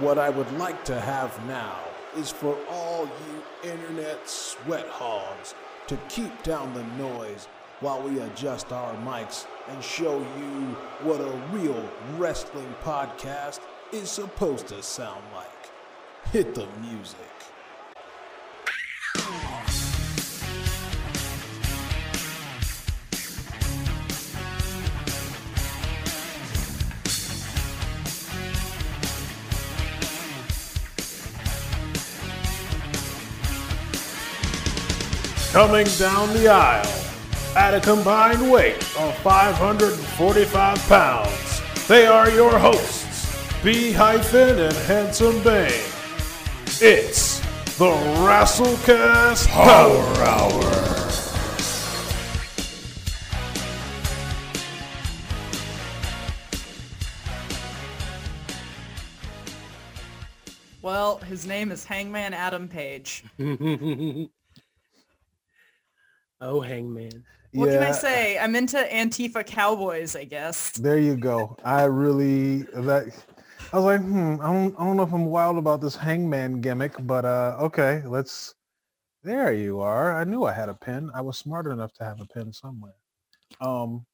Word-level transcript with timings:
What 0.00 0.18
I 0.18 0.30
would 0.30 0.50
like 0.52 0.84
to 0.86 0.98
have 0.98 1.38
now 1.46 1.78
is 2.16 2.30
for 2.30 2.56
all 2.70 3.04
you 3.04 3.70
internet 3.70 4.26
sweat 4.26 4.88
hogs 4.88 5.54
to 5.86 5.98
keep 6.08 6.42
down 6.42 6.72
the 6.72 6.82
noise 6.96 7.46
while 7.80 8.00
we 8.00 8.18
adjust 8.20 8.72
our 8.72 8.94
mics 9.04 9.46
and 9.68 9.84
show 9.84 10.18
you 10.18 10.76
what 11.02 11.20
a 11.20 11.30
real 11.54 11.86
wrestling 12.16 12.74
podcast 12.82 13.60
is 13.92 14.10
supposed 14.10 14.66
to 14.68 14.82
sound 14.82 15.22
like. 15.34 15.70
Hit 16.32 16.54
the 16.54 16.66
music. 16.80 17.31
Coming 35.52 35.86
down 35.98 36.32
the 36.32 36.48
aisle 36.48 37.04
at 37.54 37.74
a 37.74 37.80
combined 37.80 38.50
weight 38.50 38.82
of 38.98 39.14
545 39.18 40.78
pounds, 40.88 41.86
they 41.86 42.06
are 42.06 42.30
your 42.30 42.58
hosts, 42.58 43.62
B 43.62 43.92
hyphen 43.92 44.58
and 44.58 44.74
Handsome 44.74 45.42
Bane. 45.42 45.68
It's 46.80 47.40
the 47.76 47.92
Wrestlecast 48.24 49.48
Power 49.48 50.00
Hour. 50.24 50.62
Well, 60.80 61.18
his 61.18 61.46
name 61.46 61.70
is 61.70 61.84
Hangman 61.84 62.32
Adam 62.32 62.68
Page. 62.68 63.24
oh, 66.42 66.60
Hangman. 66.60 67.24
What 67.54 67.68
can 67.68 67.82
I 67.82 67.92
say? 67.92 68.38
I'm 68.38 68.56
into 68.56 68.78
Antifa 68.78 69.44
cowboys, 69.44 70.16
I 70.16 70.24
guess. 70.24 70.70
There 70.72 70.98
you 70.98 71.16
go. 71.16 71.56
I 71.64 71.84
really 71.84 72.62
that 72.62 73.08
I 73.72 73.76
was 73.76 73.84
like, 73.84 74.00
hmm, 74.00 74.36
I 74.40 74.52
don't 74.52 74.74
I 74.78 74.84
don't 74.84 74.96
know 74.96 75.02
if 75.02 75.12
I'm 75.12 75.26
wild 75.26 75.58
about 75.58 75.80
this 75.80 75.94
hangman 75.94 76.60
gimmick, 76.60 76.94
but 77.00 77.24
uh 77.24 77.56
okay, 77.60 78.02
let's 78.06 78.54
there 79.22 79.52
you 79.52 79.80
are. 79.80 80.18
I 80.18 80.24
knew 80.24 80.44
I 80.44 80.52
had 80.52 80.70
a 80.70 80.74
pen. 80.74 81.10
I 81.14 81.20
was 81.20 81.36
smart 81.38 81.66
enough 81.66 81.92
to 81.94 82.04
have 82.04 82.20
a 82.20 82.26
pen 82.26 82.52
somewhere. 82.52 82.94
Um 83.60 84.06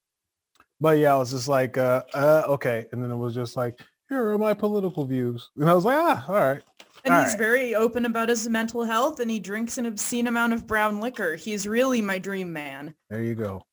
but 0.81 0.99
yeah, 0.99 1.15
I 1.15 1.19
was 1.19 1.31
just 1.31 1.49
like, 1.49 1.79
uh, 1.79 2.03
uh 2.15 2.45
okay. 2.49 2.87
And 2.93 3.03
then 3.03 3.11
it 3.11 3.17
was 3.17 3.35
just 3.35 3.57
like, 3.57 3.81
here 4.09 4.31
are 4.31 4.39
my 4.39 4.55
political 4.55 5.05
views. 5.05 5.51
And 5.57 5.69
I 5.69 5.75
was 5.75 5.85
like, 5.85 5.99
ah, 5.99 6.25
all 6.29 6.35
right. 6.35 6.63
And 7.09 7.17
All 7.17 7.23
he's 7.23 7.31
right. 7.33 7.39
very 7.39 7.75
open 7.75 8.05
about 8.05 8.29
his 8.29 8.47
mental 8.51 8.85
health 8.85 9.19
and 9.19 9.31
he 9.31 9.41
drinks 9.41 9.79
an 9.79 9.87
obscene 9.87 10.27
amount 10.27 10.53
of 10.53 10.67
brown 10.67 11.01
liquor. 11.01 11.37
He's 11.37 11.67
really 11.67 12.03
my 12.03 12.19
dream 12.19 12.53
man. 12.53 12.95
There 13.09 13.23
you 13.23 13.35
go. 13.35 13.65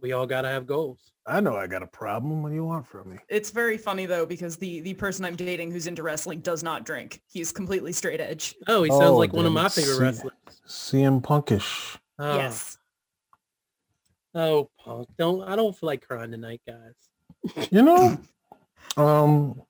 We 0.00 0.10
all 0.12 0.26
gotta 0.26 0.48
have 0.48 0.66
goals. 0.66 1.12
I 1.24 1.38
know 1.38 1.54
I 1.56 1.68
got 1.68 1.84
a 1.84 1.86
problem. 1.86 2.42
What 2.42 2.48
do 2.48 2.56
you 2.56 2.64
want 2.64 2.84
from 2.88 3.10
me? 3.10 3.18
It's 3.28 3.50
very 3.50 3.78
funny 3.78 4.06
though 4.06 4.26
because 4.26 4.56
the 4.56 4.80
the 4.80 4.94
person 4.94 5.24
I'm 5.24 5.36
dating 5.36 5.70
who's 5.70 5.86
into 5.86 6.02
wrestling 6.02 6.40
does 6.40 6.64
not 6.64 6.84
drink. 6.84 7.20
He's 7.28 7.52
completely 7.52 7.92
straight 7.92 8.20
edge. 8.20 8.56
Oh, 8.66 8.82
he 8.82 8.90
sounds 8.90 9.04
Oh, 9.04 9.16
like 9.16 9.32
one 9.32 9.46
of 9.46 9.52
my 9.52 9.68
favorite 9.68 9.94
see- 9.96 10.02
wrestlers. 10.02 10.32
CM 10.66 11.20
Punkish. 11.22 11.96
Oh, 12.18 12.34
Yes. 12.36 12.78
Oh, 14.34 14.68
Punk. 14.84 15.08
Don't 15.16 15.42
I 15.48 15.54
don't 15.54 15.76
feel 15.76 15.86
like 15.86 16.06
crying 16.06 16.30
tonight, 16.32 16.62
guys. 16.66 17.68
You 17.70 17.82
know, 17.82 18.18
um, 18.96 19.60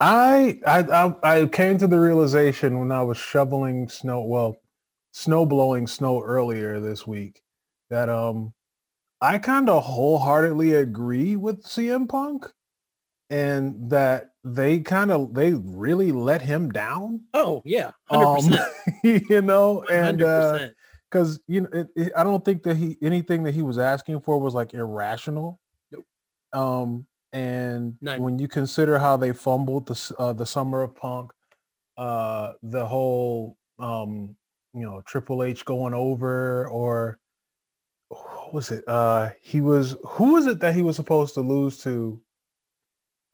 I, 0.00 0.60
I 0.66 1.14
I 1.42 1.46
came 1.46 1.78
to 1.78 1.86
the 1.86 1.98
realization 1.98 2.78
when 2.78 2.92
I 2.92 3.02
was 3.02 3.16
shoveling 3.18 3.88
snow, 3.88 4.22
well, 4.22 4.56
snow 5.12 5.44
blowing 5.44 5.86
snow 5.86 6.22
earlier 6.22 6.78
this 6.80 7.06
week, 7.06 7.42
that 7.90 8.08
um, 8.08 8.54
I 9.20 9.38
kind 9.38 9.68
of 9.68 9.82
wholeheartedly 9.84 10.74
agree 10.74 11.36
with 11.36 11.64
CM 11.64 12.08
Punk, 12.08 12.46
and 13.30 13.90
that 13.90 14.30
they 14.44 14.80
kind 14.80 15.10
of 15.10 15.34
they 15.34 15.54
really 15.54 16.12
let 16.12 16.42
him 16.42 16.70
down. 16.70 17.22
Oh 17.34 17.62
yeah, 17.64 17.92
hundred 18.08 18.26
Um, 18.26 18.34
percent. 18.36 18.72
you 19.30 19.42
know, 19.42 19.82
and 19.90 20.22
Hundred 20.22 20.26
uh, 20.26 20.68
because 21.10 21.40
you 21.48 21.62
know 21.62 21.68
it, 21.72 21.88
it- 21.96 22.12
i 22.16 22.22
don't 22.22 22.44
think 22.44 22.62
that 22.62 22.76
he 22.76 22.96
anything 23.02 23.42
that 23.44 23.54
he 23.54 23.62
was 23.62 23.78
asking 23.78 24.20
for 24.20 24.38
was 24.38 24.54
like 24.54 24.74
irrational 24.74 25.58
Nope. 25.90 26.04
um 26.52 27.06
and 27.32 27.94
None. 28.00 28.22
when 28.22 28.38
you 28.38 28.48
consider 28.48 28.98
how 28.98 29.16
they 29.16 29.32
fumbled 29.32 29.86
the 29.86 30.14
uh, 30.18 30.32
the 30.32 30.46
summer 30.46 30.82
of 30.82 30.94
punk 30.94 31.30
uh 31.96 32.52
the 32.62 32.86
whole 32.86 33.56
um 33.78 34.34
you 34.74 34.82
know 34.86 35.02
triple 35.06 35.42
h 35.42 35.64
going 35.64 35.92
over 35.94 36.66
or 36.68 37.18
what 38.08 38.54
was 38.54 38.70
it 38.70 38.84
uh 38.88 39.30
he 39.42 39.60
was 39.60 39.96
who 40.06 40.32
was 40.34 40.46
it 40.46 40.60
that 40.60 40.74
he 40.74 40.82
was 40.82 40.96
supposed 40.96 41.34
to 41.34 41.40
lose 41.40 41.76
to 41.78 42.20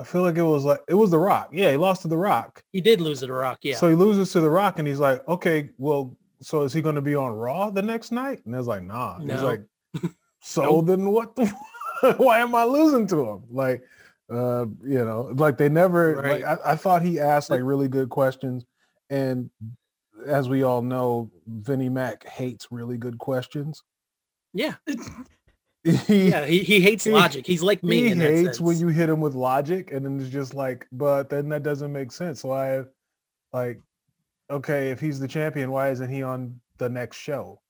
i 0.00 0.04
feel 0.04 0.22
like 0.22 0.36
it 0.36 0.42
was 0.42 0.64
like 0.64 0.80
it 0.88 0.94
was 0.94 1.10
the 1.10 1.18
rock 1.18 1.50
yeah 1.52 1.70
he 1.70 1.76
lost 1.76 2.02
to 2.02 2.08
the 2.08 2.16
rock 2.16 2.64
He 2.72 2.80
did 2.80 3.00
lose 3.00 3.20
to 3.20 3.26
the 3.26 3.32
Rock. 3.32 3.58
Yeah. 3.62 3.76
so 3.76 3.88
he 3.88 3.94
loses 3.94 4.32
to 4.32 4.40
The 4.40 4.50
Rock, 4.50 4.78
and 4.80 4.88
he's 4.88 4.98
like, 4.98 5.26
"Okay, 5.28 5.70
well, 5.78 6.16
so 6.40 6.62
is 6.62 6.72
he 6.72 6.82
going 6.82 6.96
to 6.96 7.00
be 7.02 7.14
on 7.14 7.32
Raw 7.32 7.70
the 7.70 7.82
next 7.82 8.10
night?" 8.10 8.40
And 8.44 8.54
it's 8.54 8.66
like, 8.66 8.82
"Nah." 8.82 9.18
He's 9.20 9.28
No. 9.28 9.44
like, 9.44 9.62
"So 10.40 10.62
Nope. 10.62 10.86
then 10.86 11.06
what? 11.10 11.36
The, 11.36 11.44
why 12.16 12.38
am 12.40 12.54
I 12.54 12.64
losing 12.64 13.06
to 13.08 13.28
him?" 13.28 13.42
Like, 13.50 13.82
uh, 14.30 14.66
you 14.82 15.04
know, 15.04 15.32
like 15.34 15.58
they 15.58 15.68
never. 15.68 16.22
Like, 16.22 16.44
I, 16.44 16.72
I 16.72 16.76
thought 16.76 17.02
he 17.02 17.20
asked 17.20 17.50
like 17.50 17.62
really 17.62 17.88
good 17.88 18.08
questions, 18.10 18.64
and 19.10 19.50
as 20.26 20.48
we 20.48 20.62
all 20.62 20.82
know, 20.82 21.30
Vinnie 21.46 21.88
Mac 21.88 22.26
hates 22.26 22.68
really 22.70 22.96
good 22.96 23.18
questions. 23.18 23.82
yeah. 24.52 24.74
he 26.06 26.30
Yeah. 26.30 26.46
He, 26.46 26.60
he 26.60 26.80
hates 26.80 27.04
he- 27.04 27.10
logic. 27.10 27.46
He's 27.46 27.62
like 27.62 27.82
me. 27.82 28.08
he 28.08 28.14
hates 28.14 28.60
when 28.60 28.78
you 28.78 28.88
hit 28.88 29.08
him 29.08 29.20
with 29.20 29.34
logic, 29.34 29.92
and 29.92 30.04
then 30.04 30.18
it's 30.20 30.30
just 30.30 30.54
like, 30.54 30.86
but 30.92 31.28
then 31.28 31.48
that 31.50 31.62
doesn't 31.62 31.92
make 31.92 32.12
sense. 32.12 32.40
So 32.40 32.52
I, 32.52 32.84
like, 33.52 33.80
okay, 34.50 34.90
if 34.90 35.00
he's 35.00 35.20
the 35.20 35.28
champion, 35.28 35.70
why 35.70 35.90
isn't 35.90 36.10
he 36.10 36.22
on 36.22 36.60
the 36.78 36.88
next 36.88 37.18
show? 37.18 37.60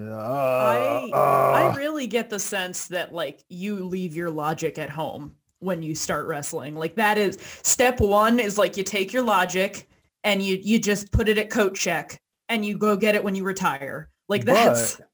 I 0.00 1.10
I 1.12 1.74
really 1.76 2.06
get 2.06 2.30
the 2.30 2.38
sense 2.38 2.86
that 2.88 3.12
like 3.12 3.44
you 3.48 3.84
leave 3.84 4.14
your 4.14 4.30
logic 4.30 4.78
at 4.78 4.90
home 4.90 5.34
when 5.60 5.82
you 5.82 5.94
start 5.94 6.26
wrestling. 6.26 6.74
Like 6.74 6.94
that 6.96 7.18
is 7.18 7.38
step 7.62 8.00
1 8.00 8.38
is 8.38 8.58
like 8.58 8.76
you 8.76 8.84
take 8.84 9.12
your 9.12 9.22
logic 9.22 9.88
and 10.24 10.42
you 10.42 10.58
you 10.62 10.78
just 10.78 11.10
put 11.12 11.28
it 11.28 11.38
at 11.38 11.50
coat 11.50 11.74
check 11.74 12.20
and 12.48 12.64
you 12.64 12.78
go 12.78 12.96
get 12.96 13.14
it 13.14 13.24
when 13.24 13.34
you 13.34 13.44
retire. 13.44 14.10
Like 14.28 14.44
that's 14.44 14.96
But 14.96 15.06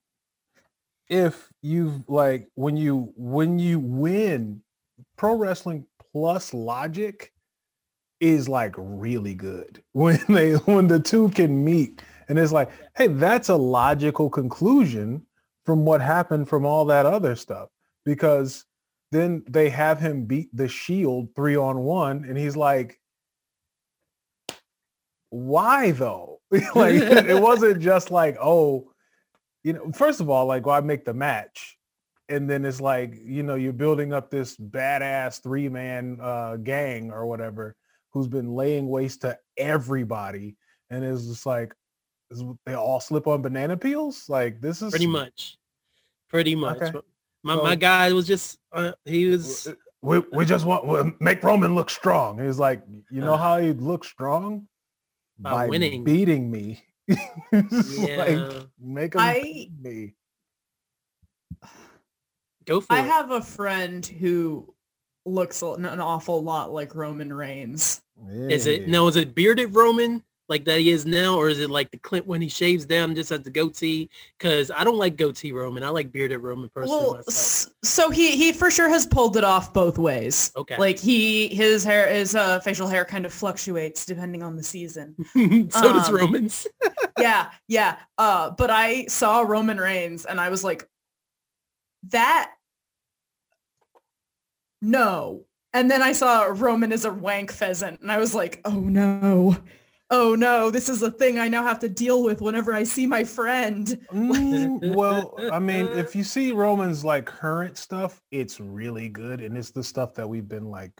if 1.09 1.49
you 1.62 2.05
like 2.09 2.49
when 2.55 2.77
you 2.77 3.12
when 3.16 3.59
you 3.59 3.78
win 3.78 4.62
pro 5.16 5.34
wrestling 5.34 5.87
plus 6.12 6.53
logic 6.53 7.33
is 8.21 8.49
like 8.49 8.75
really 8.77 9.34
good 9.34 9.83
when 9.93 10.21
they 10.28 10.53
when 10.53 10.89
the 10.89 11.01
two 11.01 11.28
can 11.31 11.65
meet 11.65 12.03
and 12.29 12.39
it's 12.39 12.53
like 12.53 12.71
hey 12.97 13.07
that's 13.07 13.49
a 13.49 13.57
logical 13.57 14.31
conclusion 14.31 15.25
from 15.65 15.85
what 15.85 16.01
happened 16.01 16.49
from 16.49 16.65
all 16.67 16.85
that 16.85 17.07
other 17.07 17.35
stuff 17.35 17.69
because 18.05 18.65
then 19.12 19.43
they 19.49 19.69
have 19.69 20.01
him 20.01 20.25
beat 20.25 20.49
the 20.53 20.69
shield 20.69 21.29
three 21.34 21.57
on 21.57 21.79
one 21.81 22.25
and 22.25 22.37
he's 22.37 22.57
like 22.57 22.99
why 25.34 25.91
though? 25.91 26.41
Like 26.77 26.95
it 26.95 27.41
wasn't 27.41 27.81
just 27.81 28.13
like 28.13 28.37
oh 28.41 28.93
you 29.65 29.73
know 29.73 29.91
first 29.93 30.21
of 30.21 30.31
all 30.31 30.47
like 30.47 30.67
why 30.67 30.81
make 30.81 31.05
the 31.05 31.15
match. 31.15 31.77
And 32.29 32.49
then 32.49 32.65
it's 32.65 32.81
like 32.81 33.15
you 33.25 33.43
know 33.43 33.57
you're 33.57 33.73
building 33.73 34.13
up 34.13 34.31
this 34.31 34.57
badass 34.57 35.43
three 35.43 35.69
man 35.69 36.19
uh 36.23 36.57
gang 36.57 37.10
or 37.10 37.27
whatever 37.27 37.75
who's 38.13 38.28
been 38.28 38.54
laying 38.54 38.89
waste 38.89 39.22
to 39.22 39.37
everybody. 39.57 40.57
And 40.91 41.04
it's 41.04 41.27
just 41.27 41.47
like 41.47 41.75
they 42.66 42.74
all 42.74 43.00
slip 43.00 43.26
on 43.26 43.42
banana 43.42 43.76
peels 43.76 44.28
like 44.28 44.60
this 44.60 44.82
is 44.82 44.91
Pretty 44.91 45.06
much. 45.06 45.56
Pretty 46.28 46.54
much. 46.54 46.78
Okay. 46.82 46.98
My 47.42 47.54
So- 47.56 47.62
my 47.62 47.74
guy 47.76 48.12
was 48.12 48.26
just 48.26 48.59
uh, 48.72 48.92
he 49.04 49.26
was 49.26 49.68
we, 50.03 50.21
we 50.32 50.44
just 50.44 50.65
want 50.66 50.86
we 50.86 51.12
make 51.21 51.42
roman 51.42 51.74
look 51.74 51.88
strong 51.91 52.38
he's 52.44 52.59
like 52.59 52.82
you 53.10 53.21
know 53.21 53.34
Uh, 53.34 53.38
how 53.38 53.59
he 53.59 53.72
looks 53.72 54.09
strong 54.09 54.66
By 55.38 55.66
winning. 55.68 56.04
beating 56.04 56.50
me 56.50 56.82
yeah. 57.53 58.16
like 58.16 58.66
make 58.80 59.15
him 59.15 59.21
I- 59.21 59.41
beat 59.42 59.71
me 59.80 60.15
Go 62.66 62.80
for 62.80 62.92
I 62.94 63.00
it. 63.00 63.04
have 63.06 63.30
a 63.30 63.42
friend 63.42 64.04
who 64.06 64.74
looks 65.26 65.60
an 65.62 65.84
awful 66.00 66.42
lot 66.42 66.72
like 66.72 66.94
Roman 66.94 67.30
Reigns. 67.32 68.00
Is 68.30 68.66
it 68.66 68.88
no? 68.88 69.06
Is 69.09 69.16
it 69.16 69.34
bearded 69.34 69.74
Roman 69.74 70.22
like 70.49 70.65
that 70.67 70.81
he 70.81 70.91
is 70.91 71.07
now, 71.07 71.37
or 71.37 71.49
is 71.49 71.61
it 71.61 71.71
like 71.71 71.91
the 71.91 71.99
Clint 71.99 72.27
when 72.27 72.43
he 72.43 72.49
shaves 72.49 72.85
down 72.85 73.15
just 73.15 73.31
has 73.31 73.43
the 73.43 73.51
goatee? 73.51 74.11
Because 74.39 74.71
I 74.71 74.85
don't 74.85 74.99
like 74.99 75.17
goatee 75.17 75.53
Roman. 75.53 75.83
I 75.83 75.89
like 75.89 76.13
bearded 76.13 76.41
Roman 76.41 76.69
personally 76.69 77.03
Well, 77.03 77.15
myself. 77.15 77.73
so 77.83 78.11
he 78.11 78.37
he 78.37 78.53
for 78.53 78.71
sure 78.71 78.89
has 78.89 79.07
pulled 79.07 79.37
it 79.37 79.45
off 79.45 79.73
both 79.73 79.97
ways. 79.97 80.53
Okay. 80.57 80.77
Like 80.77 80.99
he 80.99 81.49
his 81.49 81.83
hair 81.83 82.13
his 82.13 82.35
uh, 82.35 82.61
facial 82.61 82.89
hair 82.89 83.05
kind 83.05 83.25
of 83.25 83.33
fluctuates 83.33 84.05
depending 84.05 84.43
on 84.43 84.57
the 84.57 84.63
season. 84.63 85.15
so 85.33 85.93
does 85.93 86.09
um, 86.09 86.15
Roman's. 86.15 86.67
yeah, 87.19 87.51
yeah. 87.69 87.97
Uh, 88.19 88.51
but 88.51 88.71
I 88.71 89.07
saw 89.07 89.41
Roman 89.41 89.79
Reigns 89.79 90.27
and 90.27 90.41
I 90.41 90.51
was 90.51 90.63
like, 90.63 90.89
that 92.11 92.53
no. 94.83 95.47
And 95.73 95.91
then 95.91 96.03
I 96.03 96.13
saw 96.13 96.45
Roman 96.45 96.93
as 96.93 97.05
a 97.05 97.13
wank 97.13 97.51
pheasant 97.51 98.01
and 98.01 98.13
I 98.13 98.19
was 98.19 98.35
like, 98.35 98.61
oh 98.65 98.79
no. 98.79 99.57
Oh 100.10 100.34
no, 100.34 100.71
this 100.71 100.89
is 100.89 101.03
a 101.03 101.10
thing 101.10 101.39
I 101.39 101.48
now 101.48 101.62
have 101.62 101.78
to 101.80 101.89
deal 101.89 102.22
with 102.22 102.41
whenever 102.41 102.74
I 102.74 102.84
see 102.84 103.06
my 103.06 103.24
friend. 103.24 103.86
Mm, 104.12 104.95
well, 104.95 105.34
I 105.51 105.59
mean, 105.59 105.86
if 105.89 106.15
you 106.15 106.22
see 106.22 106.53
Roman's 106.53 107.04
like 107.04 107.24
current 107.24 107.78
stuff, 107.78 108.21
it's 108.30 108.60
really 108.60 109.09
good, 109.09 109.41
and 109.41 109.56
it's 109.56 109.71
the 109.71 109.83
stuff 109.83 110.15
that 110.15 110.28
we've 110.28 110.48
been 110.48 110.71
like. 110.71 110.92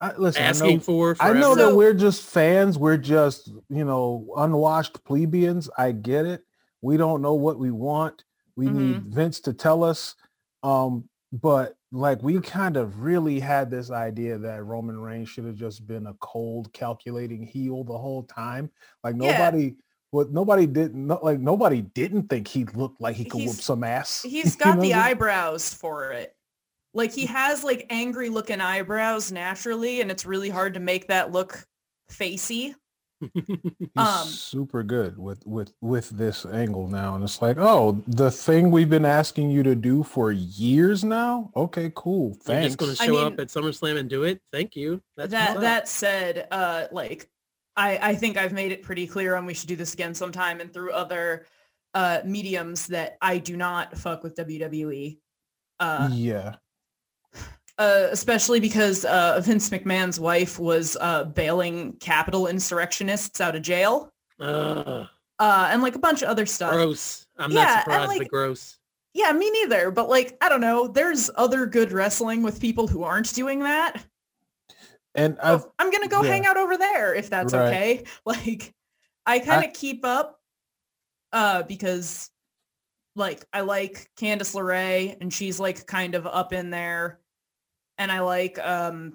I, 0.00 0.14
listen, 0.16 0.42
I 0.42 0.46
asking 0.46 0.76
know, 0.76 0.80
for 0.80 1.16
I 1.20 1.32
know 1.32 1.54
forever. 1.54 1.70
that 1.70 1.76
we're 1.76 1.94
just 1.94 2.22
fans. 2.24 2.78
We're 2.78 2.96
just 2.96 3.48
you 3.68 3.84
know 3.84 4.26
unwashed 4.36 5.04
plebeians. 5.04 5.68
I 5.76 5.92
get 5.92 6.26
it. 6.26 6.42
We 6.80 6.96
don't 6.96 7.22
know 7.22 7.34
what 7.34 7.58
we 7.58 7.70
want. 7.70 8.24
We 8.56 8.66
need 8.66 9.02
Vince 9.02 9.40
to 9.40 9.52
tell 9.52 9.84
us. 9.84 10.14
Um, 10.62 11.08
but 11.32 11.75
like 11.92 12.22
we 12.22 12.40
kind 12.40 12.76
of 12.76 13.00
really 13.00 13.38
had 13.40 13.70
this 13.70 13.90
idea 13.90 14.38
that 14.38 14.64
Roman 14.64 14.98
Reigns 14.98 15.28
should 15.28 15.44
have 15.44 15.56
just 15.56 15.86
been 15.86 16.06
a 16.06 16.14
cold, 16.14 16.72
calculating 16.72 17.42
heel 17.44 17.84
the 17.84 17.96
whole 17.96 18.24
time. 18.24 18.70
Like 19.04 19.14
Yeah. 19.16 19.32
nobody, 19.32 19.76
what 20.10 20.30
nobody 20.30 20.66
didn't 20.66 21.06
no, 21.06 21.18
like 21.22 21.40
nobody 21.40 21.82
didn't 21.82 22.28
think 22.28 22.48
he 22.48 22.64
looked 22.64 23.00
like 23.00 23.16
he 23.16 23.24
could 23.24 23.44
whoop 23.44 23.56
some 23.56 23.84
ass. 23.84 24.22
He's 24.24 24.56
got 24.56 24.76
know 24.76 24.82
the 24.82 24.88
what 24.88 24.96
I 24.96 24.98
mean? 24.98 25.06
eyebrows 25.12 25.74
for 25.74 26.12
it. 26.12 26.34
Like 26.94 27.12
he 27.12 27.26
has 27.26 27.62
like 27.62 27.86
angry 27.90 28.30
looking 28.30 28.60
eyebrows 28.60 29.30
naturally 29.30 30.00
and 30.00 30.10
it's 30.10 30.24
really 30.26 30.48
hard 30.48 30.74
to 30.74 30.80
make 30.80 31.08
that 31.08 31.30
look 31.30 31.66
facey. 32.08 32.74
He's 33.34 33.88
um, 33.96 34.26
super 34.26 34.82
good 34.82 35.18
with 35.18 35.46
with 35.46 35.72
with 35.80 36.10
this 36.10 36.44
angle 36.44 36.88
now, 36.88 37.14
and 37.14 37.24
it's 37.24 37.40
like, 37.40 37.56
oh, 37.58 38.02
the 38.06 38.30
thing 38.30 38.70
we've 38.70 38.90
been 38.90 39.06
asking 39.06 39.50
you 39.50 39.62
to 39.62 39.74
do 39.74 40.02
for 40.02 40.32
years 40.32 41.02
now. 41.02 41.50
Okay, 41.56 41.90
cool. 41.94 42.28
You're 42.28 42.34
Thanks. 42.40 42.66
just 42.66 42.78
going 42.78 42.94
to 42.94 43.02
I 43.02 43.06
show 43.06 43.16
up 43.16 43.40
at 43.40 43.48
SummerSlam 43.48 43.96
and 43.96 44.10
do 44.10 44.24
it. 44.24 44.40
Thank 44.52 44.76
you. 44.76 45.00
That's 45.16 45.30
that 45.30 45.50
what's 45.50 45.60
that 45.62 45.88
said, 45.88 46.48
uh 46.50 46.86
like 46.92 47.28
I 47.76 47.98
I 48.02 48.14
think 48.14 48.36
I've 48.36 48.52
made 48.52 48.72
it 48.72 48.82
pretty 48.82 49.06
clear 49.06 49.36
and 49.36 49.46
we 49.46 49.54
should 49.54 49.68
do 49.68 49.76
this 49.76 49.94
again 49.94 50.14
sometime 50.14 50.60
and 50.60 50.72
through 50.72 50.92
other 50.92 51.46
uh 51.94 52.20
mediums 52.24 52.86
that 52.88 53.16
I 53.22 53.38
do 53.38 53.56
not 53.56 53.96
fuck 53.96 54.22
with 54.22 54.36
WWE. 54.36 55.18
Uh, 55.78 56.08
yeah. 56.12 56.56
Uh 57.78 58.08
especially 58.10 58.60
because 58.60 59.04
uh 59.04 59.40
Vince 59.44 59.70
McMahon's 59.70 60.18
wife 60.20 60.58
was 60.58 60.96
uh 61.00 61.24
bailing 61.24 61.92
capital 62.00 62.46
insurrectionists 62.46 63.40
out 63.40 63.54
of 63.56 63.62
jail. 63.62 64.10
Ugh, 64.40 65.06
Uh 65.38 65.68
and 65.70 65.82
like 65.82 65.94
a 65.94 65.98
bunch 65.98 66.22
of 66.22 66.28
other 66.28 66.46
stuff. 66.46 66.72
gross. 66.72 67.26
I'm 67.38 67.50
Yeah, 67.52 67.64
not 67.64 67.78
surprised, 67.84 68.08
like, 68.08 68.18
but 68.18 68.28
gross. 68.28 68.78
Yeah, 69.14 69.32
me 69.32 69.50
neither. 69.50 69.90
But 69.90 70.08
like, 70.08 70.36
I 70.40 70.48
don't 70.48 70.60
know. 70.60 70.88
There's 70.88 71.30
other 71.36 71.66
good 71.66 71.92
wrestling 71.92 72.42
with 72.42 72.60
people 72.60 72.86
who 72.86 73.02
aren't 73.02 73.32
doing 73.34 73.60
that. 73.60 74.04
And 75.14 75.38
So 75.42 75.54
I've 75.54 75.64
I'm 75.78 75.90
gonna 75.90 76.08
go 76.08 76.22
yeah. 76.22 76.30
hang 76.30 76.46
out 76.46 76.56
over 76.58 76.76
there 76.76 77.14
if 77.14 77.30
that's 77.30 77.52
Right. 77.54 77.66
okay. 77.66 78.04
Like, 78.26 78.74
I 79.26 79.38
kind 79.40 79.64
of 79.64 79.72
keep 79.72 80.04
up, 80.04 80.38
uh, 81.32 81.62
because 81.64 82.30
like 83.16 83.44
I 83.52 83.62
like 83.62 84.10
Candice 84.18 84.54
LeRae 84.54 85.16
and 85.20 85.32
she's 85.32 85.58
like 85.58 85.86
kind 85.86 86.14
of 86.14 86.26
up 86.26 86.52
in 86.52 86.70
there, 86.70 87.20
and 87.98 88.10
I 88.12 88.20
like 88.20 88.58
um 88.58 89.14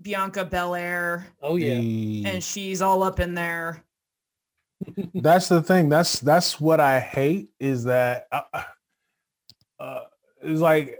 Bianca 0.00 0.44
Belair 0.44 1.26
Oh 1.40 1.56
yeah. 1.56 1.74
the- 1.78 2.24
and 2.26 2.42
she's 2.44 2.82
all 2.82 3.02
up 3.02 3.20
in 3.20 3.34
there. 3.34 3.84
that's 5.14 5.48
the 5.48 5.62
thing. 5.62 5.88
That's 5.88 6.18
that's 6.20 6.60
what 6.60 6.80
I 6.80 6.98
hate 6.98 7.50
is 7.60 7.84
that 7.84 8.26
uh, 8.32 8.42
uh, 9.80 10.00
it's 10.42 10.60
like 10.60 10.98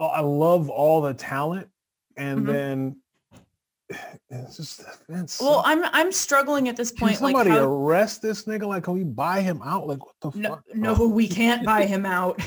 I 0.00 0.20
love 0.22 0.70
all 0.70 1.02
the 1.02 1.12
talent, 1.14 1.68
and 2.16 2.40
Mhm. 2.40 2.46
then 2.46 2.96
it's 4.30 4.56
just 4.56 4.80
Vince. 5.10 5.40
Well, 5.42 5.62
I'm 5.66 5.84
I'm 5.92 6.10
struggling 6.10 6.68
at 6.70 6.76
this 6.76 6.90
Can 6.90 7.00
point. 7.08 7.20
Like, 7.20 7.34
somebody 7.36 7.50
how, 7.50 7.64
arrest 7.64 8.22
this 8.22 8.44
nigga? 8.44 8.66
Like, 8.66 8.84
can 8.84 8.94
we 8.94 9.04
buy 9.04 9.42
him 9.42 9.60
out? 9.62 9.86
Like, 9.86 10.04
what 10.06 10.14
the 10.22 10.38
no, 10.38 10.48
fuck? 10.48 10.64
no, 10.74 10.96
Oh. 10.98 11.08
we 11.08 11.28
can't 11.28 11.66
buy 11.66 11.84
him 11.94 12.06
out. 12.06 12.40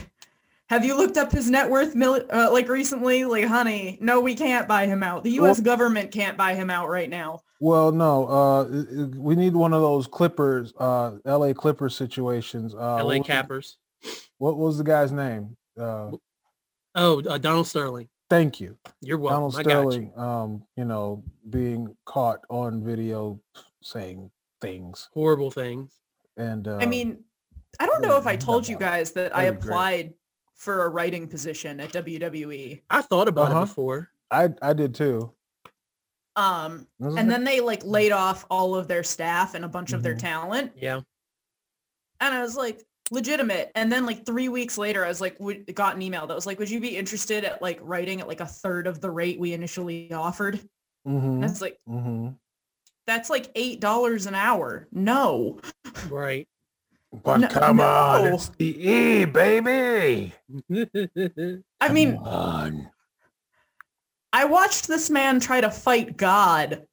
Have 0.72 0.86
you 0.86 0.96
looked 0.96 1.18
up 1.18 1.34
his 1.34 1.50
net 1.50 1.70
worth, 1.70 1.96
mil- 1.96 2.24
uh, 2.32 2.50
like 2.50 2.70
recently? 2.70 3.26
Like, 3.26 3.44
honey, 3.44 3.98
no, 4.00 4.22
we 4.22 4.34
can't 4.34 4.70
buy 4.70 4.86
him 4.88 5.04
out. 5.04 5.22
The 5.26 5.32
U.S. 5.32 5.58
Well- 5.58 5.66
government 5.66 6.12
can't 6.12 6.38
buy 6.38 6.54
him 6.56 6.70
out 6.70 6.88
right 6.88 7.10
now. 7.10 7.42
Well, 7.60 7.92
no. 7.92 8.26
Uh, 8.30 8.64
i- 8.64 9.02
i- 9.02 9.06
we 9.18 9.36
need 9.36 9.54
one 9.54 9.74
of 9.74 9.82
those 9.82 10.08
Clippers, 10.08 10.72
uh, 10.80 11.18
L.A. 11.26 11.54
Clippers 11.54 11.94
situations. 11.94 12.74
Uh, 12.74 12.78
LA 13.00 13.04
what 13.04 13.18
was- 13.20 13.28
Cappers. 13.28 13.78
What 14.38 14.56
was 14.58 14.78
the 14.78 14.86
guy's 14.86 15.12
name? 15.12 15.58
Uh, 15.78 16.12
Oh, 16.96 17.22
uh, 17.24 17.38
Donald 17.38 17.68
Sterling. 17.68 18.08
thank 18.30 18.62
you, 18.62 18.78
You're 19.02 19.18
welcome. 19.18 19.36
Donald 19.52 19.56
I 19.60 19.64
got 19.64 19.70
you. 19.70 19.92
Sterling. 19.92 20.14
Um, 20.18 20.64
you 20.78 20.86
know, 20.86 21.22
being 21.50 21.96
caught 22.06 22.40
on 22.50 22.82
video 22.82 23.42
saying 23.84 24.32
things, 24.62 25.10
Horrible 25.14 25.52
things. 25.52 25.92
and 26.38 26.66
uh, 26.66 26.78
I 26.82 26.86
mean, 26.86 27.26
I 27.80 27.86
don't 27.86 28.02
know 28.02 28.16
if 28.18 28.26
I 28.26 28.38
told 28.38 28.68
you 28.70 28.78
guys 28.78 29.12
that 29.14 29.36
I 29.36 29.46
That'd 29.46 29.60
great. 29.62 29.70
applied 29.70 30.14
for 30.62 30.84
a 30.86 30.90
writing 30.90 31.28
position 31.28 31.80
at. 31.80 31.92
WWE. 31.92 32.82
I 32.90 33.02
thought 33.02 33.28
about 33.28 33.52
Uh-huh. 33.52 33.62
it 33.64 33.66
before. 33.66 34.10
I 34.30 34.50
I 34.62 34.74
did 34.74 34.94
too. 34.94 35.34
Um, 36.36 36.88
Wasn't 37.00 37.20
and 37.20 37.28
it? 37.28 37.32
then 37.34 37.44
they 37.44 37.60
like 37.62 37.84
laid 37.84 38.12
off 38.12 38.46
all 38.50 38.76
of 38.76 38.88
their 38.88 39.04
staff 39.04 39.56
and 39.56 39.66
a 39.66 39.68
bunch 39.68 39.92
of 39.92 40.04
their 40.04 40.16
Mhm. 40.16 40.20
talent. 40.20 40.72
Yeah. 40.78 41.02
And 42.22 42.34
I 42.36 42.42
was 42.42 42.56
like, 42.56 42.86
legitimate. 43.10 43.72
And 43.76 43.92
then 43.92 44.06
like 44.06 44.26
three 44.26 44.48
weeks 44.48 44.78
later, 44.78 45.04
I 45.04 45.10
was 45.10 45.20
like, 45.20 45.38
would, 45.40 45.74
got 45.76 45.96
an 45.96 46.02
email 46.02 46.26
that 46.28 46.34
was 46.36 46.46
like, 46.46 46.60
would 46.60 46.70
you 46.70 46.80
be 46.80 46.96
interested 46.96 47.44
at 47.44 47.62
like 47.62 47.80
writing 47.82 48.22
at 48.22 48.28
like 48.28 48.40
a 48.40 48.46
third 48.46 48.88
of 48.88 49.02
the 49.02 49.10
rate 49.12 49.40
we 49.40 49.52
initially 49.54 50.14
offered? 50.14 50.62
Mhm, 51.08 51.42
That's 51.42 51.60
like, 51.60 51.78
mhm. 51.90 52.38
that's 53.08 53.30
like 53.30 53.52
$8 53.56 54.28
an 54.28 54.36
hour. 54.36 54.88
No. 54.94 55.60
Right. 56.08 56.48
But 57.12 57.38
No- 57.42 57.48
come 57.50 57.80
on, 57.82 58.24
no. 58.26 58.36
it's 58.36 58.50
the 58.50 58.90
E, 58.90 59.26
baby. 59.26 60.34
I 61.82 61.90
mean, 61.92 62.16
on. 62.16 62.90
I 64.32 64.46
watched 64.46 64.88
this 64.88 65.10
man 65.10 65.40
try 65.42 65.60
to 65.60 65.70
fight 65.70 66.16
God. 66.16 66.86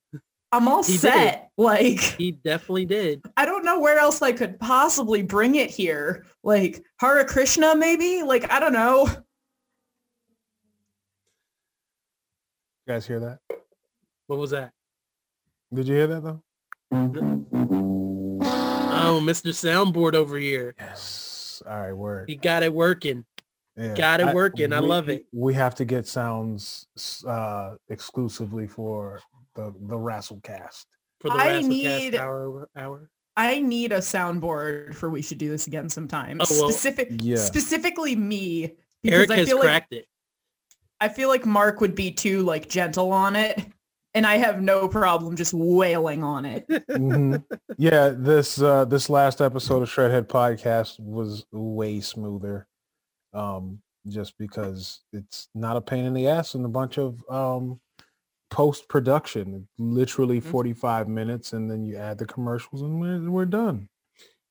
I'm 0.51 0.67
all 0.67 0.83
He 0.83 0.93
did. 0.95 1.01
set. 1.01 1.51
Like, 1.57 2.01
he 2.01 2.33
definitely 2.33 2.87
did. 2.87 3.23
I 3.37 3.45
don't 3.45 3.65
know 3.65 3.79
where 3.81 3.99
else 3.99 4.23
I 4.23 4.33
could 4.33 4.59
possibly 4.59 5.23
bring 5.23 5.55
it 5.57 5.71
here. 5.71 6.25
Like 6.43 6.83
Hare 7.01 7.25
Krishna, 7.25 7.77
maybe? 7.77 8.23
Like, 8.23 8.51
I 8.51 8.59
don't 8.61 8.73
know. 8.73 9.07
You 12.87 12.95
guys 12.95 13.07
hear 13.07 13.21
that? 13.21 13.39
What 14.27 14.39
was 14.39 14.51
that? 14.51 14.73
Did 15.73 15.87
you 15.87 15.95
hear 15.95 16.07
that 16.07 16.23
though? 16.23 16.43
Oh, 19.01 19.21
Mr. 19.23 19.51
Soundboard 19.53 20.15
over 20.15 20.37
here. 20.37 20.75
Yes. 20.79 21.63
All 21.69 21.81
right, 21.81 21.93
word. 21.93 22.29
He 22.29 22.37
got 22.37 22.63
it 22.63 22.73
working. 22.73 23.25
Yeah. 23.77 23.95
got 23.95 24.21
it 24.21 24.35
working. 24.35 24.73
I 24.73 24.81
we- 24.81 24.87
love 24.89 25.09
it. 25.09 25.27
We 25.33 25.55
have 25.55 25.75
to 25.77 25.85
get 25.85 26.07
sounds 26.07 26.87
uh, 27.27 27.75
exclusively 27.89 28.67
for 28.67 29.21
the 29.55 29.73
the 29.83 29.97
Rasslecast. 29.97 30.87
For 31.21 31.31
the 31.31 31.37
I 31.37 31.49
Razzlecast 31.49 31.69
need- 31.69 32.15
hour 32.17 32.69
hour. 32.77 33.11
I 33.37 33.61
need 33.61 33.93
a 33.93 33.99
soundboard 33.99 34.97
for 34.97 35.11
we 35.11 35.23
should 35.23 35.39
do 35.39 35.49
this 35.49 35.69
again 35.69 35.89
sometime. 35.89 36.41
Oh, 36.41 36.47
well, 36.51 36.71
Specific, 36.73 37.09
yeah. 37.23 37.37
specifically 37.37 38.17
me, 38.17 38.73
because 39.05 39.17
Eric 39.17 39.31
I 39.31 39.37
has 39.37 39.49
feel 39.49 39.57
like 39.59 39.65
cracked 39.65 39.93
it. 39.93 40.07
I 41.01 41.09
feel 41.09 41.29
like 41.29 41.47
Mark 41.47 41.81
would 41.81 41.95
be 41.95 42.11
too 42.11 42.43
like 42.43 42.69
gentle 42.69 43.13
on 43.13 43.37
it, 43.37 43.65
and 44.19 44.27
I 44.27 44.37
have 44.39 44.61
no 44.61 44.89
problem 44.89 45.37
just 45.37 45.55
wailing 45.55 46.25
on 46.25 46.45
it. 46.45 46.67
Mhm. 46.89 47.45
Yeah, 47.77 48.09
this 48.09 48.61
uh, 48.61 48.85
this 48.85 49.09
last 49.09 49.41
episode 49.41 49.83
of 49.83 49.89
Shredhead 49.89 50.27
Podcast 50.27 50.99
was 50.99 51.47
way 51.53 52.01
smoother, 52.01 52.67
um, 53.33 53.81
just 54.09 54.37
because 54.37 55.01
it's 55.13 55.49
not 55.55 55.77
a 55.77 55.81
pain 55.81 56.05
in 56.05 56.15
the 56.15 56.27
ass 56.27 56.55
and 56.55 56.65
a 56.65 56.69
bunch 56.69 56.99
of 56.99 57.23
um, 57.31 57.79
post 58.51 58.89
production. 58.89 59.69
Literally 59.79 60.41
Mhm. 60.41 60.45
forty 60.45 60.73
five 60.73 61.07
minutes, 61.09 61.53
and 61.53 61.71
then 61.71 61.85
you 61.85 61.97
add 61.97 62.19
the 62.19 62.27
commercials, 62.27 62.83
and 62.83 63.01
we're 63.01 63.31
we're 63.31 63.45
done. 63.45 63.89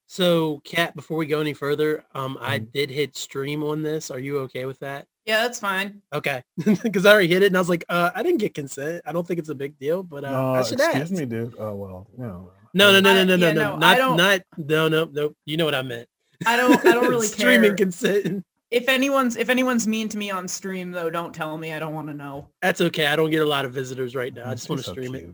So, 0.08 0.62
Kat, 0.64 0.96
before 0.96 1.18
we 1.18 1.26
go 1.26 1.42
any 1.42 1.54
further, 1.54 2.06
um, 2.16 2.38
I 2.40 2.60
Mhm. 2.60 2.72
did 2.72 2.90
hit 2.90 3.18
stream 3.18 3.62
on 3.62 3.82
this. 3.84 4.10
Are 4.10 4.20
you 4.20 4.40
okay 4.40 4.64
with 4.66 4.80
that? 4.80 5.08
Yeah, 5.28 5.44
that's 5.44 5.60
fine. 5.60 6.02
Okay, 6.14 6.42
because 6.84 7.06
I 7.06 7.12
already 7.12 7.28
hit 7.28 7.44
it, 7.44 7.48
and 7.48 7.58
I 7.58 7.60
was 7.60 7.70
like, 7.70 7.84
uh, 7.90 8.10
I 8.16 8.24
didn't 8.24 8.40
get 8.40 8.54
consent. 8.54 9.02
I 9.06 9.12
don't 9.12 9.28
think 9.28 9.40
it's 9.40 9.50
a 9.50 9.56
big 9.56 9.78
deal, 9.78 10.02
but 10.02 10.24
uh, 10.24 10.28
Uh, 10.30 10.52
I 10.54 10.64
should 10.64 10.80
excuse 10.80 11.02
ask. 11.04 11.12
me, 11.12 11.26
dude. 11.26 11.54
Oh 11.60 11.76
well, 11.76 12.08
no. 12.18 12.52
No, 12.74 12.92
no, 12.92 13.00
no, 13.00 13.14
no, 13.14 13.24
no, 13.24 13.36
no, 13.36 13.48
yeah, 13.48 13.54
no, 13.54 13.76
no, 13.78 13.86
I 13.86 13.92
not, 13.94 13.98
don't- 13.98 14.18
not, 14.18 14.42
no, 14.58 14.88
no, 14.88 15.06
no. 15.12 15.34
You 15.46 15.58
know 15.58 15.66
what 15.66 15.76
I 15.76 15.82
meant. 15.82 16.08
I 16.46 16.56
don't 16.58 16.80
I 16.86 16.94
don't 16.94 17.08
really 17.10 17.28
Streaming 17.28 17.72
care. 17.72 17.76
consent. 17.76 18.46
If 18.72 18.88
anyone's 18.90 19.36
if 19.38 19.50
anyone's 19.50 19.88
mean 19.88 20.08
to 20.10 20.18
me 20.18 20.30
on 20.32 20.48
stream 20.48 20.92
though, 20.92 21.10
don't 21.10 21.34
tell 21.34 21.58
me. 21.58 21.74
I 21.74 21.80
don't 21.80 21.94
want 21.94 22.08
to 22.10 22.14
know. 22.14 22.50
That's 22.62 22.80
okay. 22.82 23.08
I 23.08 23.16
don't 23.16 23.32
get 23.32 23.42
a 23.42 23.46
lot 23.46 23.66
of 23.66 23.74
visitors 23.74 24.16
right 24.16 24.34
now. 24.34 24.50
I 24.50 24.54
just 24.54 24.70
want 24.70 24.80
to 24.82 24.86
so 24.86 24.92
stream 24.94 25.16
it. 25.16 25.30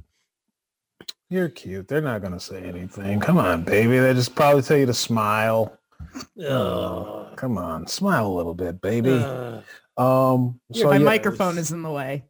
You're 1.30 1.50
cute. 1.50 1.88
They're 1.88 2.02
not 2.02 2.22
gonna 2.22 2.40
say 2.40 2.62
anything. 2.64 3.20
Come 3.20 3.38
on, 3.38 3.64
baby. 3.64 3.98
They 4.00 4.14
just 4.14 4.36
probably 4.36 4.62
tell 4.62 4.78
you 4.78 4.86
to 4.86 4.94
smile. 4.94 5.78
Oh, 6.42 7.28
Uh, 7.32 7.36
come 7.36 7.58
on, 7.58 7.88
smile 7.88 8.28
a 8.28 8.34
little 8.34 8.54
bit, 8.54 8.80
baby. 8.82 9.14
uh, 9.14 9.62
um, 9.98 10.60
so 10.72 10.86
My 10.90 10.98
yeah, 10.98 11.04
microphone 11.04 11.58
is 11.58 11.72
in 11.72 11.82
the 11.84 11.92
way. 11.92 12.24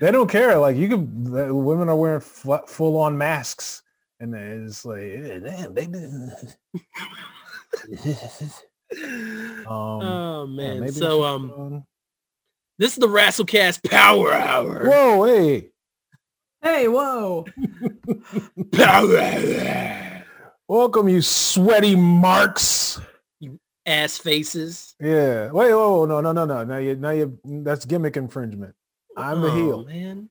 They 0.00 0.10
don't 0.10 0.28
care. 0.30 0.58
Like 0.58 0.76
you 0.76 0.88
can, 0.88 1.24
the 1.24 1.54
women 1.54 1.88
are 1.88 1.96
wearing 1.96 2.20
full 2.20 2.96
on 2.98 3.16
masks, 3.16 3.82
and 4.18 4.34
it's 4.34 4.84
like, 4.84 5.00
eh, 5.00 5.38
damn, 5.38 5.74
they 5.74 5.86
did. 5.86 6.02
um, 9.66 9.68
oh 9.68 10.46
man. 10.46 10.80
maybe 10.80 10.86
I 10.86 10.90
so 10.98 11.24
um, 11.24 11.50
on- 11.52 11.84
this 12.78 12.92
is 12.94 12.98
the 12.98 13.08
Rasslecast 13.08 13.88
Power 13.90 14.32
Hour. 14.32 14.88
whoa, 14.88 15.24
hey, 15.24 15.68
Hey, 16.62 16.88
whoa. 16.88 17.46
Power 18.72 19.18
Hour. 19.18 20.24
welcome, 20.68 21.08
you 21.08 21.22
sweaty 21.22 21.96
marks. 21.96 23.00
Ass 23.90 24.18
faces. 24.18 24.94
Yeah. 25.00 25.50
Wait, 25.50 25.72
whoa, 25.72 25.98
whoa, 25.98 26.04
no, 26.06 26.20
no, 26.20 26.32
no, 26.32 26.44
no. 26.44 26.64
Now 26.64 26.78
you, 26.78 26.94
now 26.96 27.10
you, 27.10 27.38
that's 27.44 27.84
gimmick 27.84 28.16
infringement. 28.16 28.74
I'm 29.16 29.40
the 29.40 29.48
Oh, 29.48 29.54
heel. 29.54 29.84
man. 29.84 30.30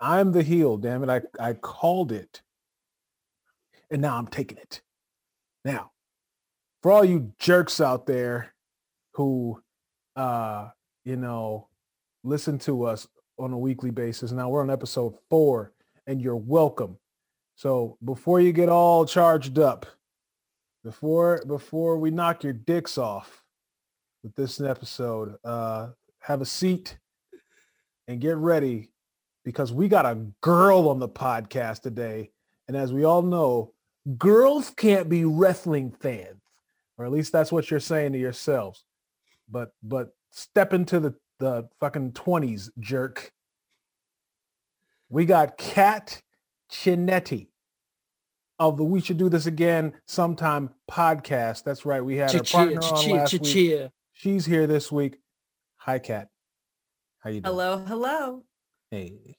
I'm 0.00 0.32
the 0.32 0.42
heel. 0.42 0.76
Damn 0.78 1.04
it, 1.04 1.10
I, 1.10 1.20
I 1.38 1.52
called 1.54 2.12
it, 2.12 2.42
and 3.90 4.02
now 4.02 4.16
I'm 4.16 4.26
taking 4.26 4.58
it. 4.58 4.80
Now, 5.64 5.92
for 6.82 6.92
all 6.92 7.04
you 7.04 7.32
jerks 7.38 7.80
out 7.80 8.06
there 8.06 8.54
who, 9.14 9.60
uh, 10.16 10.68
you 11.04 11.16
know, 11.16 11.68
listen 12.24 12.58
to 12.60 12.84
us 12.84 13.06
on 13.38 13.52
a 13.52 13.58
weekly 13.58 13.90
basis. 13.90 14.32
Now 14.32 14.48
we're 14.48 14.62
on 14.62 14.70
episode 14.70 15.14
four, 15.30 15.72
and 16.06 16.20
you're 16.20 16.36
welcome. 16.36 16.98
So 17.54 17.96
before 18.04 18.40
you 18.40 18.52
get 18.52 18.68
all 18.68 19.04
charged 19.06 19.58
up, 19.58 19.86
before 20.86 21.42
before 21.48 21.98
we 21.98 22.12
knock 22.12 22.44
your 22.44 22.52
dicks 22.52 22.96
off 22.96 23.42
with 24.22 24.36
this 24.36 24.60
episode, 24.60 25.34
uh, 25.44 25.88
have 26.20 26.40
a 26.40 26.46
seat 26.46 26.96
and 28.06 28.20
get 28.20 28.36
ready 28.36 28.90
because 29.44 29.72
we 29.72 29.88
got 29.88 30.06
a 30.06 30.14
girl 30.42 30.88
on 30.88 31.00
the 31.00 31.08
podcast 31.08 31.82
today. 31.82 32.30
And 32.68 32.76
as 32.76 32.92
we 32.92 33.02
all 33.02 33.22
know, 33.22 33.72
girls 34.16 34.70
can't 34.70 35.08
be 35.08 35.24
wrestling 35.24 35.90
fans, 35.90 36.40
or 36.96 37.04
at 37.04 37.10
least 37.10 37.32
that's 37.32 37.50
what 37.50 37.68
you're 37.68 37.80
saying 37.80 38.12
to 38.12 38.18
yourselves. 38.18 38.84
But 39.50 39.72
but 39.82 40.10
step 40.30 40.72
into 40.72 41.00
the 41.00 41.14
the 41.40 41.68
fucking 41.80 42.12
twenties, 42.12 42.70
jerk. 42.78 43.32
We 45.08 45.24
got 45.24 45.58
Kat 45.58 46.22
Chinetti 46.70 47.48
of 48.58 48.76
the 48.76 48.84
We 48.84 49.00
Should 49.00 49.18
Do 49.18 49.28
This 49.28 49.46
Again 49.46 49.92
Sometime 50.06 50.70
podcast. 50.90 51.64
That's 51.64 51.84
right. 51.84 52.04
We 52.04 52.16
had 52.16 52.34
our 52.34 52.40
Cha-cheer, 52.42 52.60
partner 52.60 52.80
on 52.82 52.90
cha-cheer, 52.90 53.14
last 53.16 53.32
week. 53.32 53.42
cha-cheer. 53.42 53.90
She's 54.12 54.46
here 54.46 54.66
this 54.66 54.90
week. 54.90 55.18
Hi, 55.78 55.98
Kat. 55.98 56.28
How 57.20 57.30
you 57.30 57.40
doing? 57.40 57.52
Hello, 57.54 57.78
hello. 57.78 58.42
Hey. 58.90 59.36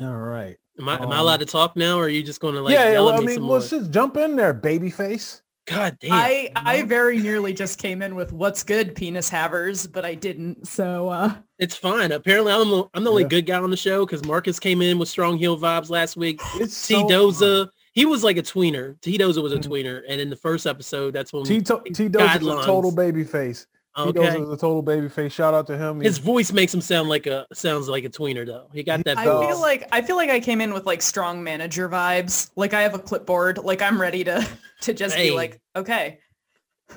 All 0.00 0.14
right. 0.16 0.56
Am 0.78 0.88
I, 0.88 0.96
am 0.96 1.02
I 1.02 1.14
Um, 1.14 1.20
allowed 1.20 1.40
to 1.40 1.46
talk 1.46 1.76
now, 1.76 1.98
or 1.98 2.04
are 2.04 2.08
you 2.08 2.22
just 2.22 2.40
going 2.40 2.54
to 2.54 2.60
like 2.60 2.74
yeah, 2.74 2.84
yeah, 2.86 2.92
yell 2.92 3.04
well, 3.06 3.14
at 3.14 3.18
I 3.18 3.20
me 3.20 3.26
mean, 3.26 3.34
some 3.36 3.48
let's 3.48 3.70
more? 3.72 3.80
just 3.80 3.90
jump 3.92 4.16
in 4.16 4.36
there, 4.36 4.52
baby 4.52 4.90
face. 4.90 5.40
God 5.66 5.96
damn. 5.98 6.12
I 6.12 6.50
I 6.56 6.82
very 6.82 7.18
nearly 7.18 7.54
just 7.54 7.78
came 7.78 8.02
in 8.02 8.14
with 8.16 8.32
what's 8.32 8.62
good 8.62 8.94
penis 8.94 9.30
havers, 9.30 9.86
but 9.86 10.04
I 10.04 10.14
didn't. 10.14 10.66
So 10.68 11.08
uh 11.08 11.36
It's 11.58 11.74
fine. 11.74 12.12
Apparently, 12.12 12.52
I'm 12.52 12.68
the, 12.68 12.84
I'm 12.92 13.02
the 13.04 13.08
only 13.10 13.22
Yeah. 13.22 13.28
good 13.28 13.46
guy 13.46 13.58
on 13.58 13.70
the 13.70 13.76
show 13.76 14.04
because 14.04 14.22
Marcus 14.26 14.58
came 14.60 14.82
in 14.82 14.98
with 14.98 15.08
strong 15.08 15.38
heel 15.38 15.56
vibes 15.58 15.88
last 15.88 16.16
week. 16.18 16.38
It's 16.56 16.86
T 16.86 16.94
so 16.94 17.04
Doza, 17.08 17.68
he 17.94 18.04
was 18.04 18.22
like 18.24 18.36
a 18.36 18.42
tweener. 18.42 19.00
T 19.00 19.16
Doza 19.18 19.42
was 19.42 19.52
a 19.52 19.58
Mhm. 19.58 19.64
tweener, 19.64 20.02
and 20.08 20.20
in 20.20 20.28
the 20.30 20.36
first 20.36 20.66
episode, 20.66 21.12
that's 21.14 21.32
when 21.32 21.44
T 21.44 21.60
T 21.60 21.64
Doza 21.64 22.40
is 22.40 22.46
a 22.46 22.66
total 22.66 22.90
baby 22.92 23.24
face. 23.24 23.66
T 23.96 24.02
okay. 24.02 24.18
Doza 24.18 24.42
is 24.42 24.48
a 24.50 24.56
total 24.56 24.82
baby 24.82 25.08
face. 25.08 25.32
Shout 25.32 25.54
out 25.54 25.66
to 25.68 25.78
him. 25.78 26.00
His 26.00 26.16
He's- 26.16 26.26
voice 26.26 26.52
makes 26.52 26.74
him 26.74 26.80
sound 26.80 27.08
like 27.08 27.26
a 27.28 27.46
sounds 27.52 27.88
like 27.88 28.04
a 28.04 28.08
tweener 28.10 28.44
though. 28.44 28.66
He 28.72 28.82
got 28.82 29.04
that. 29.04 29.18
I 29.18 29.24
voice. 29.24 29.46
feel 29.48 29.60
like 29.60 29.88
I 29.92 30.02
feel 30.02 30.16
like 30.16 30.30
I 30.30 30.40
came 30.40 30.60
in 30.60 30.74
with 30.74 30.84
like 30.84 31.00
strong 31.00 31.44
manager 31.44 31.88
vibes. 31.88 32.50
Like 32.56 32.74
I 32.74 32.82
have 32.82 32.94
a 32.94 32.98
clipboard. 32.98 33.58
Like 33.58 33.80
I'm 33.82 34.00
ready 34.00 34.24
to 34.24 34.44
to 34.82 34.92
just 34.92 35.14
Hey. 35.14 35.30
be 35.30 35.34
like, 35.36 35.60
okay. 35.76 36.18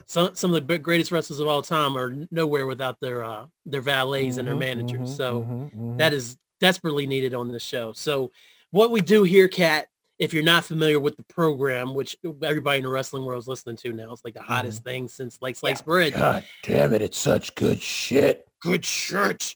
some 0.06 0.36
some 0.36 0.50
of 0.52 0.56
the 0.56 0.62
big- 0.62 0.84
greatest 0.84 1.12
wrestlers 1.12 1.40
of 1.40 1.48
all 1.48 1.62
time 1.62 1.96
are 1.98 2.14
nowhere 2.32 2.66
without 2.68 3.00
their 3.00 3.24
uh 3.24 3.46
their 3.66 3.82
valets 3.82 4.38
and 4.38 4.48
their 4.48 4.56
Mhm, 4.56 4.60
managers. 4.60 5.12
mhm, 5.12 5.16
so 5.18 5.42
mhm, 5.48 5.74
mhm. 5.76 5.98
that 6.00 6.12
is 6.14 6.38
desperately 6.60 7.06
needed 7.08 7.34
on 7.36 7.52
this 7.52 7.64
show. 7.64 7.94
So 7.94 8.32
what 8.72 8.92
we 8.92 9.00
do 9.02 9.24
here, 9.24 9.48
Kat, 9.48 9.88
if 10.20 10.34
you're 10.34 10.44
not 10.44 10.66
familiar 10.66 11.00
with 11.00 11.16
the 11.16 11.24
program, 11.24 11.94
which 11.94 12.16
everybody 12.44 12.78
in 12.78 12.84
the 12.84 12.90
wrestling 12.90 13.24
world 13.26 13.42
is 13.44 13.48
listening 13.48 13.78
to 13.78 13.94
now, 13.94 14.12
it's 14.12 14.26
like 14.26 14.34
the 14.34 14.42
hottest 14.42 14.84
thing 14.84 15.08
since 15.08 15.38
like 15.42 15.56
sliced 15.56 15.86
bread. 15.86 16.14
God 16.14 16.44
damn 16.64 16.94
it! 16.94 17.02
It's 17.02 17.18
such 17.18 17.54
good 17.56 17.82
shit. 17.82 18.48
Good 18.62 18.84
shirt. 18.84 19.56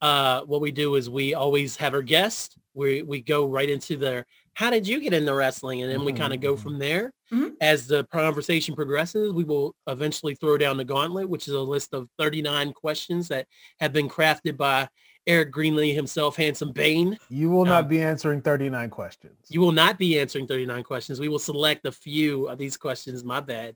Uh, 0.00 0.42
what 0.42 0.60
we 0.60 0.70
do 0.70 0.94
is 0.96 1.08
we 1.10 1.34
always 1.34 1.76
have 1.76 1.94
our 1.94 2.02
guest. 2.02 2.56
We 2.74 3.02
we 3.02 3.20
go 3.20 3.46
right 3.48 3.68
into 3.68 3.96
their 3.96 4.26
how 4.54 4.70
did 4.70 4.86
you 4.86 5.00
get 5.00 5.12
into 5.12 5.34
wrestling, 5.34 5.82
and 5.82 5.90
then 5.90 6.04
we 6.04 6.12
kind 6.12 6.32
of 6.32 6.40
go 6.40 6.56
from 6.56 6.78
there. 6.78 7.12
Mhm. 7.32 7.54
As 7.60 7.88
the 7.88 8.04
conversation 8.04 8.76
progresses, 8.76 9.32
we 9.32 9.42
will 9.42 9.74
eventually 9.88 10.36
throw 10.36 10.56
down 10.56 10.76
the 10.76 10.84
gauntlet, 10.84 11.28
which 11.28 11.48
is 11.48 11.54
a 11.54 11.60
list 11.60 11.92
of 11.92 12.08
39 12.18 12.72
questions 12.72 13.26
that 13.28 13.48
have 13.80 13.92
been 13.92 14.08
crafted 14.08 14.56
by 14.56 14.88
Eric 15.26 15.52
Greenlee 15.52 15.94
himself, 15.94 16.36
Handsome 16.36 16.72
Bane. 16.72 17.18
You 17.30 17.50
will 17.50 17.64
not 17.64 17.84
Um, 17.84 17.88
be 17.88 18.00
answering 18.02 18.42
39 18.42 18.90
questions. 18.90 19.36
You 19.48 19.60
will 19.60 19.72
not 19.72 19.98
be 19.98 20.18
answering 20.18 20.46
39 20.46 20.82
questions. 20.82 21.18
We 21.20 21.28
will 21.28 21.38
select 21.38 21.86
a 21.86 21.92
few 21.92 22.46
of 22.48 22.58
these 22.58 22.76
questions. 22.76 23.24
My 23.24 23.40
bad. 23.40 23.74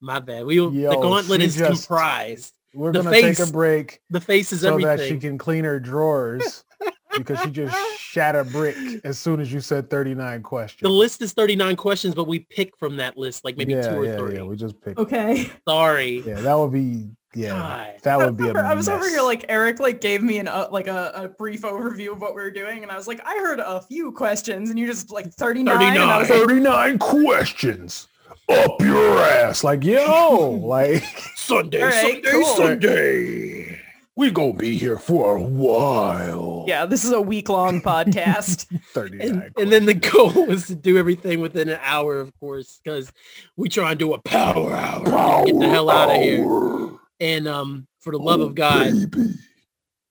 My 0.00 0.18
bad. 0.18 0.44
We 0.44 0.60
will, 0.60 0.72
Yo, 0.72 0.90
the 0.90 0.96
gauntlet 0.96 1.40
is 1.40 1.56
just- 1.56 1.88
comprised. 1.88 2.52
We're 2.74 2.92
gonna 2.92 3.10
take 3.10 3.38
a 3.38 3.46
break 3.46 4.00
The 4.08 4.20
face 4.20 4.50
is 4.50 4.62
so 4.62 4.70
everything. 4.70 4.96
that 4.96 5.06
she 5.06 5.18
can 5.18 5.36
clean 5.36 5.64
her 5.64 5.78
drawers 5.78 6.64
because 7.16 7.38
she 7.40 7.50
just 7.50 7.76
shat 8.00 8.34
a 8.34 8.44
brick 8.44 8.74
as 9.04 9.18
soon 9.18 9.40
as 9.40 9.52
you 9.52 9.60
said 9.60 9.90
39 9.90 10.42
questions. 10.42 10.80
The 10.80 10.88
list 10.88 11.20
is 11.20 11.34
39 11.34 11.76
questions, 11.76 12.14
but 12.14 12.24
we 12.26 12.38
pick 12.40 12.74
from 12.78 12.96
that 12.96 13.18
list 13.18 13.44
like 13.44 13.58
maybe 13.58 13.74
yeah, 13.74 13.90
two 13.90 13.96
or 13.96 14.06
yeah, 14.06 14.16
three. 14.16 14.36
Yeah, 14.36 14.44
we 14.44 14.56
just 14.56 14.80
picked. 14.80 14.98
Okay. 14.98 15.50
Sorry. 15.68 16.22
Yeah, 16.26 16.40
that 16.40 16.54
would 16.54 16.72
be 16.72 17.10
yeah. 17.34 17.48
God. 17.50 17.94
That 18.02 18.18
would 18.18 18.36
be 18.36 18.44
a 18.44 18.46
remember 18.48 18.68
I 18.68 18.74
was 18.74 18.88
over 18.88 19.08
here 19.08 19.22
like 19.22 19.44
Eric 19.48 19.80
like 19.80 20.00
gave 20.00 20.22
me 20.22 20.38
an 20.38 20.48
uh, 20.48 20.68
like 20.70 20.86
a, 20.86 21.12
a 21.14 21.28
brief 21.28 21.62
overview 21.62 22.12
of 22.12 22.20
what 22.20 22.34
we 22.34 22.42
were 22.42 22.50
doing 22.50 22.82
and 22.82 22.92
I 22.92 22.96
was 22.96 23.06
like 23.06 23.20
I 23.24 23.36
heard 23.38 23.60
a 23.60 23.80
few 23.80 24.12
questions 24.12 24.70
and 24.70 24.78
you 24.78 24.86
just 24.86 25.10
like 25.10 25.32
39, 25.32 25.74
and 25.80 26.02
I 26.02 26.18
was 26.18 26.30
like 26.30 26.40
39 26.40 26.98
questions 26.98 28.08
up 28.48 28.80
your 28.80 29.18
ass. 29.18 29.64
Like, 29.64 29.84
yo, 29.84 30.50
like 30.62 31.04
Sunday, 31.36 31.82
All 31.82 31.88
right, 31.88 32.12
Sunday, 32.12 32.30
cool. 32.30 32.56
Sunday. 32.56 33.80
we 34.16 34.30
gonna 34.30 34.52
be 34.54 34.76
here 34.76 34.98
for 34.98 35.36
a 35.36 35.42
while. 35.42 36.64
yeah, 36.66 36.86
this 36.86 37.04
is 37.04 37.12
a 37.12 37.20
week 37.20 37.48
long 37.48 37.80
podcast. 37.80 38.66
39 38.92 39.28
And, 39.28 39.52
and 39.58 39.72
then 39.72 39.86
the 39.86 39.94
goal 39.94 40.32
was 40.46 40.66
to 40.66 40.74
do 40.74 40.98
everything 40.98 41.40
within 41.40 41.68
an 41.68 41.80
hour, 41.82 42.20
of 42.20 42.38
course, 42.38 42.80
because 42.82 43.12
we 43.56 43.68
try 43.68 43.90
and 43.90 43.98
do 43.98 44.14
a 44.14 44.18
power 44.18 44.72
hour. 44.72 45.44
Get 45.46 45.58
the 45.58 45.68
hell 45.68 45.90
out 45.90 46.10
of 46.10 46.22
here. 46.22 46.98
And 47.22 47.46
um, 47.46 47.86
for 48.00 48.10
the 48.10 48.18
love 48.18 48.40
of 48.40 48.56
God, 48.56 48.92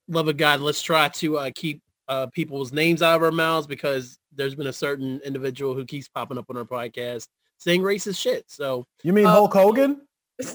love 0.08 0.30
of 0.30 0.38
God, 0.38 0.62
let's 0.62 0.82
try 0.82 1.10
to 1.10 1.38
uh, 1.38 1.52
keep 1.54 1.82
uh, 2.08 2.28
people's 2.28 2.72
names 2.72 3.02
out 3.02 3.18
of 3.18 3.24
our 3.24 3.32
mouths 3.32 3.68
because 3.68 4.18
there's 4.34 4.56
been 4.56 4.68
a 4.68 4.74
certain 4.74 5.20
individual 5.26 5.74
who 5.74 5.84
keeps 5.86 6.08
popping 6.08 6.38
up 6.38 6.46
on 6.50 6.56
our 6.56 6.64
podcast 6.64 7.28
saying 7.58 7.82
racist 7.82 8.18
shit. 8.18 8.46
So 8.48 8.86
You 9.04 9.12
mean 9.12 9.26
Uh, 9.26 9.32
Hulk 9.32 9.54
Hogan? 9.54 10.02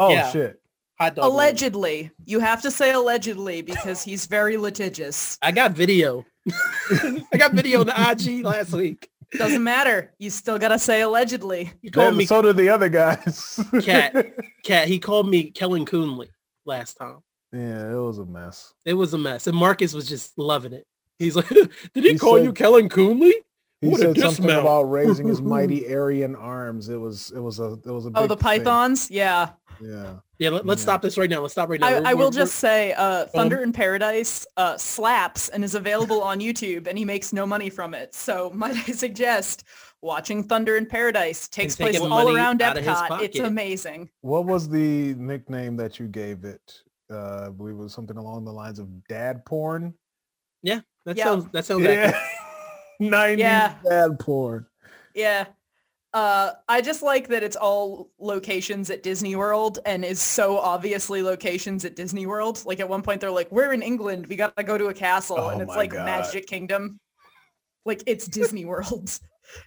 Oh 0.00 0.10
Yeah. 0.12 0.30
shit. 0.30 0.60
hot 1.00 1.14
dog. 1.14 1.24
man. 1.24 1.30
allegedly. 1.32 2.10
You 2.24 2.40
have 2.40 2.60
to 2.62 2.70
say 2.72 2.92
allegedly 2.92 3.62
because 3.62 4.02
he's 4.02 4.26
very 4.26 4.56
litigious. 4.56 5.38
I 5.42 5.52
got 5.52 5.72
video. 5.72 6.24
I 6.90 7.36
got 7.36 7.52
video 7.52 7.80
on 7.80 7.86
the 7.86 8.10
IG 8.10 8.44
last 8.44 8.72
week. 8.72 9.08
Doesn't 9.32 9.62
matter. 9.62 10.12
You 10.18 10.30
still 10.30 10.58
gotta 10.58 10.78
say 10.78 11.02
allegedly. 11.02 11.72
He 11.82 11.90
called 11.90 12.16
me 12.16 12.24
so 12.26 12.40
did 12.42 12.56
the 12.56 12.68
other 12.70 12.88
guys. 12.88 13.60
Cat. 13.82 14.32
Cat. 14.64 14.88
He 14.88 14.98
called 14.98 15.28
me 15.28 15.50
Kellen 15.50 15.84
Coonley 15.84 16.28
last 16.64 16.94
time. 16.94 17.18
yeah, 17.52 17.90
it 17.92 17.96
was 17.96 18.18
a 18.18 18.24
mess. 18.24 18.72
It 18.86 18.94
was 18.94 19.12
a 19.14 19.18
mess. 19.18 19.46
And 19.46 19.56
Marcus 19.56 19.92
was 19.92 20.08
just 20.08 20.38
loving 20.38 20.72
it. 20.72 20.86
He's 21.18 21.36
like, 21.36 21.48
did 21.48 21.70
he, 21.94 22.10
He 22.12 22.18
call 22.18 22.36
said- 22.36 22.44
you 22.44 22.52
Kellen 22.52 22.88
Coonley? 22.88 23.32
He 23.80 23.88
What 23.88 24.00
a 24.00 24.02
said 24.06 24.18
something 24.18 24.44
dismount. 24.46 24.60
about 24.66 24.82
raising 24.84 25.28
his 25.28 25.40
mighty 25.56 25.92
Aryan 25.94 26.34
arms. 26.34 26.88
It 26.88 26.96
was 26.96 27.30
it 27.34 27.38
was 27.40 27.60
a 27.60 27.74
it 27.84 27.86
was 27.86 28.06
a 28.06 28.10
Oh, 28.14 28.22
big 28.22 28.28
the 28.30 28.36
thing. 28.36 28.42
pythons? 28.42 29.10
Yeah. 29.10 29.50
Yeah. 29.80 30.14
Yeah, 30.40 30.50
let, 30.50 30.62
us 30.68 30.78
Yeah. 30.78 30.82
stop 30.82 31.02
this 31.02 31.16
right 31.16 31.30
now. 31.30 31.40
Let's 31.40 31.52
stop 31.54 31.68
right 31.68 31.78
now. 31.80 31.86
I, 31.86 31.92
We're- 31.92 32.04
I 32.06 32.14
will 32.14 32.30
we're- 32.30 32.36
just 32.36 32.56
say 32.56 32.92
uh, 32.94 33.22
on. 33.22 33.28
Thunder 33.28 33.62
in 33.62 33.72
Paradise 33.72 34.44
uh, 34.56 34.76
slaps 34.76 35.48
and 35.50 35.62
is 35.62 35.76
available 35.76 36.20
on 36.22 36.40
YouTube 36.40 36.88
and 36.88 36.98
he 36.98 37.04
makes 37.04 37.32
no 37.32 37.46
money 37.46 37.70
from 37.70 37.94
it. 37.94 38.14
So 38.16 38.50
might 38.54 38.74
I 38.88 38.92
suggest 38.92 39.62
watching 40.02 40.42
Thunder 40.42 40.76
in 40.76 40.86
Paradise 40.86 41.46
takes 41.46 41.76
place 41.76 42.00
all 42.00 42.34
around 42.36 42.62
out 42.62 42.76
of 42.76 42.84
his 42.84 42.96
Epcot. 42.96 43.22
It's 43.22 43.38
amazing. 43.38 44.10
What 44.22 44.46
was 44.46 44.68
the 44.68 45.14
nickname 45.14 45.76
that 45.76 46.00
you 46.00 46.08
gave 46.08 46.44
it? 46.44 46.82
Uh, 47.10 47.46
I 47.46 47.48
believe 47.50 47.74
it 47.76 47.78
was 47.78 47.94
something 47.94 48.16
along 48.16 48.44
the 48.44 48.52
lines 48.52 48.80
of 48.80 48.88
dad 49.06 49.44
porn. 49.46 49.94
we're- 50.64 50.80
that 51.06 51.16
Yeah. 51.16 51.24
sounds 51.24 51.46
that 51.52 51.64
sounds 51.64 51.86
accurate. 51.86 52.14
Yeah. 52.14 52.20
90s 53.00 53.38
Yeah. 53.38 53.74
dad 53.88 54.18
porn. 54.18 54.66
Yeah. 55.14 55.46
Uh, 56.14 56.52
I 56.68 56.80
just 56.80 57.02
like 57.02 57.28
that 57.28 57.42
it's 57.42 57.54
all 57.56 58.10
locations 58.18 58.88
at 58.90 59.02
Disney 59.02 59.36
World 59.36 59.78
and 59.84 60.04
is 60.04 60.20
so 60.20 60.56
obviously 60.58 61.22
locations 61.22 61.84
at 61.84 61.96
Disney 61.96 62.26
World. 62.26 62.62
Like 62.64 62.80
at 62.80 62.88
one 62.88 63.02
point 63.02 63.20
they're 63.20 63.30
like, 63.30 63.52
we're 63.52 63.72
in 63.72 63.82
England. 63.82 64.26
We 64.26 64.36
got 64.36 64.56
to 64.56 64.62
go 64.62 64.78
to 64.78 64.86
a 64.86 64.94
castle. 64.94 65.48
and 65.50 65.60
Oh 65.60 65.64
it's 65.64 65.76
like 65.76 65.90
God. 65.92 66.06
Magic 66.06 66.46
Kingdom. 66.46 66.98
Like 67.84 68.02
it's 68.06 68.26
Disney 68.26 68.64
World. 68.64 69.10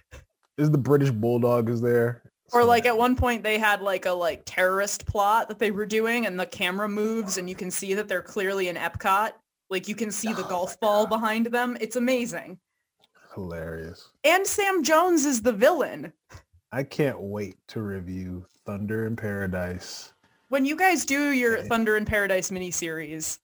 Is 0.58 0.70
the 0.70 0.78
British 0.78 1.10
Bulldog 1.10 1.70
is 1.70 1.80
there? 1.80 2.22
Or 2.52 2.62
like 2.62 2.84
at 2.84 2.96
one 2.96 3.16
point 3.16 3.42
they 3.42 3.58
had 3.58 3.80
like 3.80 4.04
a 4.04 4.12
like 4.12 4.42
terrorist 4.44 5.06
plot 5.06 5.48
that 5.48 5.58
they 5.58 5.70
were 5.70 5.86
doing 5.86 6.26
and 6.26 6.38
the 6.38 6.44
camera 6.44 6.88
moves 6.88 7.38
and 7.38 7.48
you 7.48 7.54
can 7.56 7.70
see 7.70 7.94
that 7.94 8.06
they're 8.06 8.20
clearly 8.20 8.68
in 8.68 8.76
Epcot. 8.76 9.32
Like 9.70 9.88
you 9.88 9.94
can 9.94 10.10
see 10.10 10.32
the 10.34 10.44
Oh 10.44 10.48
golf 10.48 10.78
ball 10.80 11.04
God. 11.06 11.08
behind 11.20 11.46
them. 11.46 11.78
It's 11.80 11.96
amazing. 11.96 12.58
Hilarious. 13.34 14.10
And 14.24 14.46
Sam 14.46 14.82
Jones 14.82 15.24
is 15.24 15.42
the 15.42 15.52
villain. 15.52 16.12
I 16.72 16.82
can't 16.82 17.20
wait 17.20 17.56
to 17.68 17.82
review 17.82 18.44
Thunder 18.64 19.06
in 19.06 19.16
Paradise. 19.16 20.12
When 20.48 20.64
you 20.64 20.76
guys 20.76 21.04
do 21.04 21.30
your 21.30 21.58
Okay. 21.58 21.68
Thunder 21.68 21.96
in 21.96 22.04
Paradise 22.04 22.50
miniseries, 22.50 23.38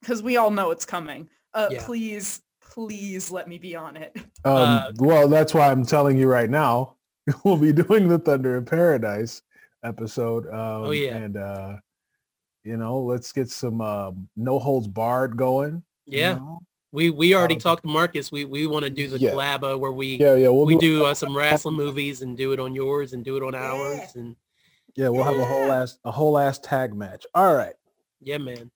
because 0.00 0.22
we 0.22 0.36
all 0.36 0.50
know 0.50 0.70
it's 0.70 0.84
coming, 0.84 1.28
uh, 1.54 1.68
Yeah. 1.70 1.84
please, 1.84 2.42
please 2.60 3.30
let 3.30 3.48
me 3.48 3.58
be 3.58 3.76
on 3.76 3.96
it. 3.96 4.16
Um, 4.44 4.52
Uh, 4.54 4.92
well, 4.98 5.28
that's 5.28 5.54
why 5.54 5.70
I'm 5.70 5.84
telling 5.84 6.16
you 6.18 6.26
right 6.28 6.50
now. 6.50 6.96
We'll 7.44 7.56
be 7.56 7.72
doing 7.72 8.08
the 8.08 8.18
Thunder 8.18 8.56
in 8.56 8.64
Paradise 8.64 9.42
episode. 9.84 10.46
Um, 10.48 10.84
Oh, 10.86 10.90
yeah. 10.90 11.16
and 11.16 11.36
uh, 11.36 11.76
you 12.64 12.76
know, 12.76 12.98
let's 13.00 13.32
get 13.32 13.48
some 13.50 13.80
um, 13.80 14.28
no 14.36 14.58
holds 14.58 14.88
barred 14.88 15.36
going. 15.36 15.82
you 16.06 16.18
Yeah, 16.18 16.34
know? 16.34 16.60
We 16.92 17.10
we 17.10 17.34
already 17.34 17.54
Um, 17.54 17.60
talked 17.60 17.82
to 17.82 17.88
Marcus. 17.88 18.30
We 18.30 18.44
we 18.44 18.66
want 18.66 18.84
to 18.84 18.90
do 18.90 19.08
the 19.08 19.18
Yeah. 19.18 19.30
collabo 19.32 19.78
where 19.78 19.92
we 19.92 20.16
yeah, 20.16 20.34
yeah. 20.34 20.48
We'll 20.48 20.66
we 20.66 20.76
do, 20.76 20.98
do 20.98 21.04
uh, 21.06 21.14
some 21.14 21.36
wrestling 21.36 21.74
movies 21.76 22.22
and 22.22 22.36
do 22.36 22.52
it 22.52 22.60
on 22.60 22.74
yours 22.74 23.12
and 23.14 23.24
do 23.24 23.36
it 23.36 23.42
on 23.42 23.54
ours 23.54 24.14
and 24.14 24.36
yeah, 24.94 25.08
we'll 25.08 25.24
have 25.24 25.38
a 25.38 25.44
whole 25.44 25.66
Yeah. 25.66 25.82
ass 25.82 25.98
a 26.04 26.10
whole 26.12 26.38
ass 26.38 26.58
tag 26.58 26.94
match. 26.94 27.26
All 27.34 27.54
right. 27.54 27.74
yeah, 28.20 28.38
man. 28.38 28.70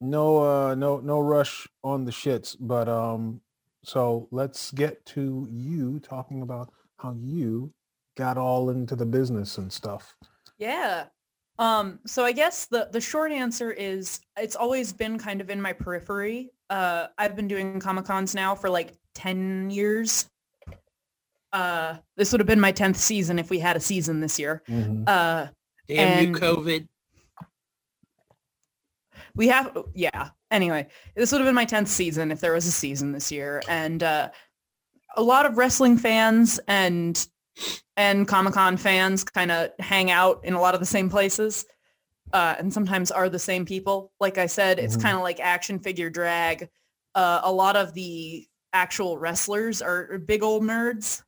no 0.00 0.38
uh 0.38 0.74
no 0.74 0.98
no 1.00 1.20
rush 1.20 1.68
on 1.84 2.04
the 2.04 2.10
shits 2.10 2.56
but 2.58 2.88
um 2.88 3.40
so 3.84 4.28
let's 4.30 4.70
get 4.72 5.04
to 5.04 5.46
you 5.50 6.00
talking 6.00 6.40
about 6.42 6.70
how 6.96 7.12
you 7.18 7.70
got 8.16 8.36
all 8.38 8.70
into 8.70 8.96
the 8.96 9.04
business 9.06 9.58
and 9.58 9.70
stuff 9.72 10.16
Yeah. 10.58 11.06
Um, 11.60 11.98
so 12.06 12.24
I 12.24 12.32
guess 12.32 12.66
the, 12.66 12.88
the 12.90 13.02
short 13.02 13.32
answer 13.32 13.70
is 13.70 14.18
it's 14.38 14.56
always 14.56 14.94
been 14.94 15.18
kind 15.18 15.42
of 15.42 15.50
in 15.50 15.60
my 15.60 15.74
periphery. 15.74 16.50
Uh, 16.70 17.08
I've 17.18 17.36
been 17.36 17.48
doing 17.48 17.78
Comic 17.80 18.06
Cons 18.06 18.34
now 18.34 18.54
for 18.54 18.70
like 18.70 18.96
10 19.14 19.68
years. 19.70 20.26
Uh, 21.52 21.96
this 22.16 22.32
would 22.32 22.40
have 22.40 22.46
been 22.46 22.60
my 22.60 22.72
10th 22.72 22.96
season 22.96 23.38
if 23.38 23.50
we 23.50 23.58
had 23.58 23.76
a 23.76 23.80
season 23.80 24.20
this 24.20 24.38
year. 24.38 24.62
Mhm. 24.68 25.04
Uh, 25.06 25.48
Damn 25.86 26.28
you, 26.28 26.40
COVID. 26.40 26.88
we 29.34 29.48
have, 29.48 29.76
yeah. 29.94 30.30
Anyway, 30.50 30.86
this 31.14 31.30
would 31.30 31.42
have 31.42 31.46
been 31.46 31.54
my 31.54 31.66
10th 31.66 31.88
season 31.88 32.32
if 32.32 32.40
there 32.40 32.54
was 32.54 32.66
a 32.66 32.72
season 32.72 33.12
this 33.12 33.30
year. 33.30 33.62
And 33.68 34.02
uh, 34.02 34.30
a 35.14 35.22
lot 35.22 35.44
of 35.44 35.58
wrestling 35.58 35.98
fans 35.98 36.58
and 36.68 37.26
and 37.96 38.26
Comic-Con 38.26 38.76
fans 38.76 39.24
kind 39.24 39.50
of 39.50 39.70
hang 39.78 40.10
out 40.10 40.40
in 40.44 40.54
a 40.54 40.60
lot 40.60 40.74
of 40.74 40.80
the 40.80 40.86
same 40.86 41.10
places 41.10 41.64
uh, 42.32 42.54
and 42.58 42.72
sometimes 42.72 43.10
are 43.10 43.28
the 43.28 43.38
same 43.38 43.64
people. 43.64 44.12
Like 44.20 44.38
I 44.38 44.46
said, 44.46 44.78
it's 44.78 44.96
Mhm. 44.96 45.02
kind 45.02 45.16
of 45.16 45.22
like 45.22 45.40
action 45.40 45.78
figure 45.78 46.10
drag. 46.10 46.68
Uh, 47.14 47.40
a 47.42 47.52
lot 47.52 47.76
of 47.76 47.92
the 47.94 48.46
actual 48.72 49.18
wrestlers 49.18 49.82
are, 49.82 50.12
are 50.12 50.18
big 50.18 50.42
old 50.42 50.62
nerds. 50.62 51.22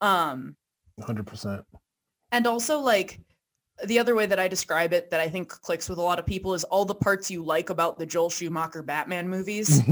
Um, 0.00 0.56
100% 1.00 1.64
and 2.32 2.46
also 2.46 2.78
like 2.78 3.20
the 3.84 3.98
other 3.98 4.14
way 4.14 4.24
that 4.26 4.38
I 4.38 4.48
describe 4.48 4.92
it 4.94 5.10
that 5.10 5.20
I 5.20 5.28
think 5.28 5.50
clicks 5.50 5.88
with 5.88 5.98
a 5.98 6.02
lot 6.02 6.18
of 6.18 6.24
people 6.24 6.54
is 6.54 6.64
all 6.64 6.86
the 6.86 6.94
parts 6.94 7.30
you 7.30 7.44
like 7.44 7.68
about 7.68 7.98
the 7.98 8.06
Joel 8.06 8.30
Schumacher 8.30 8.82
Batman 8.82 9.28
movies. 9.28 9.80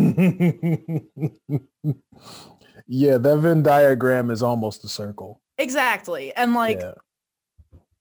yeah 2.87 3.16
that 3.18 3.38
venn 3.38 3.62
diagram 3.62 4.31
is 4.31 4.42
almost 4.42 4.85
a 4.85 4.88
circle 4.88 5.40
exactly. 5.59 6.33
And 6.35 6.55
like 6.55 6.81
yeah. 6.81 6.94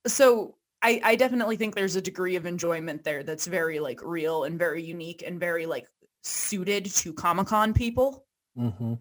so 0.08 0.56
I, 0.82 1.00
I 1.04 1.16
definitely 1.16 1.56
think 1.56 1.76
there's 1.76 1.96
a 1.96 2.02
degree 2.02 2.36
of 2.36 2.46
enjoyment 2.46 3.04
there 3.04 3.24
that's 3.24 3.48
very 3.48 3.80
like 3.80 4.02
real 4.04 4.44
and 4.44 4.60
very 4.60 4.84
unique 4.84 5.24
and 5.26 5.40
very 5.40 5.66
like 5.66 5.88
suited 6.24 6.86
to 6.86 7.14
Comic-Con 7.14 7.74
people. 7.74 8.26
Mhm. 8.58 9.00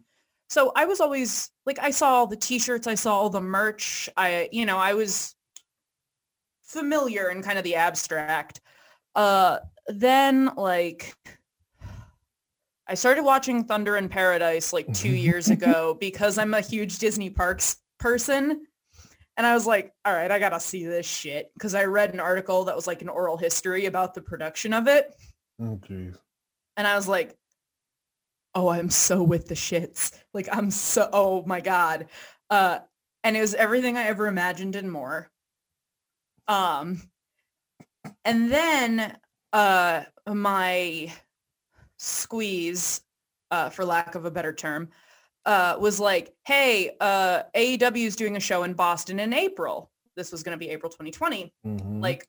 So 0.49 0.73
I 0.77 0.85
was 0.85 1.01
always 1.01 1.51
like 1.67 1.79
I 1.81 1.91
saw 1.91 2.11
all 2.11 2.27
the 2.27 2.37
t-shirts, 2.37 2.87
I 2.87 2.95
saw 2.95 3.19
all 3.19 3.31
the 3.31 3.41
merch. 3.41 4.09
I 4.17 4.49
you 4.53 4.67
know, 4.67 4.79
I 4.79 4.95
was 4.95 5.35
familiar 6.63 7.31
in 7.31 7.43
kind 7.43 7.59
of 7.59 7.65
the 7.65 7.77
abstract. 7.77 8.61
Uh 9.15 9.59
then 9.89 10.51
like 10.57 11.17
I 12.93 12.95
started 12.95 13.23
watching 13.23 13.65
Thunder 13.65 13.97
in 13.97 14.11
Paradise 14.11 14.71
like 14.71 14.93
2 14.93 15.09
years 15.09 15.49
ago 15.57 15.97
because 15.99 16.37
I'm 16.37 16.53
a 16.53 16.61
huge 16.61 16.99
Disney 16.99 17.31
Parks 17.31 17.79
person. 17.99 18.67
And 19.39 19.47
I 19.47 19.55
was 19.55 19.67
like, 19.67 19.95
all 20.05 20.13
right, 20.13 20.31
I 20.31 20.39
got 20.39 20.51
to 20.51 20.61
see 20.61 20.85
this 20.85 21.07
shit 21.07 21.51
because 21.55 21.75
I 21.75 21.85
read 21.85 22.13
an 22.13 22.21
article 22.21 22.65
that 22.65 22.77
was 22.77 22.87
like 22.87 23.01
an 23.01 23.09
oral 23.09 23.39
history 23.39 23.87
about 23.87 24.13
the 24.13 24.21
production 24.21 24.75
of 24.75 24.89
it. 24.89 25.11
oh 25.59 25.81
jeez 25.89 26.19
And 26.77 26.87
I 26.87 26.95
was 26.95 27.09
like, 27.09 27.35
oh, 28.55 28.69
I'm 28.69 28.91
so 28.91 29.23
with 29.23 29.49
the 29.49 29.55
shits. 29.55 30.13
Like 30.35 30.51
I'm 30.53 30.71
so, 30.71 31.09
oh 31.15 31.45
my 31.47 31.63
God. 31.63 32.09
Uh, 32.51 32.81
and 33.25 33.39
it 33.39 33.41
was 33.41 33.55
everything 33.55 33.97
I 33.97 34.03
ever 34.03 34.27
imagined 34.27 34.77
and 34.77 34.93
more. 34.93 35.31
Um, 36.47 37.01
and 38.27 38.53
then 38.53 39.17
uh, 39.55 40.03
my 40.27 41.11
squeeze, 42.03 43.03
uh, 43.51 43.71
for 43.71 43.85
lack 43.85 44.15
of 44.15 44.25
a 44.25 44.31
better 44.31 44.53
term, 44.53 44.89
uh, 45.47 45.77
was 45.79 45.99
like, 46.01 46.35
hey, 46.47 46.97
uh, 47.01 47.43
AEW 47.55 48.07
is 48.07 48.17
doing 48.17 48.37
a 48.37 48.41
show 48.41 48.63
in 48.65 48.73
Boston 48.75 49.21
in 49.21 49.33
April. 49.33 49.91
This 50.17 50.31
was 50.33 50.43
going 50.43 50.57
to 50.57 50.59
be 50.59 50.71
April 50.71 50.91
2020 50.91 51.53
Mhm. 51.67 52.03
like 52.03 52.27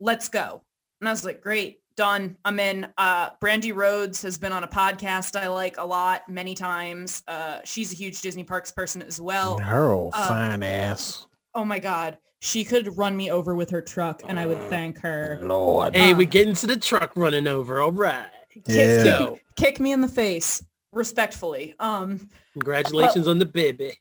let's 0.00 0.28
go 0.28 0.62
and 1.00 1.08
i 1.08 1.12
was 1.12 1.24
like 1.24 1.40
great 1.40 1.80
done 1.96 2.36
i'm 2.44 2.60
in 2.60 2.86
uh 2.98 3.30
Brandi 3.42 3.74
Rhodes 3.74 4.22
has 4.22 4.38
been 4.38 4.52
on 4.52 4.62
a 4.62 4.68
podcast 4.68 5.34
i 5.38 5.48
like 5.48 5.76
a 5.78 5.84
lot 5.84 6.28
many 6.28 6.54
times 6.54 7.24
uh 7.26 7.58
she's 7.64 7.92
a 7.92 7.96
huge 7.96 8.20
disney 8.20 8.44
parks 8.44 8.70
person 8.70 9.02
as 9.02 9.20
well 9.20 9.58
her 9.58 9.90
old 9.90 10.12
uh, 10.14 10.28
fine 10.28 10.62
ass 10.62 11.26
oh 11.56 11.64
my 11.64 11.80
god 11.80 12.16
she 12.40 12.64
could 12.64 12.96
run 12.96 13.16
me 13.16 13.28
over 13.32 13.56
with 13.56 13.70
her 13.70 13.80
truck 13.82 14.22
and 14.28 14.38
i 14.38 14.46
would 14.46 14.62
thank 14.70 14.98
her 15.00 15.40
lord 15.42 15.96
Hey, 15.96 16.14
we 16.14 16.24
get 16.24 16.46
into 16.46 16.68
the 16.68 16.76
truck 16.76 17.10
running 17.16 17.48
over. 17.48 17.80
All 17.80 17.90
right. 17.90 18.26
Yeah. 18.66 19.18
Let's 19.20 19.40
kick 19.56 19.80
me 19.80 19.92
in 19.92 20.00
the 20.00 20.08
face 20.08 20.64
respectfully 20.92 21.74
um 21.80 22.28
Congratulations 22.54 23.28
on 23.28 23.38
the 23.38 23.44
baby. 23.46 23.98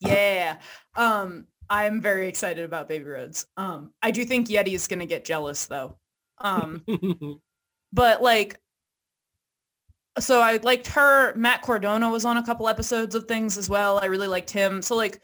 yeah 0.00 0.58
um 0.94 1.46
i'm 1.70 2.00
very 2.02 2.28
excited 2.28 2.64
about 2.64 2.86
baby 2.86 3.04
Rhodes 3.04 3.46
um 3.56 3.92
i 4.02 4.10
do 4.10 4.24
think 4.26 4.48
yeti 4.48 4.74
is 4.74 4.86
gonna 4.86 5.06
get 5.06 5.24
jealous 5.24 5.64
though 5.66 5.96
um 6.38 6.84
but 7.92 8.22
like 8.22 8.60
so 10.20 10.40
I 10.40 10.58
liked 10.62 10.88
her. 10.88 11.34
Matt 11.36 11.62
Cardona 11.62 12.10
was 12.10 12.24
on 12.24 12.36
a 12.38 12.42
couple 12.44 12.68
episodes 12.68 13.14
of 13.14 13.26
things 13.26 13.56
as 13.56 13.68
well. 13.68 13.98
I 13.98 14.06
really 14.06 14.26
liked 14.26 14.50
him. 14.50 14.82
So 14.82 14.96
like, 14.96 15.22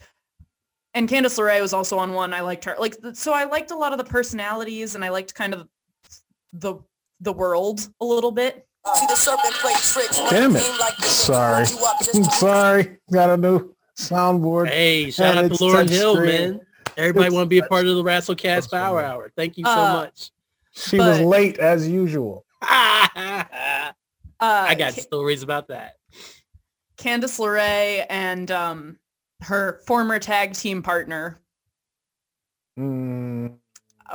and 0.94 1.08
Candice 1.08 1.38
LeRae 1.38 1.60
was 1.60 1.72
also 1.72 1.98
on 1.98 2.12
one. 2.12 2.32
I 2.32 2.40
liked 2.40 2.64
her. 2.64 2.76
Like, 2.78 2.96
so 3.14 3.32
I 3.32 3.44
liked 3.44 3.72
a 3.72 3.76
lot 3.76 3.92
of 3.92 3.98
the 3.98 4.04
personalities, 4.04 4.94
and 4.94 5.04
I 5.04 5.08
liked 5.08 5.34
kind 5.34 5.52
of 5.52 5.66
the 6.52 6.76
the 7.24 7.32
world 7.32 7.88
a 8.00 8.04
little 8.04 8.30
bit. 8.30 8.66
See 8.96 9.06
the 9.06 9.14
serpent 9.14 9.54
play 9.54 9.72
tricks. 9.72 10.18
Damn 10.30 10.54
it. 10.56 10.60
Seem 10.60 10.78
like 10.78 10.96
the 10.98 11.02
Sorry. 11.04 11.64
nigga 11.64 11.80
woke 11.80 11.80
you 11.80 11.86
up 11.86 11.98
just 12.00 12.12
to- 12.12 12.24
sorry 12.38 12.98
got 13.10 13.30
a 13.30 13.36
new 13.36 13.74
soundboard 13.98 14.68
hey, 14.68 15.10
shout 15.10 15.36
out 15.38 15.42
to 15.50 15.56
Lauryn 15.56 15.88
Hill, 15.88 16.16
touchscreen. 16.16 16.24
man. 16.50 16.60
Everybody 16.96 17.30
want 17.34 17.46
to 17.46 17.48
be 17.48 17.58
a 17.58 17.64
part 17.64 17.86
of 17.86 17.96
the 17.96 18.02
Wrestlecast 18.04 18.68
touchscreen. 18.68 18.70
Power 18.70 19.02
Hour. 19.02 19.32
Thank 19.36 19.56
you 19.56 19.64
so 19.64 19.70
Uh, 19.70 19.92
much. 19.94 20.30
she 20.72 20.98
was 20.98 21.18
late 21.20 21.58
as 21.58 21.88
usual 21.88 22.44
I 22.62 23.92
Uh, 24.40 24.74
got 24.74 24.94
Ca- 24.94 25.00
stories 25.00 25.42
about 25.42 25.68
that. 25.68 25.94
Candice 26.98 27.38
LeRae 27.40 28.04
and 28.10 28.50
um, 28.50 28.98
her 29.40 29.80
former 29.86 30.18
tag 30.18 30.52
team 30.54 30.82
partner. 30.82 31.40
Mm. 32.78 33.56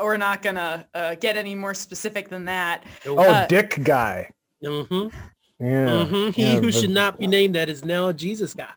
We're 0.01 0.17
not 0.17 0.41
gonna 0.41 0.87
uh, 0.93 1.15
get 1.15 1.37
any 1.37 1.55
more 1.55 1.73
specific 1.73 2.29
than 2.29 2.45
that. 2.45 2.83
Oh, 3.05 3.17
Uh, 3.17 3.47
Dick 3.47 3.79
guy. 3.83 4.29
Mm-hmm. 4.63 5.15
Yeah. 5.59 5.87
Mm-hmm. 5.87 6.29
He 6.31 6.43
yeah, 6.43 6.55
who 6.55 6.71
the 6.71 6.71
should 6.71 6.89
not 6.91 7.19
be 7.19 7.27
named 7.27 7.55
that 7.55 7.69
is 7.69 7.83
now 7.83 8.07
a 8.09 8.13
Jesus 8.13 8.53
guy. 8.53 8.69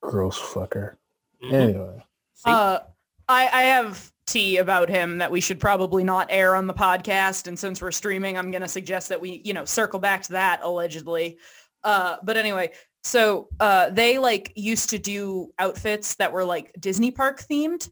Gross 0.00 0.38
fucker. 0.38 0.96
Mhm. 1.42 1.52
Anyway. 1.52 2.04
Uh, 2.44 2.78
I, 3.28 3.48
I 3.52 3.62
have 3.62 4.12
tea 4.26 4.58
about 4.58 4.88
him 4.88 5.18
that 5.18 5.30
we 5.30 5.40
should 5.40 5.58
probably 5.58 6.04
not 6.04 6.26
air 6.30 6.54
on 6.54 6.66
the 6.66 6.74
podcast. 6.74 7.48
And 7.48 7.58
since 7.58 7.80
we're 7.80 7.90
streaming, 7.92 8.36
I'm 8.36 8.50
going 8.50 8.62
to 8.62 8.68
suggest 8.68 9.08
that 9.08 9.20
we, 9.20 9.40
you 9.44 9.52
know, 9.52 9.64
circle 9.64 9.98
back 9.98 10.22
to 10.24 10.32
that 10.32 10.60
allegedly. 10.62 11.38
Uh, 11.84 12.16
but 12.22 12.36
anyway, 12.36 12.70
so 13.02 13.48
uh, 13.58 13.90
they 13.90 14.18
like 14.18 14.52
used 14.54 14.90
to 14.90 14.98
do 14.98 15.52
outfits 15.58 16.14
that 16.16 16.32
were 16.32 16.44
like 16.44 16.72
Disney 16.78 17.10
park 17.10 17.42
themed. 17.48 17.90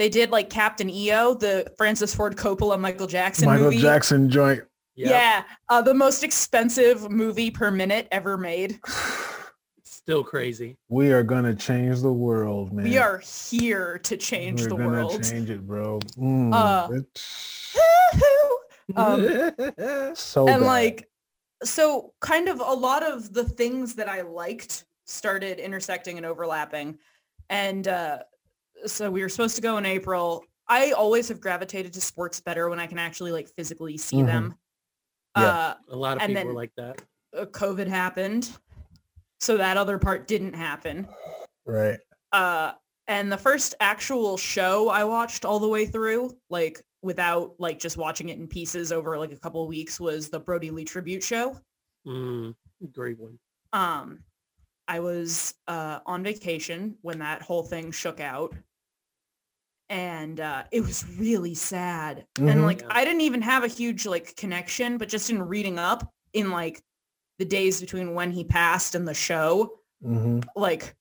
They 0.00 0.08
did 0.08 0.30
like 0.30 0.48
Captain 0.48 0.88
EO, 0.88 1.34
the 1.34 1.70
Francis 1.76 2.14
Ford 2.14 2.34
Coppola 2.34 2.80
Michael 2.80 3.06
Jackson 3.06 3.44
Michael 3.44 3.64
movie. 3.64 3.76
Jackson 3.82 4.30
joint. 4.30 4.62
Yep. 4.96 5.10
Yeah, 5.10 5.42
uh, 5.68 5.82
the 5.82 5.92
most 5.92 6.24
expensive 6.24 7.10
movie 7.10 7.50
per 7.50 7.70
minute 7.70 8.08
ever 8.10 8.38
made. 8.38 8.80
Still 9.84 10.24
crazy. 10.24 10.78
We 10.88 11.12
are 11.12 11.22
gonna 11.22 11.54
change 11.54 12.00
the 12.00 12.10
world, 12.14 12.72
man. 12.72 12.86
We 12.86 12.96
are 12.96 13.18
here 13.18 13.98
to 14.04 14.16
change 14.16 14.62
We're 14.62 14.68
the 14.70 14.76
gonna 14.76 14.88
world. 14.88 15.22
change 15.22 15.50
it, 15.50 15.66
bro. 15.66 16.00
Mm, 16.16 16.54
Uh, 16.54 16.88
Um, 18.96 20.14
so 20.16 20.48
and 20.48 20.60
bad. 20.60 20.66
like 20.66 21.10
so 21.62 22.14
kind 22.20 22.48
of 22.48 22.60
a 22.60 22.72
lot 22.72 23.02
of 23.02 23.34
the 23.34 23.44
things 23.44 23.94
that 23.96 24.08
i 24.08 24.22
liked 24.22 24.84
started 25.04 25.58
intersecting 25.60 26.16
and 26.16 26.24
overlapping 26.26 26.98
and 27.50 27.86
uh 27.86 28.18
so 28.86 29.10
we 29.10 29.22
were 29.22 29.28
supposed 29.28 29.56
to 29.56 29.62
go 29.62 29.76
in 29.78 29.86
april 29.86 30.44
i 30.68 30.92
always 30.92 31.28
have 31.28 31.40
gravitated 31.40 31.92
to 31.92 32.00
sports 32.00 32.40
better 32.40 32.68
when 32.68 32.78
i 32.80 32.86
can 32.86 32.98
actually 32.98 33.32
like 33.32 33.48
physically 33.56 33.96
see 33.96 34.16
Mhm. 34.18 34.26
them 34.26 34.54
Yeah. 35.36 35.74
a 35.88 35.96
lot 35.96 36.16
of 36.16 36.22
and 36.22 36.30
people 36.30 36.42
then- 36.42 36.50
are 36.50 36.54
like 36.54 36.72
that. 36.76 37.02
uh 37.36 37.44
covid 37.46 37.86
happened 37.88 38.50
so 39.40 39.56
that 39.56 39.76
other 39.76 39.98
part 39.98 40.26
didn't 40.26 40.54
happen 40.54 41.08
right. 41.66 41.98
uh 42.32 42.72
and 43.08 43.30
the 43.32 43.38
first 43.38 43.74
actual 43.80 44.36
show 44.36 44.88
i 44.88 45.04
watched 45.04 45.44
all 45.44 45.58
the 45.58 45.68
way 45.68 45.86
through 45.86 46.36
like 46.50 46.80
without 47.02 47.54
like 47.58 47.78
just 47.78 47.96
watching 47.96 48.28
it 48.28 48.38
in 48.38 48.46
pieces 48.46 48.92
over 48.92 49.16
like 49.18 49.32
a 49.32 49.36
couple 49.36 49.62
of 49.62 49.68
weeks 49.68 49.98
was 49.98 50.28
the 50.28 50.38
Brodie 50.38 50.70
Lee 50.70 50.84
tribute 50.84 51.22
show 51.22 51.56
Mm, 52.06 52.54
great 52.92 53.18
one. 53.18 53.38
um 53.72 54.24
i 54.88 54.98
was 55.00 55.54
uh 55.68 56.00
on 56.06 56.22
vacation 56.22 56.96
when 57.02 57.18
that 57.20 57.42
whole 57.42 57.62
thing 57.62 57.90
shook 57.90 58.20
out 58.20 58.54
and 59.90 60.40
uh 60.40 60.62
it 60.70 60.80
was 60.80 61.04
really 61.18 61.54
sad 61.54 62.24
and 62.38 62.60
Mhm. 62.60 62.64
like 62.64 62.80
Yeah. 62.80 62.86
i 62.90 63.04
didn't 63.04 63.20
even 63.22 63.42
have 63.42 63.64
a 63.64 63.68
huge 63.68 64.06
like 64.06 64.34
connection 64.36 64.96
but 64.96 65.08
just 65.08 65.28
in 65.30 65.42
reading 65.42 65.78
up 65.78 66.10
in 66.32 66.50
like 66.50 66.80
the 67.38 67.44
days 67.44 67.80
between 67.80 68.14
when 68.14 68.30
he 68.30 68.44
passed 68.44 68.94
and 68.94 69.06
the 69.06 69.14
show 69.14 69.80
hmm 70.02 70.40
like 70.56 70.94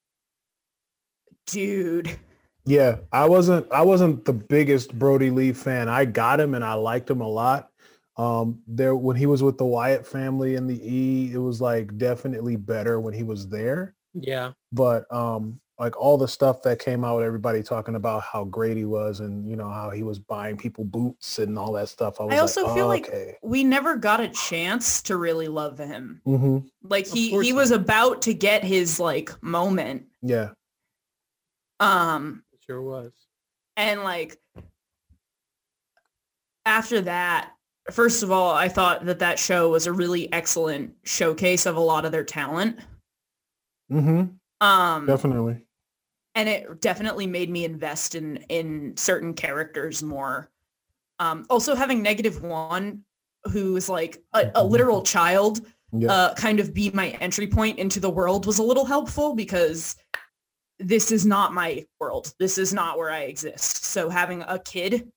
dude 1.47 2.17
Yeah, 2.65 2.97
I 3.11 3.27
wasn't 3.27 3.71
I 3.71 3.81
wasn't 3.81 4.25
the 4.25 4.33
biggest 4.33 4.93
Brodie 4.97 5.31
Lee 5.31 5.53
fan. 5.53 5.87
I 5.89 6.05
got 6.05 6.39
him 6.39 6.53
and 6.53 6.63
I 6.63 6.73
liked 6.73 7.09
him 7.09 7.21
a 7.21 7.27
lot. 7.27 7.69
Um 8.17 8.61
there 8.67 8.95
when 8.95 9.15
he 9.15 9.25
was 9.25 9.41
with 9.41 9.57
the 9.57 9.65
Wyatt 9.65 10.05
family 10.05 10.55
in 10.55 10.67
the 10.67 10.79
E, 10.83 11.31
it 11.33 11.37
was 11.37 11.61
like 11.61 11.97
definitely 11.97 12.57
better 12.57 12.99
when 12.99 13.13
he 13.13 13.23
was 13.23 13.47
there. 13.47 13.95
Yeah. 14.13 14.51
But 14.71 15.11
um 15.13 15.59
like 15.79 15.95
all 15.97 16.17
the 16.17 16.27
stuff 16.27 16.61
that 16.63 16.77
came 16.77 17.05
out 17.05 17.15
with 17.17 17.25
everybody 17.25 17.63
talking 17.63 17.95
about 17.95 18.21
how 18.21 18.43
great 18.43 18.75
he 18.75 18.83
was 18.85 19.21
and 19.21 19.47
you 19.49 19.55
know 19.55 19.69
how 19.69 19.89
he 19.89 20.03
was 20.03 20.19
buying 20.19 20.57
people 20.57 20.83
boots 20.83 21.39
and 21.39 21.57
all 21.57 21.71
that 21.71 21.87
stuff. 21.89 22.19
I 22.19 22.25
was 22.25 22.39
also 22.39 22.65
like, 22.65 22.75
feel 22.75 22.85
oh, 22.85 22.87
like- 22.89 23.07
okay. 23.07 23.35
we 23.41 23.63
never 23.63 23.95
got 23.95 24.19
a 24.19 24.27
chance 24.27 25.01
to 25.03 25.15
really 25.17 25.47
love 25.47 25.77
him 25.77 26.21
hmm 26.25 26.59
like 26.83 27.07
he 27.07 27.29
he 27.41 27.51
not. 27.51 27.57
was 27.57 27.71
about 27.71 28.21
to 28.23 28.33
get 28.33 28.63
his 28.63 28.99
like 28.99 29.31
moment 29.41 30.05
Yeah. 30.21 30.49
um 31.79 32.43
It 32.53 32.59
sure 32.65 32.81
was. 32.81 33.13
and 33.77 34.03
like 34.03 34.37
after 36.65 37.01
that 37.01 37.51
first 37.91 38.21
of 38.21 38.31
all 38.31 38.51
i 38.53 38.67
thought 38.67 39.05
that 39.05 39.19
that 39.19 39.39
show 39.39 39.69
was 39.69 39.87
a 39.87 39.93
really 39.93 40.31
excellent 40.33 40.93
showcase 41.03 41.65
of 41.65 41.75
a 41.75 41.79
lot 41.79 42.05
of 42.05 42.11
their 42.11 42.23
talent 42.25 42.77
Mm-hmm. 43.91 44.25
um 44.65 45.05
Definitely. 45.07 45.61
And 46.39 46.47
it 46.47 46.79
definitely 46.81 47.27
made 47.27 47.49
me 47.49 47.65
invest 47.65 48.15
in 48.15 48.37
in 48.49 48.95
certain 48.95 49.33
characters 49.33 50.01
more 50.01 50.49
um 51.19 51.45
also 51.49 51.75
having 51.75 52.01
negative 52.01 52.41
one 52.41 53.03
who's 53.51 53.89
like 53.89 54.21
a, 54.33 54.51
a 54.55 54.63
literal 54.63 55.01
child 55.01 55.59
Yeah. 55.91 56.11
uh, 56.11 56.33
kind 56.35 56.59
of 56.59 56.73
be 56.73 56.91
my 56.91 57.09
entry 57.19 57.47
point 57.47 57.79
into 57.79 57.99
the 57.99 58.09
world 58.09 58.45
was 58.45 58.59
a 58.59 58.63
little 58.63 58.85
helpful 58.85 59.35
because 59.35 59.95
this 60.79 61.11
is 61.11 61.25
not 61.25 61.53
my 61.53 61.85
world. 61.99 62.33
This 62.39 62.57
is 62.57 62.73
not 62.73 62.97
where 62.97 63.11
I 63.11 63.23
exist. 63.23 63.83
So 63.85 64.09
having 64.09 64.43
a 64.47 64.57
kid 64.59 65.11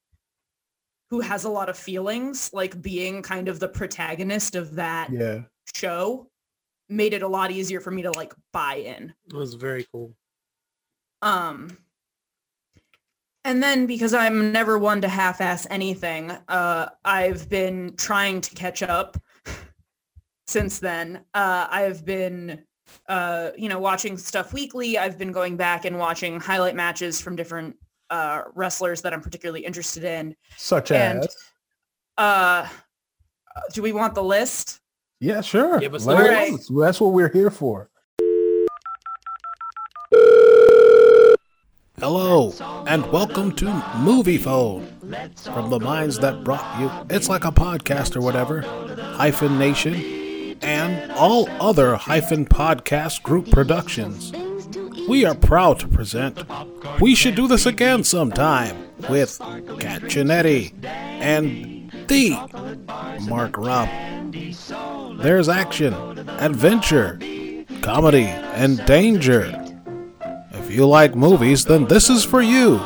who 1.10 1.20
has 1.20 1.44
a 1.44 1.48
lot 1.48 1.68
of 1.68 1.76
feelings, 1.76 2.50
like 2.52 2.80
being 2.82 3.22
kind 3.22 3.48
of 3.48 3.60
the 3.60 3.68
protagonist 3.68 4.54
of 4.56 4.74
that 4.74 5.12
yeah. 5.12 5.42
show 5.74 6.26
made 6.88 7.12
it 7.12 7.22
a 7.22 7.28
lot 7.28 7.50
easier 7.50 7.80
for 7.80 7.90
me 7.90 8.02
to 8.02 8.10
like 8.12 8.34
buy 8.52 8.76
in. 8.76 9.12
It 9.28 9.34
was 9.34 9.54
very 9.54 9.86
cool. 9.92 10.14
Um, 11.22 11.76
and 13.44 13.62
then 13.62 13.86
because 13.86 14.14
I'm 14.14 14.52
never 14.52 14.78
one 14.78 15.00
to 15.02 15.08
half-ass 15.08 15.66
anything, 15.70 16.30
uh, 16.48 16.88
I've 17.04 17.48
been 17.48 17.94
trying 17.96 18.40
to 18.40 18.54
catch 18.54 18.82
up 18.82 19.16
since 20.46 20.78
then. 20.78 21.24
Uh, 21.34 21.66
I've 21.70 22.04
been, 22.04 22.62
uh, 23.08 23.50
you 23.56 23.68
know, 23.68 23.80
watching 23.80 24.16
stuff 24.16 24.52
weekly. 24.52 24.98
I've 24.98 25.18
been 25.18 25.32
going 25.32 25.56
back 25.56 25.84
and 25.84 25.98
watching 25.98 26.38
highlight 26.38 26.76
matches 26.76 27.20
from 27.20 27.34
different 27.34 27.76
uh, 28.10 28.42
wrestlers 28.54 29.00
that 29.02 29.12
I'm 29.12 29.20
particularly 29.22 29.64
interested 29.64 30.04
in. 30.04 30.36
Such 30.56 30.90
And- 30.92 31.20
as 31.20 31.36
Uh, 32.18 32.68
do 33.72 33.82
we 33.82 33.92
want 33.92 34.14
the 34.14 34.22
list? 34.22 34.80
Yeah, 35.18 35.40
sure. 35.40 35.78
Give 35.80 35.94
us 35.94 36.04
Let 36.04 36.18
the 36.18 36.42
it- 36.46 36.52
list. 36.52 36.70
That's 36.78 37.00
what 37.00 37.12
we're 37.12 37.28
here 37.32 37.50
for. 37.50 37.88
Hello, 42.02 42.52
and 42.88 43.06
welcome 43.12 43.52
to 43.52 43.66
Moviefone. 43.66 44.88
From 45.38 45.70
the 45.70 45.78
minds 45.78 46.18
that 46.18 46.42
brought 46.42 46.80
you 46.80 46.90
It's 47.08 47.28
Like 47.28 47.44
a 47.44 47.52
Podcast 47.52 48.16
or 48.16 48.20
whatever, 48.20 48.62
Hyphen 49.14 49.56
Nation, 49.56 50.56
and 50.62 51.12
all 51.12 51.48
other 51.60 51.94
Hyphen 51.94 52.44
Podcast 52.44 53.22
Group 53.22 53.52
productions. 53.52 54.32
We 55.08 55.24
are 55.24 55.36
proud 55.36 55.78
to 55.78 55.86
present 55.86 56.42
We 57.00 57.14
Should 57.14 57.36
Do 57.36 57.46
This 57.46 57.66
Again 57.66 58.02
Sometime 58.02 58.76
with 59.08 59.38
Kat 59.78 60.02
Chinetti 60.02 60.72
and 60.84 61.88
the 62.08 62.30
Mark 63.28 63.56
Rupp. 63.56 63.88
There's 65.22 65.48
action, 65.48 65.94
adventure, 66.40 67.20
comedy, 67.80 68.24
and 68.24 68.84
danger. 68.86 69.56
If 70.72 70.78
you 70.78 70.86
like 70.86 71.14
movies, 71.14 71.66
then 71.66 71.84
this 71.84 72.08
is 72.08 72.24
for 72.24 72.40
you. 72.40 72.80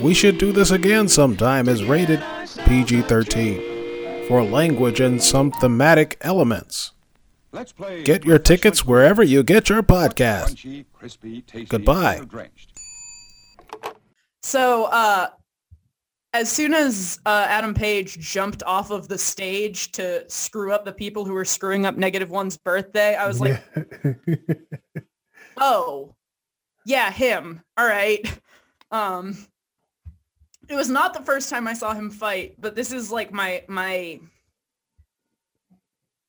We 0.00 0.14
Should 0.14 0.38
Do 0.38 0.50
This 0.50 0.70
Again 0.70 1.08
Sometime 1.08 1.68
is 1.68 1.84
rated 1.84 2.24
PG 2.64 3.02
13 3.02 4.26
for 4.26 4.42
language 4.42 5.00
and 5.00 5.22
some 5.22 5.52
thematic 5.52 6.16
elements. 6.22 6.92
Let's 7.52 7.70
play 7.70 8.02
Get 8.02 8.24
your 8.24 8.38
tickets 8.38 8.86
wherever 8.86 9.22
you 9.22 9.42
get 9.42 9.68
your 9.68 9.82
podcast. 9.82 10.54
Crunchy, 10.54 10.86
crispy, 10.94 11.42
tasty, 11.42 11.66
Goodbye. 11.66 12.22
So, 14.42 14.84
uh, 14.84 15.28
as 16.32 16.50
soon 16.50 16.72
as 16.72 17.20
uh, 17.26 17.44
Adam 17.46 17.74
Page 17.74 18.18
jumped 18.20 18.62
off 18.62 18.90
of 18.90 19.06
the 19.06 19.18
stage 19.18 19.92
to 19.92 20.24
screw 20.30 20.72
up 20.72 20.86
the 20.86 20.94
people 20.94 21.26
who 21.26 21.34
were 21.34 21.44
screwing 21.44 21.84
up 21.84 21.98
Negative 21.98 22.30
One's 22.30 22.56
birthday, 22.56 23.16
I 23.16 23.26
was 23.26 23.38
like, 23.38 23.62
oh, 25.58 26.14
yeah, 26.88 27.10
him. 27.10 27.60
All 27.76 27.86
right. 27.86 28.26
Um, 28.90 29.36
it 30.68 30.74
was 30.74 30.88
not 30.88 31.12
the 31.12 31.20
first 31.22 31.50
time 31.50 31.68
I 31.68 31.74
saw 31.74 31.92
him 31.92 32.08
fight, 32.10 32.54
but 32.58 32.74
this 32.74 32.90
is 32.92 33.12
like 33.12 33.30
my 33.32 33.62
my. 33.68 34.18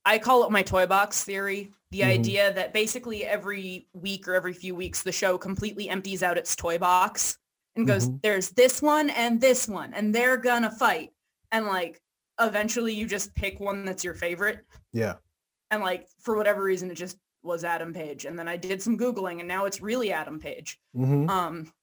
I 0.05 0.17
call 0.19 0.43
it 0.45 0.51
my 0.51 0.61
toy 0.61 0.85
box 0.85 1.23
theory. 1.23 1.71
The 1.91 2.01
Mhm. 2.01 2.05
idea 2.19 2.53
that 2.53 2.73
basically 2.73 3.25
every 3.25 3.87
week 3.93 4.27
or 4.27 4.33
every 4.35 4.53
few 4.53 4.75
weeks, 4.75 5.01
the 5.03 5.11
show 5.11 5.37
completely 5.37 5.87
empties 5.89 6.21
out 6.21 6.37
its 6.37 6.55
toy 6.55 6.77
box 6.77 7.37
and 7.75 7.87
goes, 7.87 8.09
Mhm. 8.09 8.21
"There's 8.21 8.49
this 8.49 8.81
one 8.81 9.09
and 9.09 9.39
this 9.39 9.67
one, 9.67 9.93
and 9.93 10.13
they're 10.13 10.37
gonna 10.37 10.71
fight." 10.71 11.13
And 11.51 11.65
like, 11.65 12.01
eventually, 12.39 12.93
you 12.93 13.05
just 13.07 13.33
pick 13.35 13.59
one 13.61 13.85
that's 13.85 14.03
your 14.03 14.15
favorite 14.15 14.65
yeah. 14.91 15.15
and 15.71 15.81
like 15.81 16.07
for 16.19 16.35
whatever 16.35 16.61
reason 16.63 16.91
it 16.91 16.95
just 16.95 17.17
was 17.49 17.63
Adam 17.65 17.93
Page. 17.93 18.23
And 18.25 18.37
then 18.39 18.47
I 18.47 18.55
did 18.55 18.81
some 18.81 18.97
Googling 18.97 19.39
and 19.39 19.47
now 19.47 19.65
it's 19.65 19.81
really 19.81 20.13
Adam 20.13 20.39
Page. 20.39 20.79
Mhm. 20.95 21.27
Um, 21.29 21.73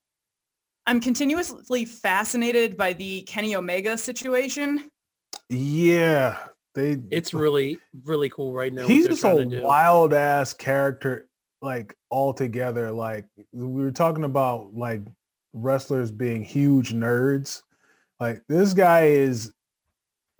I'm 0.87 1.00
continuously 1.00 1.85
fascinated 1.85 2.76
by 2.76 2.92
the 2.94 3.22
Kenny 3.22 3.57
Omega 3.57 3.98
situation. 3.98 4.88
Yeah, 5.50 6.38
they. 6.74 6.98
It's 7.11 7.35
really, 7.35 7.79
really 8.05 8.31
cool 8.31 8.52
right 8.55 8.72
now. 8.72 8.87
he's 8.87 9.09
just 9.09 9.24
a 9.24 9.61
wild 9.62 10.14
ass 10.14 10.55
character, 10.55 11.29
like 11.61 11.94
altogether. 12.11 12.90
Like 12.92 13.26
we 13.52 13.66
were 13.83 13.90
talking 13.90 14.24
about, 14.24 14.74
like 14.74 15.02
wrestlers 15.52 16.11
being 16.12 16.42
huge 16.44 16.92
nerds. 16.94 17.62
Like 18.20 18.42
this 18.48 18.72
guy 18.72 19.07
is 19.07 19.52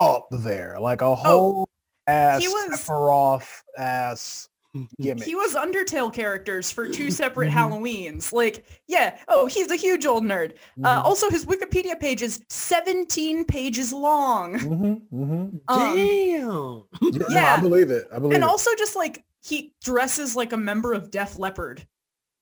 up 0.01 0.29
there, 0.31 0.79
like 0.81 1.03
a 1.03 1.15
whole 1.15 1.69
ass 2.07 2.43
Oh, 2.45 2.51
was- 2.69 2.79
Sephiroth 2.81 3.62
ass 3.77 4.49
gimmick. 5.01 5.25
He 5.25 5.35
was 5.35 5.55
Undertale 5.55 6.12
characters 6.12 6.71
for 6.71 6.89
two 6.89 7.11
separate 7.23 7.51
Mhm. 7.51 7.55
Halloweens. 7.55 8.33
Like, 8.33 8.65
yeah, 8.87 9.19
oh, 9.29 9.47
he's 9.47 9.71
a 9.71 9.77
huge 9.77 10.07
old 10.07 10.25
nerd. 10.25 10.53
Uh, 10.83 11.01
Mhm. 11.03 11.05
also, 11.05 11.31
his 11.31 11.45
Wikipedia 11.47 11.99
page 11.99 12.23
is 12.23 12.41
17 12.49 13.45
pages 13.45 13.93
long. 13.93 14.55
Mhm, 14.55 15.03
mhm. 15.12 15.61
Um, 15.69 15.97
Damn. 15.97 17.23
Yeah, 17.31 17.41
no, 17.41 17.47
I 17.47 17.61
believe 17.61 17.91
it. 17.91 18.09
I 18.12 18.19
believe 18.19 18.35
and 18.35 18.45
it. 18.45 18.49
also 18.49 18.71
just 18.79 18.97
like 18.97 19.25
he 19.43 19.75
dresses 19.83 20.35
like 20.37 20.53
a 20.53 20.57
member 20.57 20.93
of 20.93 21.11
Def 21.11 21.39
Leppard, 21.39 21.87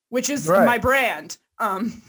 which 0.09 0.31
is 0.31 0.47
Right. 0.49 0.65
my 0.67 0.79
brand. 0.79 1.37
Um, 1.59 2.03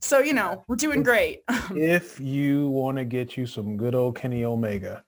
so 0.00 0.18
you 0.18 0.34
know 0.34 0.62
we're 0.68 0.76
doing 0.76 1.02
great. 1.02 1.42
if 1.74 2.20
you 2.20 2.68
want 2.68 2.98
to 2.98 3.04
get 3.04 3.36
you 3.36 3.46
some 3.46 3.76
good 3.78 3.94
old 3.94 4.16
Kenny 4.16 4.44
Omega 4.44 5.02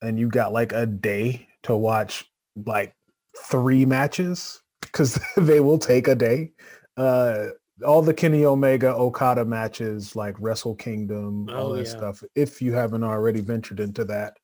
and 0.00 0.18
you 0.18 0.28
got 0.28 0.52
like 0.52 0.72
a 0.72 0.86
day 0.86 1.48
to 1.64 1.76
watch 1.76 2.30
like 2.64 2.94
three 3.36 3.84
matches 3.84 4.62
because 4.80 5.18
they 5.36 5.60
will 5.60 5.78
take 5.78 6.08
a 6.08 6.14
day 6.14 6.52
uh 6.96 7.46
all 7.86 8.02
the 8.02 8.14
Kenny 8.14 8.44
Omega 8.44 8.94
Okada 8.94 9.44
matches 9.44 10.14
like 10.14 10.36
Wrestle 10.38 10.74
Kingdom 10.74 11.48
all 11.48 11.70
Oh, 11.70 11.74
that 11.74 11.84
yeah. 11.86 11.90
stuff 11.90 12.22
if 12.34 12.60
you 12.62 12.72
haven't 12.72 13.02
already 13.04 13.40
ventured 13.40 13.80
into 13.80 14.04
that 14.04 14.34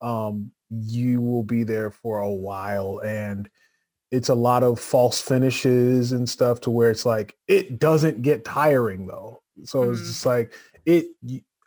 um 0.00 0.50
you 0.70 1.20
will 1.20 1.42
be 1.42 1.64
there 1.64 1.90
for 1.90 2.20
a 2.20 2.30
while 2.32 3.00
and 3.04 3.48
it's 4.10 4.28
a 4.28 4.34
lot 4.34 4.62
of 4.62 4.78
false 4.78 5.20
finishes 5.20 6.12
and 6.12 6.28
stuff 6.28 6.60
to 6.60 6.70
where 6.70 6.90
it's 6.90 7.06
like 7.06 7.34
it 7.48 7.78
doesn't 7.78 8.22
get 8.22 8.44
tiring 8.44 9.06
though 9.06 9.42
so 9.64 9.90
it's 9.90 10.02
Mhm. 10.02 10.06
just 10.06 10.26
like 10.26 10.54
it 10.84 11.06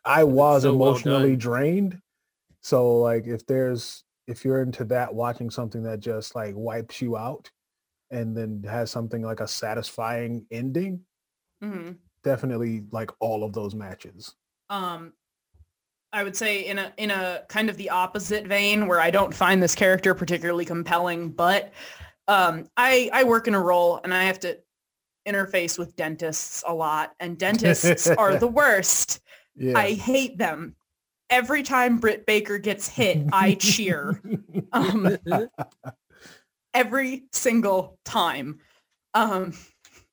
I 0.05 0.23
was 0.23 0.63
so 0.63 0.69
emotionally 0.69 1.31
done. 1.31 1.39
drained 1.39 2.01
so 2.61 2.99
like 2.99 3.25
if 3.27 3.45
there's 3.47 4.03
if 4.27 4.43
you're 4.45 4.61
into 4.61 4.83
that 4.85 5.13
watching 5.13 5.49
something 5.49 5.81
that 5.83 5.99
just 5.99 6.35
like 6.35 6.53
wipes 6.55 7.01
you 7.01 7.17
out 7.17 7.49
and 8.11 8.35
then 8.35 8.63
has 8.69 8.91
something 8.91 9.21
like 9.21 9.39
a 9.39 9.47
satisfying 9.47 10.45
ending 10.51 10.99
Mhm. 11.63 11.97
definitely 12.23 12.83
like 12.91 13.09
all 13.19 13.43
of 13.43 13.53
those 13.53 13.73
matches 13.73 14.35
um 14.69 15.13
I 16.13 16.23
would 16.23 16.35
say 16.37 16.65
in 16.65 16.79
a 16.79 16.93
in 16.97 17.11
a 17.11 17.43
kind 17.49 17.69
of 17.69 17.75
the 17.77 17.89
opposite 17.89 18.47
vein 18.47 18.87
where 18.87 18.99
I 19.01 19.11
don't 19.11 19.33
find 19.33 19.61
this 19.61 19.75
character 19.75 20.15
particularly 20.15 20.63
compelling, 20.65 21.31
but 21.31 21.73
um 22.29 22.69
I 22.77 23.09
I 23.11 23.23
work 23.25 23.47
in 23.47 23.53
a 23.53 23.61
role 23.61 23.99
and 24.03 24.13
I 24.13 24.23
have 24.23 24.39
to 24.41 24.57
interface 25.27 25.77
with 25.77 25.95
dentists 25.97 26.63
a 26.65 26.73
lot 26.73 27.13
and 27.19 27.37
dentists 27.37 28.07
are 28.07 28.35
the 28.39 28.47
worst. 28.47 29.19
yeah 29.57 29.77
I 29.77 29.91
hate 29.93 30.37
them. 30.37 30.75
Every 31.29 31.61
time 31.63 31.97
Britt 31.97 32.25
Baker 32.25 32.57
gets 32.57 32.87
hit, 32.87 33.25
I 33.33 33.55
cheer. 33.55 34.21
Um 34.73 35.17
every 36.73 37.23
single 37.31 37.97
time. 38.05 38.59
Um 39.13 39.53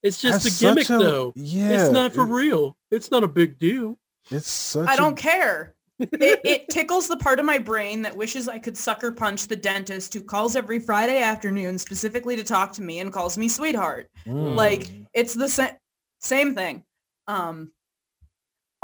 It's 0.03 0.21
just 0.21 0.45
That's 0.45 0.61
a 0.61 0.65
gimmick, 0.65 0.91
a- 0.91 0.99
though. 0.99 1.33
yeah 1.37 1.83
it's 1.85 1.93
not 1.93 2.13
for 2.13 2.23
it- 2.23 2.31
real. 2.35 2.77
It's 2.91 3.11
not 3.11 3.25
a 3.25 3.29
big 3.29 3.59
deal. 3.59 3.99
it's 4.31 4.49
such 4.49 4.89
I 4.89 4.95
a- 4.95 4.97
don't 4.97 5.17
care. 5.17 5.75
it, 6.01 6.41
it 6.45 6.69
tickles 6.69 7.07
the 7.07 7.17
part 7.17 7.39
of 7.39 7.45
my 7.47 7.57
brain 7.59 8.03
that 8.03 8.17
wishes 8.17 8.49
I 8.49 8.59
could 8.59 8.77
sucker 8.77 9.13
punch 9.13 9.47
the 9.47 9.55
dentist 9.57 10.13
who 10.13 10.21
calls 10.23 10.57
every 10.57 10.81
Friday 10.81 11.23
afternoon 11.23 11.79
specifically 11.79 12.35
to 12.37 12.43
talk 12.45 12.73
to 12.73 12.83
me 12.83 12.99
and 12.99 13.13
calls 13.13 13.39
me 13.39 13.49
sweetheart. 13.49 14.09
Like 14.27 14.81
Mm. 14.89 15.07
it's 15.15 15.35
the 15.35 15.49
same 15.49 15.77
same 16.21 16.55
thing. 16.55 16.83
Um, 17.29 17.71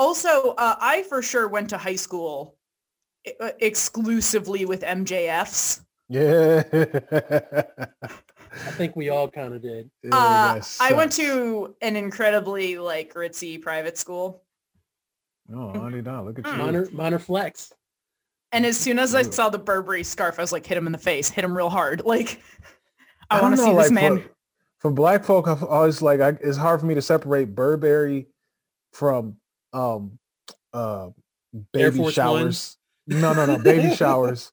also, 0.01 0.55
uh, 0.57 0.77
I 0.81 1.03
for 1.03 1.23
sure 1.23 1.47
went 1.47 1.69
to 1.71 1.79
high 1.79 1.97
school 1.97 2.57
uh, 3.41 3.51
exclusively 3.61 4.65
with 4.65 4.83
MJFs. 4.83 5.83
yeah 6.09 6.63
I 8.53 8.71
think 8.73 8.97
we 8.97 9.11
all 9.11 9.29
kind 9.29 9.55
of 9.55 9.63
did. 9.63 9.91
Uh, 10.11 10.55
that 10.55 10.77
I 10.81 10.93
went 10.93 11.13
to 11.13 11.77
an 11.83 11.95
incredibly 11.95 12.79
like 12.79 13.15
ritzy 13.15 13.63
private 13.63 13.97
school, 13.97 14.43
Oh, 15.55 15.87
I 15.87 15.91
did 15.91 16.05
not. 16.05 16.25
Look 16.25 16.39
at 16.39 16.47
you. 16.47 16.53
Minor, 16.53 16.89
minor 16.93 17.19
flex. 17.19 17.73
and 18.53 18.65
as 18.65 18.79
soon 18.79 18.99
as 18.99 19.15
I 19.15 19.23
saw 19.23 19.49
the 19.49 19.59
Burberry 19.59 20.05
scarf, 20.05 20.39
I 20.39 20.43
was 20.43 20.53
like, 20.53 20.65
hit 20.65 20.79
him 20.79 20.87
in 20.87 20.93
the 20.93 20.99
face, 20.99 21.29
hit 21.29 21.45
him 21.45 21.57
real 21.57 21.71
hard. 21.71 22.03
Like, 22.11 22.41
I, 23.31 23.41
don't 23.41 23.51
want 23.51 23.57
to 23.57 23.67
know, 23.67 23.73
see 23.73 23.83
this 23.83 23.91
man. 23.93 24.19
For, 24.19 24.31
for 24.79 24.91
black 24.91 25.25
folk, 25.25 25.47
I've 25.47 25.63
always 25.63 26.03
like 26.03 26.21
I, 26.21 26.31
it's 26.41 26.57
hard 26.57 26.81
for 26.81 26.87
me 26.87 26.95
to 26.95 27.03
separate 27.03 27.55
Burberry 27.55 28.27
from 28.93 29.37
um 29.73 30.19
uh 30.73 31.09
Air 31.55 31.91
baby 31.91 31.99
Force 31.99 32.15
showers. 32.15 32.77
No, 33.07 33.33
no, 33.33 33.47
no, 33.47 33.59
baby 33.59 33.95
showers 33.97 34.53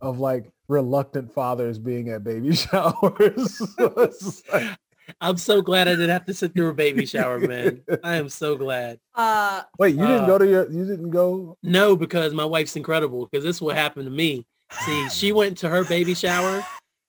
of 0.00 0.18
like 0.18 0.50
reluctant 0.68 1.32
fathers 1.32 1.78
being 1.78 2.10
at 2.10 2.24
baby 2.24 2.54
showers. 2.56 3.56
So 3.76 3.86
it's 3.98 4.20
just 4.20 4.52
like- 4.52 4.78
I'm 5.20 5.36
so 5.36 5.60
glad 5.60 5.86
I 5.86 5.92
didn't 5.92 6.08
have 6.08 6.24
to 6.26 6.32
sit 6.34 6.54
through 6.54 6.68
a 6.70 6.74
baby 6.74 7.04
shower, 7.04 7.38
man. 7.38 7.82
I 8.02 8.16
am 8.16 8.30
so 8.30 8.56
glad. 8.56 8.98
Uh, 9.14 9.62
Wait, 9.78 9.94
you 9.94 10.00
didn't 10.00 10.22
Uh, 10.24 10.26
go 10.26 10.38
to 10.38 10.46
your 10.48 10.70
you 10.70 10.86
didn't 10.86 11.10
go 11.10 11.58
No, 11.62 11.94
because 11.94 12.32
my 12.32 12.44
wife's 12.46 12.74
incredible. 12.74 13.26
Because 13.30 13.44
this 13.44 13.56
is 13.56 13.62
what 13.62 13.76
happened 13.76 14.06
to 14.06 14.10
me. 14.10 14.46
See, 14.86 15.08
she 15.10 15.32
went 15.32 15.58
to 15.58 15.68
her 15.68 15.84
baby 15.84 16.14
shower, 16.14 16.64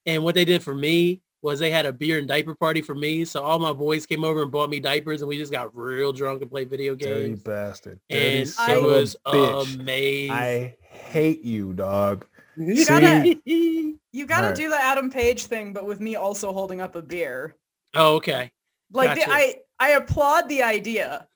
and 0.06 0.24
what 0.26 0.36
they 0.36 0.44
did 0.44 0.62
for 0.62 0.76
me 0.76 1.22
was 1.46 1.60
they 1.60 1.70
had 1.70 1.86
a 1.86 1.94
beer 1.94 2.18
and 2.18 2.28
diaper 2.28 2.56
party 2.56 2.82
for 2.82 2.96
me. 2.96 3.24
So 3.24 3.44
all 3.44 3.60
my 3.60 3.72
boys 3.72 4.06
came 4.08 4.24
over 4.24 4.42
and 4.42 4.52
bought 4.52 4.70
me 4.72 4.80
diapers, 4.80 5.22
and 5.22 5.30
we 5.30 5.38
just 5.38 5.52
got 5.52 5.74
real 5.76 6.12
drunk 6.12 6.42
and 6.42 6.50
played 6.50 6.70
video 6.72 6.96
games. 6.96 7.10
dirty 7.12 7.36
bastard. 7.36 8.00
Dirty 8.10 8.40
And 8.40 8.50
son 8.50 8.72
it 8.72 8.82
was 8.82 9.16
bitch. 9.28 9.76
amazing. 9.76 10.32
I 10.32 10.76
hate 10.82 11.44
you, 11.44 11.74
dog. 11.74 12.26
You 12.58 12.84
gotta- 12.86 13.36
oh, 13.36 13.42
you 14.12 14.26
got 14.26 14.42
to 14.42 14.48
Right. 14.48 14.56
do 14.56 14.70
the 14.70 14.76
Adam 14.82 15.12
Page 15.12 15.46
thing, 15.46 15.72
but 15.72 15.86
with 15.86 16.00
me 16.00 16.16
also 16.16 16.52
holding 16.52 16.82
up 16.82 16.96
a 16.96 17.02
beer. 17.02 17.56
Oh, 17.94 18.16
okay. 18.16 18.52
Like, 18.92 19.16
the, 19.16 19.30
I 19.30 19.56
I 19.80 19.90
applaud 19.92 20.50
the 20.50 20.64
idea, 20.64 21.28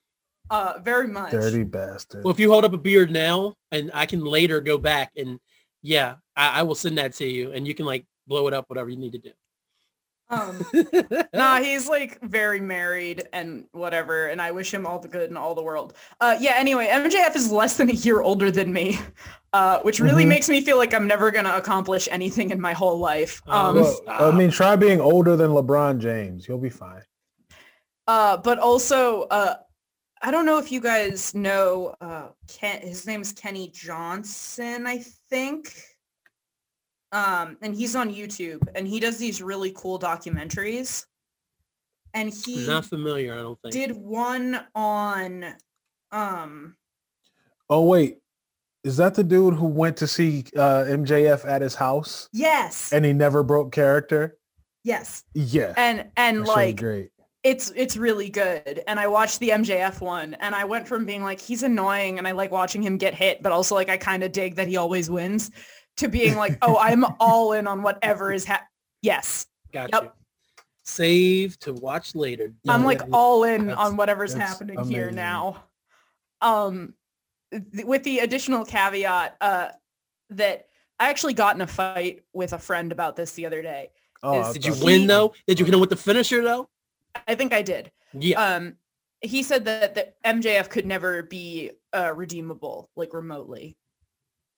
uh, 0.50 0.80
very 0.84 1.08
much. 1.08 1.32
Dirty 1.32 1.64
bastard. 1.66 2.24
Well, 2.24 2.34
if 2.34 2.40
you 2.40 2.50
hold 2.52 2.66
up 2.66 2.74
a 2.74 2.78
beer 2.78 3.06
now, 3.06 3.54
and 3.72 3.92
I 3.94 4.06
can 4.08 4.24
later 4.26 4.60
go 4.60 4.78
back 4.80 5.12
and 5.18 5.40
yeah, 5.84 6.16
I, 6.36 6.60
I 6.60 6.64
will 6.64 6.76
send 6.76 6.98
that 6.98 7.14
to 7.16 7.26
you, 7.28 7.52
and 7.52 7.68
you 7.68 7.76
can 7.76 7.86
like 7.86 8.06
blow 8.28 8.48
it 8.48 8.54
up, 8.56 8.66
whatever 8.70 8.90
you 8.90 8.98
need 8.98 9.12
to 9.14 9.18
do. 9.20 9.32
Um, 10.32 10.64
nah, 11.34 11.60
he's 11.60 11.90
like 11.90 12.22
very 12.22 12.60
married 12.60 13.28
and 13.34 13.66
whatever, 13.72 14.28
and 14.28 14.42
I 14.42 14.52
wish 14.52 14.74
him 14.74 14.86
all 14.86 15.00
the 15.00 15.08
good 15.08 15.30
in 15.32 15.38
all 15.38 15.56
the 15.56 15.64
world. 15.64 15.94
Uh, 16.22 16.38
yeah. 16.40 16.54
Anyway, 16.58 16.88
MJF 16.88 17.36
is 17.36 17.52
less 17.52 17.78
than 17.78 17.90
a 17.90 17.94
year 17.94 18.22
older 18.22 18.52
than 18.52 18.72
me, 18.72 19.00
uh, 19.54 19.80
which 19.80 20.00
really 20.00 20.26
Mhm. 20.26 20.30
makes 20.30 20.48
me 20.50 20.62
feel 20.62 20.78
like 20.78 20.94
I'm 20.94 21.08
never 21.08 21.32
gonna 21.32 21.56
accomplish 21.56 22.08
anything 22.12 22.52
in 22.52 22.62
my 22.62 22.74
whole 22.74 23.00
life. 23.00 23.42
Oh, 23.48 23.52
Um, 23.70 23.76
Well, 23.76 24.00
I 24.08 24.32
mean, 24.32 24.52
try 24.52 24.76
being 24.76 25.02
older 25.02 25.36
than 25.36 25.52
LeBron 25.52 25.98
James. 26.00 26.48
You'll 26.48 26.58
be 26.60 26.70
fine. 26.70 27.02
uh, 28.08 28.38
but 28.38 28.58
also, 28.60 29.24
uh, 29.24 29.56
I 30.22 30.32
don't 30.32 30.46
know 30.46 30.58
if 30.58 30.72
you 30.72 30.82
guys 30.82 31.34
know, 31.36 31.96
uh, 32.02 32.30
Ken, 32.48 32.82
his 32.82 33.06
name 33.08 33.22
is 33.22 33.32
Kenny 33.32 33.70
Johnson, 33.70 34.86
I 34.88 35.04
think. 35.30 35.74
Um, 37.12 37.58
and 37.62 37.76
he's 37.76 37.96
on 37.96 38.14
YouTube 38.14 38.68
and 38.76 38.88
he 38.88 39.00
does 39.00 39.18
these 39.18 39.42
really 39.42 39.72
cool 39.76 39.98
documentaries. 40.00 41.06
And 42.14 42.32
he 42.34 42.66
Not 42.68 42.86
familiar, 42.86 43.34
I 43.34 43.38
don't 43.38 43.60
think. 43.62 43.74
did 43.74 43.92
one 43.96 44.60
on, 44.76 45.46
um, 46.12 46.76
Oh 47.70 47.86
wait, 47.86 48.18
is 48.84 48.98
that 48.98 49.14
the 49.14 49.24
dude 49.24 49.54
who 49.54 49.68
went 49.68 49.98
to 49.98 50.08
see 50.08 50.46
uh, 50.56 50.86
MJF 50.88 51.46
at 51.48 51.62
his 51.62 51.76
house 51.76 52.30
yes, 52.32 52.92
and 52.94 53.06
he 53.06 53.14
never 53.14 53.44
broke 53.44 53.72
character? 53.72 54.38
yes. 54.84 55.24
Yeah, 55.34 55.74
And, 55.78 56.06
and 56.18 56.38
that 56.42 56.46
show's 56.48 56.56
like, 56.56 56.78
great. 56.78 57.10
it's 57.44 57.72
it's 57.76 57.96
really 57.96 58.30
good 58.30 58.82
and 58.88 59.00
i 59.00 59.08
watched 59.08 59.40
the 59.40 59.50
mjf 59.50 60.02
one 60.02 60.34
and 60.36 60.54
i 60.56 60.66
went 60.66 60.86
from 60.88 61.06
being 61.06 61.24
like 61.24 61.40
he's 61.40 61.64
annoying 61.64 62.18
and 62.18 62.28
i 62.28 62.32
like 62.34 62.52
watching 62.52 62.82
him 62.82 62.98
get 62.98 63.14
hit 63.14 63.42
but 63.42 63.52
also 63.54 63.76
like 63.76 63.88
i 63.90 63.96
kind 63.98 64.24
of 64.24 64.32
dig 64.34 64.56
that 64.56 64.68
he 64.68 64.76
always 64.78 65.10
wins 65.10 65.50
to 66.00 66.08
being 66.08 66.36
like 66.36 66.58
oh 66.62 66.78
i'm 66.78 67.06
all 67.20 67.54
in 67.54 67.68
on 67.68 67.82
whatever 67.84 68.32
is 68.32 68.46
happening. 68.46 68.68
yes 69.02 69.46
Got 69.72 69.90
Yep. 69.94 70.04
you. 70.04 70.12
Save 70.84 71.60
to 71.60 71.74
watch 71.74 72.16
later. 72.16 72.52
i'm 72.68 72.84
like 72.84 73.02
all 73.14 73.44
in 73.44 73.70
on 73.72 73.96
whatever's 73.98 74.34
happening 74.34 74.84
here 74.86 75.12
now 75.12 75.64
um 76.42 76.94
th- 77.52 77.86
with 77.86 78.04
the 78.04 78.20
additional 78.20 78.66
caveat 78.66 79.36
uh 79.42 79.68
that 80.32 80.68
i 81.00 81.10
actually 81.10 81.34
got 81.34 81.56
in 81.56 81.62
a 81.62 81.68
fight 81.68 82.24
with 82.34 82.54
a 82.54 82.58
friend 82.60 82.92
about 82.92 83.16
this 83.16 83.32
the 83.34 83.46
other 83.46 83.62
day 83.62 83.90
Oh, 84.22 84.52
Did 84.52 84.66
you 84.66 84.74
thought- 84.74 84.84
win 84.84 85.08
though? 85.08 85.34
Did 85.48 85.60
you 85.62 85.66
hit 85.66 85.74
him 85.74 85.80
with 85.80 85.90
the 85.92 85.96
finisher 85.96 86.44
though? 86.44 86.68
I 87.26 87.36
think 87.36 87.54
I 87.54 87.62
did. 87.62 87.90
Yeah. 88.12 88.56
Um, 88.56 88.76
he 89.22 89.44
said 89.44 89.64
that 89.64 89.96
that 89.96 90.22
MJF 90.26 90.70
could 90.70 90.86
never 90.86 91.24
be 91.24 91.72
uh, 91.94 92.12
redeemable, 92.14 92.90
like 92.98 93.14
remotely, 93.14 93.78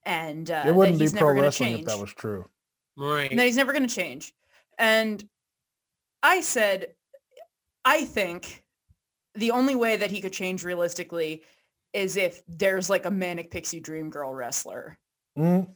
and 0.06 0.50
uh, 0.50 0.64
It 0.66 0.74
wouldn't 0.76 0.98
that 0.98 1.00
be 1.00 1.06
he's 1.06 1.12
pro 1.14 1.20
never 1.22 1.34
going 1.34 1.42
to 1.42 1.48
wrestling 1.48 1.80
if 1.80 1.86
that 1.86 2.00
was 2.00 2.14
true. 2.14 2.46
right. 2.98 3.30
and 3.30 3.40
that 3.40 3.46
he's 3.46 3.58
never 3.58 3.72
going 3.74 3.88
to 3.88 3.94
change. 3.94 4.34
And 4.78 5.28
I 6.24 6.42
said, 6.42 6.88
I 7.86 8.06
think 8.06 8.64
the 9.36 9.52
only 9.52 9.76
way 9.76 9.98
that 9.98 10.12
he 10.12 10.22
could 10.22 10.34
change 10.34 10.64
realistically 10.64 11.44
is 11.94 12.18
if 12.18 12.42
there's 12.48 12.90
like 12.90 13.06
a 13.06 13.12
manic 13.12 13.52
pixie 13.52 13.80
dream 13.80 14.10
girl 14.10 14.34
wrestler. 14.34 14.98
Mm. 15.38 15.68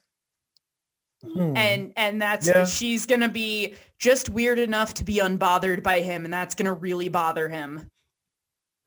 Hmm. 1.34 1.58
And 1.58 1.94
and 1.96 2.22
that's 2.22 2.48
Yeah. 2.48 2.66
she's 2.66 3.06
going 3.06 3.22
to 3.22 3.30
be 3.30 3.76
just 3.98 4.30
weird 4.30 4.60
enough 4.60 4.94
to 4.96 5.04
be 5.04 5.16
unbothered 5.18 5.82
by 5.82 6.02
him 6.02 6.26
and 6.26 6.34
that's 6.34 6.54
going 6.56 6.66
to 6.68 6.74
really 6.74 7.10
bother 7.10 7.50
him. 7.50 7.90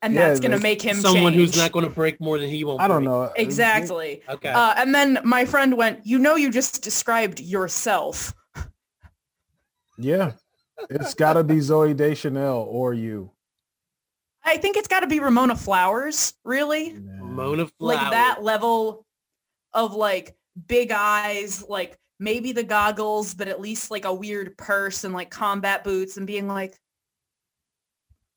And 0.01 0.13
Yeah, 0.13 0.29
that's 0.29 0.39
going 0.39 0.51
to 0.51 0.59
make 0.59 0.81
him 0.81 0.97
Someone 0.97 1.33
who's 1.33 1.57
not 1.57 1.71
going 1.71 1.85
to 1.85 1.91
break 1.91 2.21
more 2.21 2.39
than 2.39 2.49
he 2.49 2.63
won't. 2.63 2.81
I 2.81 2.87
don't 2.87 3.03
break. 3.03 3.09
know. 3.09 3.31
Exactly. 3.35 4.21
Okay. 4.29 4.49
Uh, 4.49 4.73
and 4.77 4.95
then 4.95 5.19
my 5.23 5.45
friend 5.45 5.75
went, 5.75 6.05
you 6.05 6.19
know, 6.19 6.35
you 6.35 6.51
just 6.51 6.81
described 6.81 7.39
yourself. 7.39 8.33
Yeah, 9.97 10.31
it's 10.89 11.13
got 11.13 11.33
to 11.33 11.43
be 11.43 11.55
Zooey 11.55 11.95
Deschanel 11.95 12.65
or 12.69 12.93
you. 12.93 13.31
I 14.45 14.57
think 14.57 14.77
it's 14.77 14.87
got 14.87 15.01
to 15.01 15.07
be 15.07 15.19
Ramona 15.19 15.55
Flowers, 15.55 16.33
really. 16.45 16.93
Mona 16.93 17.67
Flower. 17.67 17.95
like 17.95 18.11
that 18.11 18.41
level 18.41 19.05
of 19.73 19.93
like 19.93 20.37
big 20.67 20.91
eyes, 20.91 21.63
like 21.67 21.99
maybe 22.19 22.53
the 22.53 22.63
goggles, 22.63 23.33
but 23.33 23.49
at 23.49 23.59
least 23.61 23.91
like 23.91 24.05
a 24.05 24.13
weird 24.13 24.57
purse 24.57 25.03
and 25.03 25.13
like 25.13 25.29
combat 25.29 25.83
boots 25.83 26.17
and 26.17 26.25
being 26.25 26.47
like, 26.47 26.79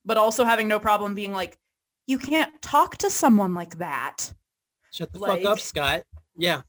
but 0.04 0.16
also 0.16 0.44
having 0.44 0.68
no 0.68 0.78
problem 0.78 1.14
being 1.14 1.32
like, 1.32 1.56
you 2.06 2.18
can't 2.18 2.50
talk 2.62 2.96
to 2.98 3.10
someone 3.10 3.54
like 3.54 3.78
that. 3.78 4.32
Shut 4.92 5.12
the 5.12 5.18
like- 5.18 5.42
fuck 5.42 5.52
up, 5.52 5.60
Scott. 5.60 6.02
Yeah. 6.36 6.62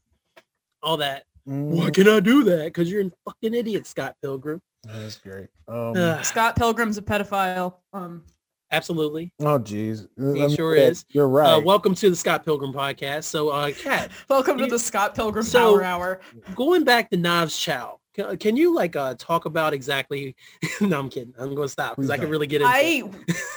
All 0.82 0.98
that. 0.98 1.24
Mm, 1.48 1.70
Why 1.76 1.90
can 1.90 2.08
I 2.08 2.20
do 2.20 2.44
that? 2.44 2.64
Because 2.66 2.90
you're 2.90 3.02
a 3.06 3.10
fucking 3.26 3.54
idiot, 3.54 3.86
Scott 3.86 4.16
Pilgrim. 4.22 4.60
That's 4.84 5.16
great. 5.16 5.48
Um, 5.68 6.22
Scott 6.22 6.56
Pilgrim's 6.56 6.98
a 6.98 7.02
pedophile. 7.02 7.74
Um, 7.92 8.22
absolutely. 8.70 9.32
oh, 9.40 9.58
geez. 9.58 10.06
He 10.16 10.54
sure 10.54 10.74
is. 10.76 11.04
You're 11.08 11.28
right. 11.28 11.54
Uh, 11.54 11.60
welcome 11.60 11.94
to 11.96 12.10
the 12.10 12.16
Scott 12.16 12.44
Pilgrim 12.44 12.72
podcast. 12.72 13.24
So, 13.24 13.48
uh, 13.48 13.72
Kat, 13.72 14.10
welcome 14.28 14.56
to 14.58 14.66
the 14.66 14.78
Scott 14.78 15.14
Pilgrim 15.14 15.44
So- 15.44 15.72
Power 15.78 15.84
Hour. 15.84 16.20
going 16.54 16.84
back 16.84 17.10
to 17.10 17.16
Knives 17.16 17.58
Chau, 17.58 17.98
can, 18.14 18.36
can 18.38 18.56
you 18.56 18.74
like 18.74 18.96
uh 18.96 19.14
talk 19.18 19.44
about 19.44 19.74
exactly? 19.74 20.36
no, 20.80 20.98
I'm 20.98 21.08
kidding. 21.08 21.34
I'm 21.38 21.54
going 21.54 21.66
to 21.66 21.72
stop 21.72 21.96
because 21.96 22.10
I 22.10 22.16
Please 22.16 22.22
can 22.22 22.30
really 22.30 22.46
get 22.46 22.62
into. 22.62 22.72
it. 22.72 22.76
I 22.76 23.10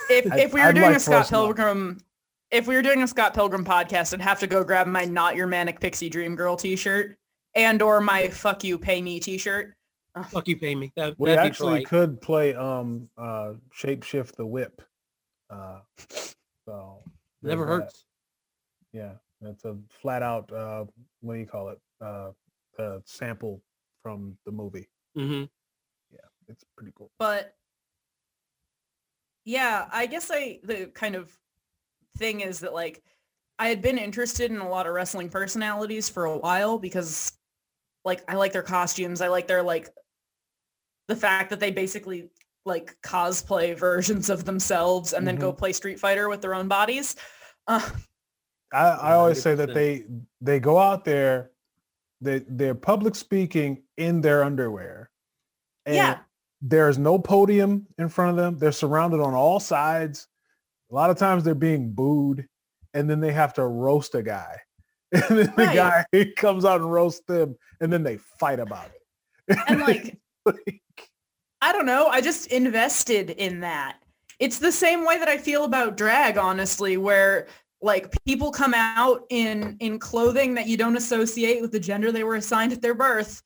if 0.10 0.26
if 0.26 0.54
we 0.54 0.62
were 0.62 0.68
I'd 0.68 0.76
doing 0.76 0.88
like 0.88 0.98
a 0.98 1.00
Scott 1.00 1.22
us 1.22 1.32
not. 1.32 1.38
Pilgrim 1.46 2.02
if 2.52 2.68
we 2.68 2.76
were 2.76 2.82
doing 2.82 3.04
a 3.04 3.08
Scott 3.08 3.34
Pilgrim 3.34 3.66
podcast, 3.66 4.14
I'd 4.14 4.22
have 4.22 4.40
to 4.40 4.48
go 4.48 4.64
grab 4.64 4.88
my 4.88 5.06
not 5.06 5.36
your 5.36 5.48
manic 5.48 5.80
pixie 5.80 6.10
dream 6.10 6.36
girl 6.36 6.56
t-shirt 6.56 7.18
and 7.56 7.82
or 7.82 8.00
my 8.00 8.30
fuck 8.30 8.64
you 8.64 8.78
pay 8.78 9.02
me 9.02 9.20
t-shirt. 9.20 9.74
Fuck 10.30 10.48
you, 10.48 10.58
pay 10.58 10.74
me. 10.74 10.92
That, 10.96 11.14
we 11.20 11.32
actually 11.32 11.84
polite. 11.84 11.88
could 11.88 12.22
play 12.22 12.56
um 12.56 13.10
uh 13.18 13.54
shapeshift 13.76 14.36
the 14.36 14.46
whip. 14.46 14.82
Uh, 15.50 15.80
so 16.66 17.04
Never 17.44 17.66
that. 17.66 17.72
hurts. 17.72 18.06
Yeah, 18.94 19.14
it's 19.42 19.64
a 19.66 19.78
flat 20.02 20.24
out. 20.24 20.52
Uh, 20.52 20.86
what 21.22 21.36
do 21.36 21.40
you 21.40 21.46
call 21.46 21.70
it? 21.70 21.80
Uh, 22.02 22.32
uh 22.80 23.00
sample 23.06 23.62
from 24.08 24.38
the 24.46 24.52
movie. 24.54 24.88
hmm 25.18 25.44
It's 26.48 26.64
pretty 26.78 26.94
cool. 26.96 27.12
But 27.20 27.54
yeah, 29.44 29.90
I 29.92 30.06
guess 30.06 30.32
I 30.32 30.60
the 30.64 30.86
kind 30.94 31.16
of 31.16 31.30
thing 32.18 32.40
is 32.40 32.62
that 32.62 32.74
like 32.74 33.04
I 33.60 33.68
had 33.68 33.82
been 33.82 33.98
interested 33.98 34.50
in 34.50 34.60
a 34.60 34.70
lot 34.70 34.88
of 34.88 34.94
wrestling 34.94 35.28
personalities 35.28 36.08
for 36.08 36.24
a 36.24 36.38
while 36.38 36.80
because 36.80 37.34
like 38.06 38.24
I 38.30 38.36
like 38.36 38.54
their 38.54 38.64
costumes. 38.64 39.20
I 39.20 39.28
like 39.28 39.46
their 39.46 39.62
like 39.62 39.90
the 41.10 41.16
fact 41.18 41.50
that 41.50 41.60
they 41.60 41.72
basically 41.72 42.30
like 42.66 42.96
cosplay 43.04 43.78
versions 43.78 44.30
of 44.30 44.46
themselves 44.46 45.12
and 45.12 45.28
then 45.28 45.36
go 45.36 45.52
play 45.52 45.74
Street 45.74 46.00
Fighter 46.00 46.30
with 46.30 46.42
their 46.42 46.56
own 46.56 46.70
bodies. 46.70 47.18
Uh, 47.68 47.90
I, 48.74 48.88
I 48.88 49.14
always 49.16 49.42
say 49.42 49.56
that 49.56 49.74
they 49.74 50.06
they 50.40 50.62
go 50.62 50.78
out 50.78 51.04
there, 51.04 51.52
they 52.22 52.40
they're 52.48 52.76
public 52.76 53.16
speaking 53.16 53.84
in 53.98 54.22
their 54.22 54.44
underwear. 54.44 55.10
And 55.86 55.96
Yeah. 55.96 56.20
There's 56.60 56.98
no 56.98 57.20
podium 57.20 57.86
in 58.00 58.10
front 58.10 58.32
of 58.32 58.38
them. 58.38 58.58
They're 58.58 58.72
surrounded 58.72 59.20
on 59.22 59.36
all 59.36 59.60
sides. 59.60 60.28
A 60.92 60.96
lot 60.96 61.12
of 61.12 61.18
times 61.18 61.44
they're 61.44 61.54
being 61.54 61.92
booed, 61.92 62.48
and 62.96 63.08
then 63.08 63.20
they 63.20 63.32
have 63.32 63.54
to 63.56 63.66
roast 63.68 64.16
a 64.16 64.24
guy. 64.24 64.58
And 65.14 65.38
then 65.38 65.54
the 65.56 65.64
Right. 65.66 65.76
guy 65.76 66.06
he 66.12 66.32
comes 66.34 66.66
out 66.66 66.82
and 66.82 66.92
roasts 66.92 67.22
them, 67.28 67.56
and 67.80 67.94
then 67.94 68.02
they 68.04 68.18
fight 68.18 68.60
about 68.60 68.88
it. 69.48 69.58
and 69.68 69.80
like 69.88 70.18
I 71.62 71.72
don't 71.72 71.86
know. 71.86 72.08
I 72.08 72.22
just 72.22 72.48
invested 72.48 73.30
in 73.32 73.60
that. 73.62 73.98
It's 74.40 74.60
the 74.60 74.72
same 74.72 75.06
way 75.06 75.18
that 75.18 75.28
I 75.28 75.38
feel 75.38 75.64
about 75.64 75.96
drag, 75.98 76.38
honestly, 76.38 76.98
where 76.98 77.48
like 77.82 78.12
people 78.26 78.52
come 78.52 78.74
out 78.74 79.22
in 79.30 79.78
in 79.80 80.00
clothing 80.00 80.56
that 80.56 80.68
you 80.68 80.78
don't 80.78 80.98
associate 80.98 81.62
with 81.62 81.72
the 81.72 81.80
gender 81.80 82.12
they 82.12 82.24
were 82.24 82.36
assigned 82.36 82.74
at 82.74 82.82
their 82.82 82.96
birth, 82.96 83.44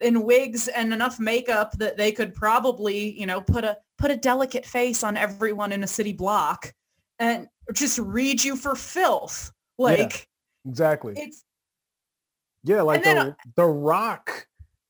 in 0.00 0.22
wigs 0.22 0.68
and 0.68 0.92
enough 0.92 1.18
makeup 1.18 1.72
that 1.78 1.96
they 1.96 2.12
could 2.12 2.34
probably, 2.34 3.18
you 3.18 3.26
know, 3.26 3.40
put 3.40 3.64
a 3.64 3.76
put 3.98 4.10
a 4.10 4.16
delicate 4.16 4.66
face 4.66 5.02
on 5.02 5.16
everyone 5.16 5.72
in 5.72 5.82
a 5.82 5.86
city 5.86 6.12
block 6.12 6.72
and 7.18 7.48
just 7.72 7.98
read 7.98 8.42
you 8.42 8.56
for 8.56 8.74
filth. 8.74 9.50
Like 9.78 10.28
exactly. 10.68 11.14
it's 11.16 11.44
Yeah, 12.64 12.82
like 12.82 13.02
the, 13.02 13.18
uh, 13.18 13.32
the 13.56 13.64
Rock 13.64 14.46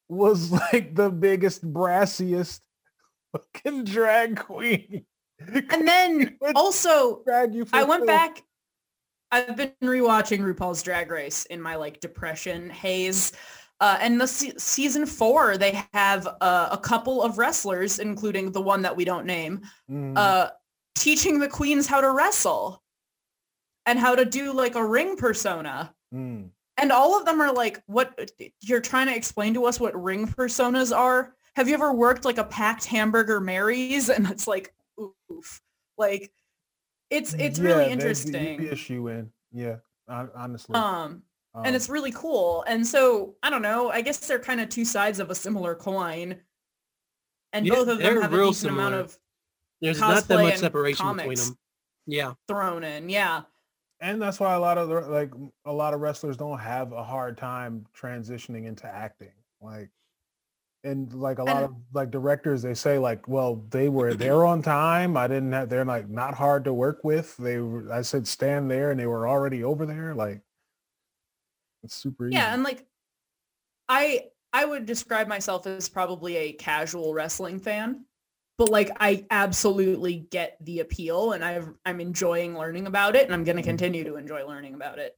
was 0.08 0.50
like 0.72 0.94
the 0.94 1.10
biggest, 1.10 1.64
brassiest 1.70 2.60
fucking 3.32 3.84
drag 3.84 4.36
queen. 4.36 5.04
and 5.38 5.86
then 5.88 6.38
also 6.54 7.22
drag 7.24 7.54
you 7.54 7.64
for 7.64 7.76
I 7.76 7.84
went 7.84 8.00
filth. 8.00 8.08
back. 8.08 8.42
I've 9.34 9.56
been 9.56 9.72
rewatching 9.82 10.40
RuPaul's 10.40 10.82
Drag 10.82 11.10
Race 11.10 11.44
in 11.46 11.60
my 11.60 11.74
like 11.74 11.98
depression 12.00 12.70
haze. 12.70 13.32
Uh, 13.80 13.98
and 14.00 14.20
the 14.20 14.28
se- 14.28 14.54
season 14.58 15.04
four, 15.04 15.58
they 15.58 15.82
have 15.92 16.28
uh, 16.40 16.68
a 16.70 16.78
couple 16.78 17.20
of 17.20 17.38
wrestlers, 17.38 17.98
including 17.98 18.52
the 18.52 18.62
one 18.62 18.82
that 18.82 18.94
we 18.96 19.04
don't 19.04 19.26
name, 19.26 19.60
Mhm. 19.90 20.16
uh, 20.16 20.50
teaching 20.94 21.40
the 21.40 21.48
queens 21.48 21.88
how 21.88 22.00
to 22.00 22.10
wrestle 22.12 22.80
and 23.86 23.98
how 23.98 24.14
to 24.14 24.24
do 24.24 24.52
like 24.52 24.76
a 24.76 24.86
ring 24.86 25.16
persona. 25.16 25.92
Mm. 26.14 26.50
And 26.76 26.92
all 26.92 27.18
of 27.18 27.26
them 27.26 27.40
are 27.40 27.52
like, 27.52 27.82
what 27.86 28.30
you're 28.60 28.80
trying 28.80 29.08
to 29.08 29.16
explain 29.16 29.54
to 29.54 29.64
us 29.64 29.80
what 29.80 30.00
ring 30.00 30.28
personas 30.28 30.96
are? 30.96 31.34
Have 31.56 31.68
you 31.68 31.74
ever 31.74 31.92
worked 31.92 32.24
like 32.24 32.38
a 32.38 32.44
packed 32.44 32.84
hamburger 32.84 33.40
Mary's? 33.40 34.08
And 34.08 34.28
it's 34.30 34.46
like, 34.46 34.72
oof. 35.00 35.60
Like, 35.98 36.32
it's 37.10 37.34
it's 37.34 37.58
Yeah, 37.58 37.64
really 37.66 37.84
be- 37.86 37.90
interesting. 37.92 38.44
You'd 38.46 38.58
be 38.58 38.68
a 38.68 38.76
shoe 38.76 39.08
in. 39.08 39.30
Yeah, 39.52 39.76
honestly. 40.08 40.74
Um, 40.74 41.22
Um, 41.56 41.64
and 41.66 41.76
it's 41.76 41.88
really 41.88 42.10
cool. 42.10 42.64
And 42.66 42.84
so 42.84 43.36
I 43.42 43.48
don't 43.50 43.62
know. 43.62 43.88
I 43.90 44.00
guess 44.00 44.18
they're 44.26 44.40
kind 44.40 44.60
of 44.60 44.68
two 44.68 44.84
sides 44.84 45.20
of 45.20 45.30
a 45.30 45.34
similar 45.36 45.74
coin, 45.76 46.40
and 47.52 47.64
Yeah, 47.66 47.74
both 47.74 47.88
of 47.88 47.98
them 47.98 48.20
have 48.22 48.32
a 48.32 48.44
decent 48.46 48.72
amount 48.72 48.94
of 48.96 49.16
There's 49.80 50.00
not 50.00 50.26
that 50.26 50.38
much 50.42 50.56
separation 50.56 51.16
between 51.16 51.36
them. 51.36 51.58
Yeah. 52.06 52.34
thrown 52.48 52.82
in. 52.84 53.08
Yeah, 53.08 53.42
and 54.00 54.20
that's 54.20 54.40
why 54.40 54.54
a 54.54 54.58
lot 54.58 54.78
of 54.78 54.88
the, 54.88 55.00
like 55.02 55.30
a 55.64 55.72
lot 55.72 55.94
of 55.94 56.00
wrestlers 56.00 56.36
don't 56.36 56.58
have 56.58 56.90
a 56.92 57.04
hard 57.04 57.38
time 57.38 57.86
transitioning 57.96 58.66
into 58.66 58.86
acting. 58.86 59.32
Like, 59.60 59.90
and 60.84 61.12
like 61.14 61.38
a 61.38 61.44
lot 61.44 61.64
of 61.64 61.74
like 61.92 62.10
directors, 62.10 62.62
they 62.62 62.74
say 62.74 62.98
like, 62.98 63.26
well, 63.28 63.56
they 63.70 63.88
were 63.88 64.14
there 64.14 64.44
on 64.44 64.62
time. 64.62 65.16
I 65.16 65.26
didn't 65.26 65.52
have. 65.52 65.68
They're 65.70 65.84
like 65.84 66.08
not 66.08 66.34
hard 66.34 66.64
to 66.64 66.74
work 66.74 67.02
with. 67.04 67.36
They, 67.38 67.58
were, 67.58 67.92
I 67.92 68.02
said 68.02 68.26
stand 68.28 68.70
there, 68.70 68.90
and 68.90 69.00
they 69.00 69.06
were 69.06 69.26
already 69.28 69.64
over 69.64 69.86
there. 69.86 70.14
Like, 70.14 70.42
it's 71.82 71.94
super 71.94 72.28
easy. 72.28 72.36
yeah, 72.38 72.52
and 72.54 72.62
like 72.62 72.86
I 73.88 74.30
I 74.52 74.64
would 74.64 74.86
describe 74.86 75.28
myself 75.28 75.66
as 75.66 75.88
probably 75.88 76.36
a 76.36 76.52
casual 76.52 77.12
wrestling 77.14 77.58
fan, 77.58 78.04
but 78.58 78.68
like 78.70 78.90
I 79.00 79.26
absolutely 79.30 80.26
get 80.30 80.56
the 80.60 80.80
appeal, 80.80 81.32
and 81.32 81.44
I've 81.44 81.68
I'm 81.84 82.00
enjoying 82.00 82.56
learning 82.56 82.86
about 82.86 83.16
it, 83.16 83.24
and 83.26 83.34
I'm 83.34 83.44
going 83.44 83.56
to 83.56 83.62
Mm-hmm. 83.62 83.62
continue 83.62 84.04
to 84.04 84.16
enjoy 84.16 84.46
learning 84.46 84.74
about 84.74 84.98
it. 84.98 85.16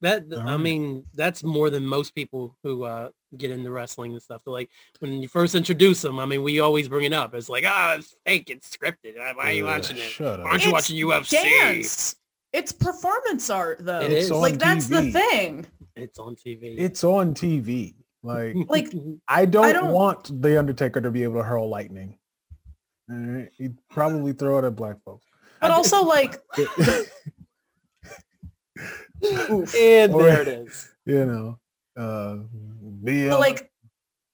That 0.00 0.24
I 0.44 0.56
mean, 0.56 1.06
that's 1.14 1.44
more 1.44 1.70
than 1.70 1.86
most 1.86 2.14
people 2.14 2.56
who 2.62 2.84
uh, 2.84 3.10
get 3.36 3.50
into 3.50 3.70
wrestling 3.70 4.12
and 4.12 4.22
stuff. 4.22 4.42
They're 4.44 4.52
like 4.52 4.70
when 5.00 5.20
you 5.22 5.28
first 5.28 5.54
introduce 5.54 6.02
them, 6.02 6.18
I 6.18 6.26
mean, 6.26 6.42
we 6.42 6.60
always 6.60 6.88
bring 6.88 7.04
it 7.04 7.12
up. 7.12 7.34
It's 7.34 7.48
like, 7.48 7.64
ah, 7.66 7.94
it's 7.94 8.14
fake, 8.26 8.50
it's 8.50 8.74
scripted. 8.76 9.16
Why 9.16 9.32
are 9.36 9.52
you 9.52 9.64
watching 9.64 9.96
it? 9.96 10.02
Shut 10.02 10.40
up. 10.40 10.46
Aren't 10.46 10.62
you 10.64 10.68
It's 10.68 10.72
watching 10.90 10.96
UFC? 11.06 11.30
Dance. 11.42 12.16
It's 12.52 12.72
performance 12.72 13.48
art 13.50 13.78
though. 13.80 14.00
It 14.00 14.12
is. 14.12 14.30
Like 14.30 14.52
on 14.52 14.58
that's 14.58 14.88
the 14.88 15.10
thing. 15.10 15.66
It's 15.96 16.18
on 16.18 16.36
TV. 16.36 16.74
It's 16.78 17.04
on 17.04 17.34
TV. 17.34 17.94
Like 18.22 18.54
Like 18.68 18.92
I 19.28 19.44
don't, 19.46 19.72
don't- 19.72 19.92
want 19.92 20.42
the 20.42 20.58
Undertaker 20.58 21.00
to 21.00 21.10
be 21.10 21.22
able 21.22 21.36
to 21.36 21.42
hurl 21.42 21.68
lightning. 21.68 22.18
Alright, 23.10 23.48
He'd 23.56 23.76
probably 23.90 24.32
throw 24.32 24.58
it 24.58 24.64
at 24.64 24.76
black 24.76 24.96
folks. 25.04 25.26
but 25.60 25.70
also 25.70 26.04
like 26.04 26.40
and 29.22 30.14
Or- 30.14 30.22
there 30.22 30.42
it 30.42 30.48
is. 30.48 30.90
you 31.06 31.24
know, 31.26 31.58
uh, 31.96 32.36
be 33.02 33.28
but, 33.28 33.40
like 33.40 33.70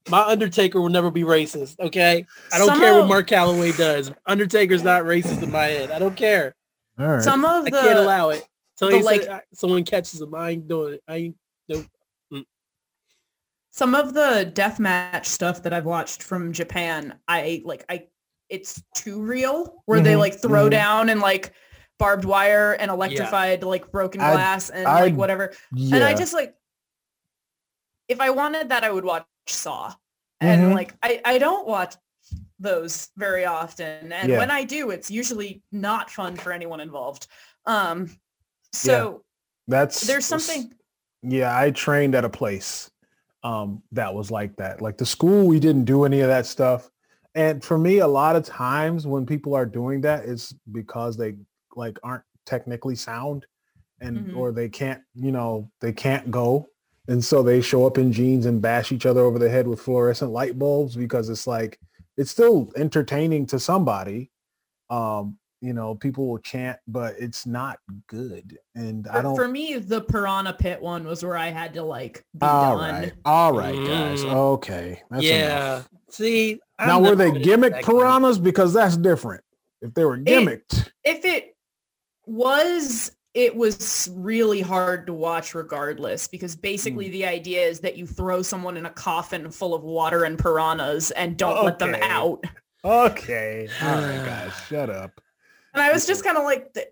My 0.09 0.23
Undertaker 0.23 0.81
will 0.81 0.89
never 0.89 1.11
be 1.11 1.23
racist. 1.23 1.79
Okay, 1.81 2.27
I 2.53 2.59
don't 2.59 2.69
Some 2.69 2.81
care 2.81 2.95
what 2.95 3.09
Mark 3.09 3.29
Calaway 3.29 3.77
does. 3.77 4.11
Undertaker's 4.27 4.83
not 4.83 5.03
racist 5.05 5.43
in 5.43 5.51
my 5.53 5.65
head. 5.67 5.91
I 5.91 5.99
don't 5.99 6.17
care. 6.17 6.55
all 6.99 7.07
right. 7.07 7.23
some 7.23 7.45
of 7.45 7.65
I 7.67 7.71
can't 7.71 7.85
the 7.85 8.03
allow 8.03 8.31
it. 8.31 8.45
So 8.77 8.87
like- 8.89 9.23
said, 9.23 9.31
"I- 9.31 9.43
someone 9.55 9.85
catches 9.85 10.21
him. 10.21 10.35
I 10.35 10.51
ain't 10.51 10.69
doing 10.69 10.95
it. 10.95 11.03
I 11.09 11.17
ain't. 11.17 11.37
some 13.71 13.95
of 13.95 14.13
the 14.15 14.51
deathmatch 14.55 15.27
stuff 15.27 15.63
that 15.63 15.73
I've 15.73 15.85
watched 15.85 16.23
from 16.23 16.53
Japan, 16.53 17.15
I 17.29 17.63
like 17.65 17.85
I 17.89 18.07
it's 18.49 18.83
too 18.95 19.23
real 19.23 19.83
where 19.87 20.01
they 20.01 20.15
Mhm, 20.15 20.19
like 20.19 20.41
throw 20.41 20.67
mhm. 20.67 20.71
down 20.71 21.09
and 21.11 21.21
like 21.21 21.53
barbed 21.99 22.25
wire 22.25 22.73
and 22.73 22.91
electrified 22.91 23.63
like 23.63 23.91
broken 23.93 24.21
I- 24.21 24.33
glass 24.33 24.71
and 24.71 24.87
I- 24.89 25.03
like 25.03 25.15
whatever. 25.15 25.53
yeah. 25.73 25.97
And 25.97 26.05
I 26.05 26.15
just 26.15 26.33
like 26.33 26.55
if 28.09 28.21
I 28.21 28.31
wanted 28.31 28.69
that 28.71 28.85
I 28.85 28.91
would 28.91 29.05
watch 29.05 29.27
Saw. 29.47 29.95
And 30.41 30.63
Mhm. 30.63 30.75
like 30.75 30.95
I 31.03 31.21
I 31.25 31.39
don't 31.39 31.67
watch 31.67 31.95
those 32.59 33.09
very 33.17 33.45
often 33.47 34.13
and 34.13 34.31
Yeah. 34.31 34.39
when 34.39 34.51
I 34.51 34.65
do 34.65 34.91
it's 34.91 35.11
usually 35.11 35.63
not 35.73 36.11
fun 36.11 36.37
for 36.37 36.53
anyone 36.53 36.81
involved. 36.81 37.27
Um 37.67 38.11
so 38.73 39.25
that's 39.67 40.07
there's 40.07 40.27
something 40.27 40.73
Yeah, 41.23 41.57
I 41.59 41.71
trained 41.71 42.15
at 42.15 42.25
a 42.25 42.29
place 42.29 42.91
um, 43.43 43.83
that 43.93 44.13
was 44.15 44.31
like 44.31 44.55
that. 44.57 44.81
Like 44.81 44.99
the 44.99 45.07
school, 45.07 45.47
we 45.47 45.59
didn't 45.61 45.85
do 45.85 46.05
any 46.05 46.21
of 46.21 46.29
that 46.29 46.47
stuff. 46.47 46.91
And 47.35 47.63
for 47.65 47.79
me, 47.79 47.99
a 47.99 48.07
lot 48.07 48.37
of 48.37 48.45
times 48.45 49.07
when 49.07 49.25
people 49.27 49.55
are 49.55 49.67
doing 49.67 50.01
that, 50.03 50.25
it's 50.27 50.53
because 50.73 51.17
they 51.17 51.37
like 51.77 51.99
aren't 52.03 52.25
technically 52.47 52.95
sound 52.97 53.47
and 54.01 54.29
Mhm. 54.29 54.37
or 54.37 54.53
they 54.53 54.69
can't, 54.69 55.03
you 55.15 55.33
know, 55.33 55.71
they 55.81 55.93
can't 55.93 56.31
go. 56.31 56.69
And 57.09 57.25
so 57.25 57.43
they 57.43 57.63
show 57.63 57.87
up 57.87 57.97
in 57.97 58.13
jeans 58.13 58.47
and 58.47 58.61
bash 58.61 58.93
each 58.93 59.07
other 59.07 59.23
over 59.23 59.39
the 59.39 59.49
head 59.49 59.67
with 59.67 59.81
fluorescent 59.81 60.31
light 60.31 60.59
bulbs 60.59 60.95
because 60.95 61.31
it's 61.31 61.47
like 61.47 61.79
it's 62.19 62.31
still 62.31 62.71
entertaining 62.77 63.47
to 63.47 63.59
somebody. 63.59 64.31
Um, 64.91 65.39
you 65.61 65.73
know, 65.73 65.95
people 65.95 66.29
will 66.29 66.39
chant, 66.39 66.79
but 66.87 67.15
it's 67.19 67.47
not 67.47 67.79
good. 68.07 68.59
And 68.75 69.09
I 69.09 69.17
for, 69.17 69.23
don't 69.23 69.37
for 69.37 69.49
me 69.49 69.77
the 69.77 70.03
piranha 70.03 70.53
pit 70.53 70.81
one 70.81 71.05
was 71.05 71.25
where 71.25 71.37
I 71.37 71.49
had 71.49 71.75
to 71.75 71.83
like 71.83 72.25
be 72.39 72.47
all 72.47 72.79
done. 72.79 73.03
right, 73.03 73.13
all 73.25 73.53
right, 73.53 73.75
guys. 73.75 74.23
Mm. 74.23 74.35
Okay, 74.35 75.03
that's 75.11 75.25
yeah. 75.25 75.47
enough. 75.47 75.89
See. 76.11 76.61
I'm 76.79 76.89
Now, 76.89 77.01
were 77.01 77.17
they 77.17 77.33
gimmick 77.33 77.73
respect 77.73 77.89
him. 77.89 77.97
piranhas? 77.97 78.39
Because 78.39 78.73
that's 78.73 78.97
different. 78.97 79.43
If 79.81 79.95
they 79.95 80.05
were 80.05 80.19
gimmicked, 80.19 80.91
if 81.05 81.25
it 81.25 81.57
was 82.27 83.13
it 83.39 83.55
was 83.55 84.11
really 84.17 84.61
hard 84.61 85.07
to 85.07 85.13
watch 85.13 85.55
regardless 85.55 86.27
because 86.27 86.57
basically 86.57 87.07
Hmm. 87.07 87.13
the 87.13 87.25
idea 87.27 87.63
is 87.63 87.79
that 87.81 87.97
you 87.97 88.05
throw 88.05 88.43
someone 88.43 88.77
in 88.77 88.85
a 88.87 88.91
coffin 88.91 89.49
full 89.53 89.75
of 89.75 89.85
water 89.85 90.25
and 90.25 90.37
piranhas 90.37 91.13
and 91.13 91.37
don't 91.37 91.65
let 91.65 91.79
them 91.79 91.95
out 92.03 92.43
okay, 92.85 93.69
all 93.81 93.95
right, 93.95 94.25
guys, 94.27 94.53
shut 94.69 94.91
up. 94.91 95.21
and 95.73 95.81
i 95.83 95.93
was 95.93 96.05
just 96.05 96.25
kind 96.25 96.37
of 96.37 96.43
like 96.43 96.73
th- 96.75 96.89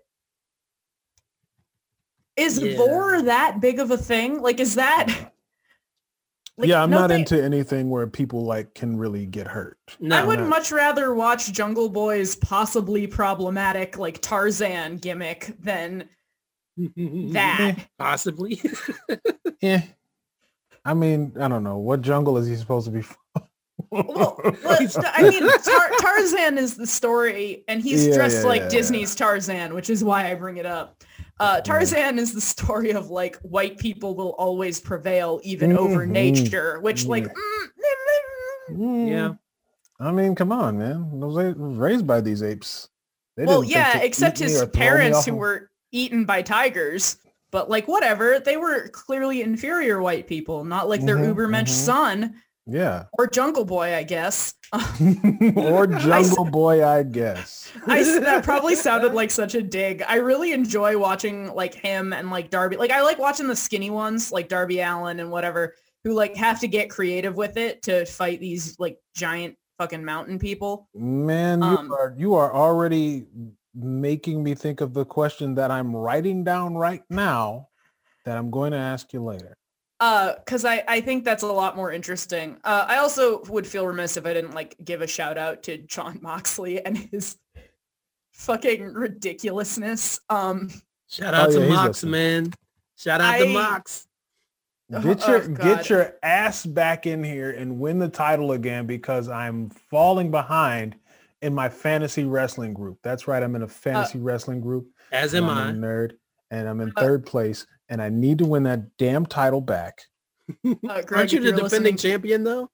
is 2.37 2.59
Yeah. 2.59 2.77
vor 2.77 3.21
that 3.23 3.59
big 3.59 3.79
of 3.79 3.91
a 3.91 3.97
thing 3.97 4.41
like 4.41 4.59
is 4.61 4.75
that 4.75 5.07
like, 6.57 6.69
yeah, 6.69 6.81
I'm 6.81 6.89
no 6.89 6.99
not 7.01 7.09
thing- 7.09 7.19
into 7.19 7.43
anything 7.43 7.89
where 7.89 8.07
people 8.07 8.43
like 8.45 8.73
can 8.73 8.97
really 8.97 9.25
get 9.25 9.47
hurt. 9.47 9.77
No. 9.99 10.15
I 10.17 10.23
would 10.23 10.39
no. 10.39 10.47
much 10.47 10.71
rather 10.71 11.13
watch 11.13 11.51
Jungle 11.51 11.89
Boy's 11.89 12.35
possibly 12.35 13.05
problematic 13.05 13.97
like 13.97 14.21
Tarzan 14.21 14.97
gimmick 14.97 15.55
than 15.61 16.07
that. 16.77 17.77
Possibly. 17.97 18.61
Yeah, 19.59 19.81
I 20.85 20.93
mean, 20.93 21.33
I 21.39 21.47
don't 21.47 21.63
know 21.63 21.79
what 21.79 22.01
jungle 22.01 22.37
is 22.37 22.45
he 22.47 22.55
supposed 22.55 22.85
to 22.85 22.91
be 22.91 23.01
from? 23.01 23.17
Well, 23.89 24.39
but, 24.63 24.95
I 25.17 25.23
mean, 25.29 25.41
Tar- 25.41 25.89
Tarzan 25.99 26.59
is 26.59 26.75
the 26.75 26.85
story, 26.85 27.63
and 27.67 27.81
he's 27.81 28.05
Yeah, 28.05 28.13
dressed 28.13 28.43
yeah, 28.43 28.49
like 28.49 28.61
yeah, 28.63 28.69
Disney's 28.69 29.15
Tarzan, 29.15 29.73
which 29.73 29.89
is 29.89 30.03
why 30.03 30.29
I 30.29 30.35
bring 30.35 30.57
it 30.57 30.67
up. 30.67 31.03
Uh, 31.39 31.59
Tarzan 31.61 32.19
is 32.19 32.33
the 32.33 32.41
story 32.41 32.91
of 32.91 33.09
like 33.09 33.37
white 33.37 33.79
people 33.79 34.15
will 34.15 34.33
always 34.33 34.79
prevail 34.79 35.39
even 35.43 35.75
over 35.75 36.05
Mhm. 36.05 36.09
nature, 36.11 36.79
which 36.81 37.07
like 37.07 37.23
Yeah. 37.25 38.75
mm, 38.75 39.09
yeah. 39.09 39.33
I 39.99 40.11
mean, 40.11 40.35
come 40.35 40.51
on, 40.51 40.77
man. 40.77 41.19
Those 41.19 41.55
was 41.55 41.77
raised 41.77 42.05
by 42.05 42.21
these 42.21 42.43
apes. 42.43 42.89
They 43.35 43.45
well, 43.45 43.63
yeah, 43.63 43.97
except 44.01 44.37
his 44.37 44.55
or 44.61 44.65
throw 44.67 44.67
me 44.67 44.71
parents 44.71 45.25
who 45.25 45.35
were 45.35 45.71
eaten 45.97 46.25
by 46.25 46.41
tigers. 46.41 47.17
But 47.51 47.69
like 47.69 47.87
whatever, 47.87 48.39
they 48.39 48.57
were 48.57 48.89
clearly 48.89 49.41
inferior 49.41 50.01
white 50.01 50.27
people, 50.27 50.63
not 50.65 50.89
like 50.89 51.01
their 51.01 51.17
Mhm, 51.17 51.33
Ubermensch 51.33 51.69
mhm. 51.69 51.85
son 51.85 52.35
Yeah. 52.65 53.05
or 53.17 53.25
Jungle 53.27 53.63
Boy, 53.63 53.95
I 53.95 54.03
guess. 54.03 54.53
or 55.55 55.87
Jungle 56.07 56.43
Boy, 56.45 56.85
I 56.85 57.03
guess. 57.03 57.71
I 57.87 58.03
that 58.19 58.43
probably 58.43 58.75
sounded 58.87 59.13
like 59.13 59.31
such 59.31 59.55
a 59.55 59.61
dig. 59.61 60.03
I 60.07 60.15
really 60.17 60.51
enjoy 60.51 60.97
watching 60.97 61.53
like 61.53 61.73
him 61.73 62.11
and 62.11 62.29
like 62.29 62.49
Darby. 62.49 62.75
Like 62.75 62.91
I 62.91 63.01
like 63.01 63.17
watching 63.17 63.47
the 63.47 63.55
skinny 63.55 63.89
ones 63.89 64.31
like 64.31 64.49
Darby 64.49 64.81
Allin 64.81 65.19
and 65.21 65.31
whatever 65.31 65.73
who 66.03 66.13
like 66.13 66.35
have 66.35 66.59
to 66.59 66.67
get 66.67 66.89
creative 66.89 67.35
with 67.37 67.55
it 67.57 67.81
to 67.83 68.05
fight 68.05 68.39
these 68.41 68.77
like 68.77 68.97
giant 69.15 69.55
fucking 69.79 70.03
mountain 70.03 70.37
people. 70.37 70.89
Man, 70.93 71.59
you 71.61 71.65
Um, 71.67 71.91
are 71.93 72.13
you 72.17 72.33
are 72.35 72.53
already 72.53 73.25
making 73.77 74.43
me 74.43 74.55
think 74.55 74.81
of 74.81 74.93
the 74.93 75.05
question 75.05 75.55
that 75.55 75.71
I'm 75.71 75.95
writing 75.95 76.43
down 76.43 76.75
right 76.75 77.03
now 77.09 77.67
that 78.25 78.37
I'm 78.37 78.49
going 78.49 78.71
to 78.71 78.77
ask 78.77 79.13
you 79.13 79.23
later. 79.23 79.55
Uh, 79.99 80.33
cause 80.45 80.63
I, 80.63 80.83
I 80.87 81.01
think 81.01 81.23
that's 81.25 81.41
a 81.43 81.47
lot 81.47 81.75
more 81.75 81.91
interesting. 81.91 82.57
Uh, 82.63 82.85
I 82.87 82.97
also 82.97 83.41
would 83.45 83.65
feel 83.65 83.87
remiss 83.87 84.15
if 84.17 84.25
I 84.27 84.33
didn't 84.33 84.53
like 84.53 84.75
give 84.83 85.01
a 85.01 85.07
shout 85.07 85.37
out 85.39 85.63
to 85.63 85.77
Jon 85.79 86.19
Moxley 86.21 86.83
and 86.85 86.97
his 86.97 87.37
fucking 88.31 88.83
ridiculousness. 88.93 90.19
Um, 90.29 90.69
Shout 91.09 91.33
out 91.33 91.47
Oh, 91.49 91.51
to 91.53 91.59
yeah, 91.59 91.65
he's 91.65 91.73
Mox, 91.75 91.87
listening. 92.03 92.11
man. 92.11 92.53
Shout 92.97 93.21
out 93.21 93.37
to 93.39 93.45
Mox. 93.47 94.07
Oh, 94.93 95.01
Get 95.01 95.27
your 95.27 95.41
oh, 95.43 95.47
get 95.49 95.89
your 95.89 96.13
ass 96.23 96.65
back 96.65 97.05
in 97.07 97.23
here 97.23 97.51
and 97.51 97.79
win 97.79 97.97
the 97.97 98.07
title 98.09 98.51
again 98.53 98.85
because 98.85 99.27
I'm 99.29 99.69
falling 99.69 100.31
behind 100.31 100.95
in 101.41 101.53
my 101.53 101.69
fantasy 101.69 102.25
wrestling 102.25 102.73
group. 102.73 102.97
That's 103.03 103.27
right, 103.27 103.41
I'm 103.43 103.55
in 103.55 103.61
a 103.63 103.67
fantasy 103.67 104.19
wrestling 104.19 104.61
group. 104.61 104.87
As 105.11 105.33
and 105.33 105.45
am 105.45 105.51
I'm 105.51 105.57
I. 105.67 105.69
a 105.69 105.73
nerd 105.73 106.11
and 106.51 106.67
I'm 106.67 106.81
in 106.81 106.91
Uh, 106.95 107.01
third 107.01 107.25
place 107.25 107.65
and 107.89 108.01
I 108.01 108.09
need 108.09 108.39
to 108.39 108.45
win 108.45 108.63
that 108.63 108.97
damn 108.97 109.25
title 109.25 109.61
back. 109.61 109.99
uh, 110.65 110.73
Greg, 110.83 111.13
Aren't 111.13 111.33
you 111.33 111.39
the 111.39 111.51
defending 111.51 111.63
listening- 111.63 111.97
champion 111.97 112.43
though? 112.43 112.69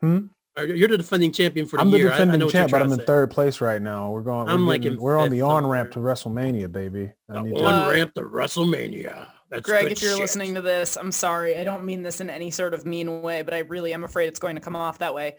Hmm? 0.00 0.18
You're 0.56 0.88
the 0.88 0.98
defending 0.98 1.30
champion 1.30 1.66
for 1.66 1.76
the 1.76 1.84
year. 1.84 1.86
I'm 1.86 1.90
the 1.92 1.98
year. 1.98 2.08
I- 2.08 2.10
I, 2.10 2.18
defending 2.18 2.40
know 2.40 2.50
champ, 2.50 2.70
but 2.72 2.82
I'm 2.82 2.90
in 2.92 2.98
third 3.00 3.30
place 3.30 3.60
right 3.60 3.80
now. 3.80 4.10
We're 4.10 4.22
going. 4.22 4.48
I'm 4.48 4.62
we're, 4.66 4.72
like 4.72 4.82
getting- 4.82 5.00
we're 5.00 5.16
on 5.16 5.30
the 5.30 5.42
on 5.42 5.64
ramp 5.66 5.92
to. 5.92 6.00
WrestleMania, 6.00 6.72
baby. 6.72 7.12
I 7.30 7.42
need 7.42 7.54
on 7.54 7.62
to, 7.62 7.86
Uh, 7.86 7.90
ramp 7.92 8.14
to 8.14 8.22
WrestleMania. 8.22 9.28
That's 9.50 9.62
Greg, 9.62 9.84
good 9.84 9.92
if 9.92 10.02
you're 10.02 10.10
shit. 10.12 10.20
listening 10.20 10.54
to 10.56 10.60
this, 10.60 10.96
I'm 10.96 11.10
sorry. 11.12 11.56
I 11.56 11.64
don't 11.64 11.84
mean 11.84 12.02
this 12.02 12.20
in 12.20 12.28
any 12.28 12.50
sort 12.50 12.74
of 12.74 12.84
mean 12.84 13.22
way, 13.22 13.40
but 13.42 13.54
I 13.54 13.60
really 13.60 13.94
am 13.94 14.04
afraid 14.04 14.26
it's 14.26 14.38
going 14.40 14.56
to 14.56 14.60
come 14.60 14.76
off 14.76 14.98
that 14.98 15.14
way. 15.14 15.36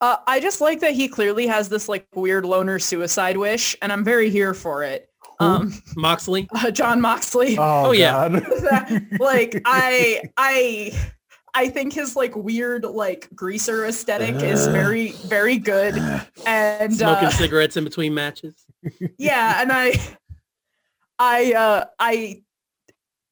Uh, 0.00 0.16
I 0.26 0.40
just 0.40 0.60
like 0.60 0.80
that 0.80 0.92
he 0.94 1.08
clearly 1.08 1.46
has 1.46 1.68
this 1.68 1.88
like 1.88 2.06
weird 2.14 2.44
loner 2.46 2.78
suicide 2.78 3.36
wish, 3.36 3.76
and 3.82 3.92
I'm 3.92 4.02
very 4.04 4.30
here 4.30 4.54
for 4.54 4.82
it. 4.82 5.08
Um, 5.40 5.72
Moxley. 5.96 6.48
uh, 6.54 6.70
Jon 6.70 7.00
Moxley. 7.00 7.56
oh, 7.58 7.86
Oh, 7.86 7.92
yeah. 7.92 8.28
God. 8.28 9.06
like 9.20 9.60
I, 9.64 10.22
I, 10.36 10.92
I 11.54 11.68
think 11.68 11.92
his 11.94 12.14
like 12.16 12.34
weird 12.36 12.84
like 12.84 13.28
greaser 13.34 13.86
aesthetic 13.86 14.36
is 14.42 14.66
very, 14.68 15.12
very 15.12 15.58
good. 15.58 15.94
And 16.46 16.94
Smoking 16.94 17.28
uh, 17.28 17.30
cigarettes 17.30 17.76
in 17.76 17.84
between 17.84 18.14
matches. 18.14 18.54
yeah, 19.18 19.60
and 19.60 19.70
I, 19.72 19.94
I, 21.18 21.52
uh, 21.52 21.84
I 21.98 22.42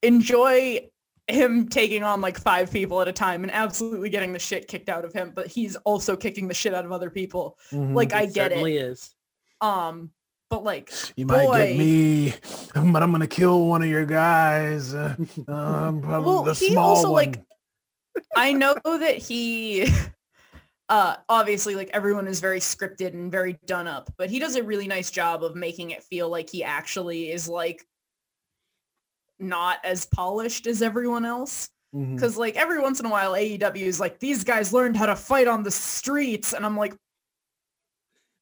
enjoy 0.03 0.89
him 1.29 1.69
taking 1.69 2.03
on 2.03 2.21
like 2.21 2.39
five 2.39 2.71
people 2.71 3.01
at 3.03 3.09
a 3.09 3.13
time 3.13 3.43
and 3.43 3.53
absolutely 3.53 4.09
getting 4.11 4.33
the 4.33 4.39
shit 4.39 4.67
kicked 4.69 4.89
out 4.89 5.05
of 5.05 5.13
him, 5.13 5.33
but 5.35 5.47
he's 5.47 5.77
also 5.77 6.17
kicking 6.17 6.49
the 6.49 6.55
shit 6.55 6.73
out 6.75 6.85
of 6.85 6.93
other 6.93 7.11
people. 7.11 7.59
Mhm. 7.71 7.95
Like 7.95 8.13
I 8.13 8.23
It 8.23 8.35
get 8.35 8.51
certainly 8.51 8.77
it. 8.79 8.83
is. 8.87 9.15
Um, 9.61 10.11
but 10.51 10.65
like, 10.65 10.91
you 11.17 11.27
might 11.27 11.47
boy. 11.47 11.67
get 11.67 11.77
me, 11.79 12.35
but 12.93 13.03
I'm 13.03 13.13
gonna 13.13 13.27
kill 13.27 13.67
one 13.67 13.83
of 13.83 13.89
your 13.89 14.07
guys. 14.07 14.95
Uh, 14.95 15.15
um, 15.49 16.01
probably 16.03 16.27
Well, 16.27 16.43
the 16.45 16.55
he 16.55 16.73
small 16.73 16.97
also, 16.97 17.11
one. 17.13 17.13
like, 17.27 17.43
I 18.35 18.53
know 18.55 18.75
that 18.85 19.19
he, 19.19 19.87
uh, 20.89 21.17
obviously 21.29 21.75
like 21.75 21.91
everyone 21.93 22.27
is 22.27 22.41
very 22.41 22.61
scripted 22.61 23.13
and 23.13 23.31
very 23.31 23.59
done 23.67 23.87
up, 23.87 24.11
but 24.17 24.31
he 24.31 24.39
does 24.39 24.57
a 24.57 24.63
really 24.63 24.89
nice 24.89 25.11
job 25.11 25.45
of 25.45 25.55
making 25.55 25.91
it 25.91 26.03
feel 26.03 26.31
like 26.31 26.49
he 26.49 26.65
actually 26.65 27.31
is 27.31 27.47
like 27.49 27.85
not 29.39 29.79
as 29.85 30.07
polished 30.07 30.67
as 30.67 30.83
everyone 30.83 31.25
else. 31.25 31.71
Because 31.95 32.37
like 32.37 32.55
every 32.57 32.81
once 32.81 33.01
in 33.01 33.07
a 33.07 33.09
while 33.11 33.33
AEW 33.33 33.77
is 33.77 33.99
like, 33.99 34.19
these 34.21 34.45
guys 34.45 34.73
learned 34.75 34.95
how 34.97 35.07
to 35.07 35.17
fight 35.17 35.49
on 35.49 35.63
the 35.63 35.71
streets. 35.71 36.53
And 36.53 36.65
I'm 36.67 36.77
like, 36.77 36.95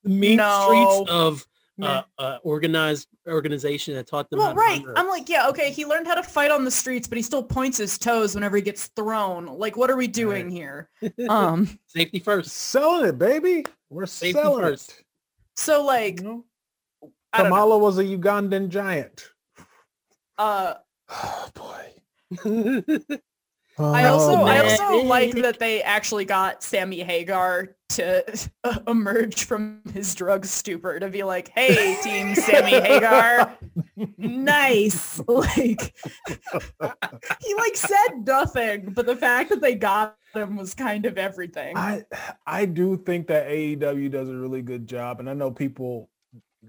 The 0.03 0.11
mean 0.11 0.39
No. 0.39 0.65
streets 0.67 1.11
of 1.11 1.47
uh, 1.81 2.03
uh, 2.19 2.39
organized 2.43 3.07
organization 3.29 3.95
that 3.95 4.07
taught 4.09 4.31
them. 4.31 4.39
well, 4.41 4.51
to 4.53 4.57
right. 4.59 4.85
run 4.85 4.97
I'm 4.97 5.07
like, 5.09 5.29
yeah, 5.29 5.47
okay. 5.49 5.71
He 5.71 5.85
learned 5.85 6.07
how 6.09 6.15
to 6.15 6.23
fight 6.25 6.51
on 6.51 6.65
the 6.65 6.71
streets, 6.71 7.07
but 7.07 7.17
he 7.19 7.23
still 7.23 7.43
points 7.43 7.79
his 7.79 7.99
toes 7.99 8.35
whenever 8.35 8.57
he 8.57 8.63
gets 8.63 8.87
thrown. 8.97 9.47
Like, 9.47 9.77
what 9.77 9.91
are 9.91 9.97
we 9.97 10.09
doing 10.09 10.51
here? 10.51 10.89
Um, 11.29 11.79
safety 11.87 12.19
first. 12.19 12.51
selling 12.51 13.07
it, 13.07 13.19
baby. 13.19 13.65
We're 13.91 14.07
Safety 14.07 14.33
selling 14.41 14.63
first. 14.65 14.91
it. 14.91 15.05
so 15.55 15.85
like, 15.85 16.19
You 16.21 16.25
know? 16.25 16.45
I 17.33 17.43
don't 17.43 17.51
know. 17.51 17.55
Kamala 17.55 17.79
was 17.79 17.99
a 17.99 18.05
Ugandan 18.05 18.71
giant. 18.71 19.31
Uh, 20.39 20.75
Oh 21.09 21.49
boy. 21.55 23.03
Oh, 23.79 23.93
I 23.93 24.05
also 24.07 24.33
Oh, 24.33 24.45
I 24.45 24.61
also 24.61 25.03
like 25.07 25.35
that 25.35 25.59
they 25.59 25.83
actually 25.83 26.25
got 26.25 26.63
Sammy 26.63 27.01
Hagar 27.01 27.77
to 27.91 28.25
emerge 28.89 29.45
from 29.45 29.83
his 29.93 30.15
drug 30.15 30.47
stupor 30.47 30.99
to 30.99 31.09
be 31.11 31.23
like, 31.23 31.49
"Hey, 31.49 31.99
team 32.03 32.35
Sammy 32.35 32.81
Hagar, 32.81 33.57
nice." 34.17 35.21
Like 35.29 35.95
he 37.43 37.55
like 37.55 37.77
said 37.77 38.27
nothing, 38.27 38.93
but 38.95 39.05
the 39.05 39.17
fact 39.17 39.51
that 39.51 39.61
they 39.61 39.75
got 39.75 40.17
him 40.33 40.57
was 40.57 40.75
kind 40.75 41.05
of 41.05 41.19
everything. 41.19 41.77
I 41.77 42.05
I 42.47 42.65
do 42.65 42.97
think 42.97 43.27
that 43.27 43.47
AEW 43.47 44.11
does 44.11 44.31
a 44.31 44.37
really 44.37 44.63
good 44.63 44.87
job, 44.87 45.21
and 45.21 45.29
I 45.29 45.35
know 45.35 45.51
people 45.51 46.09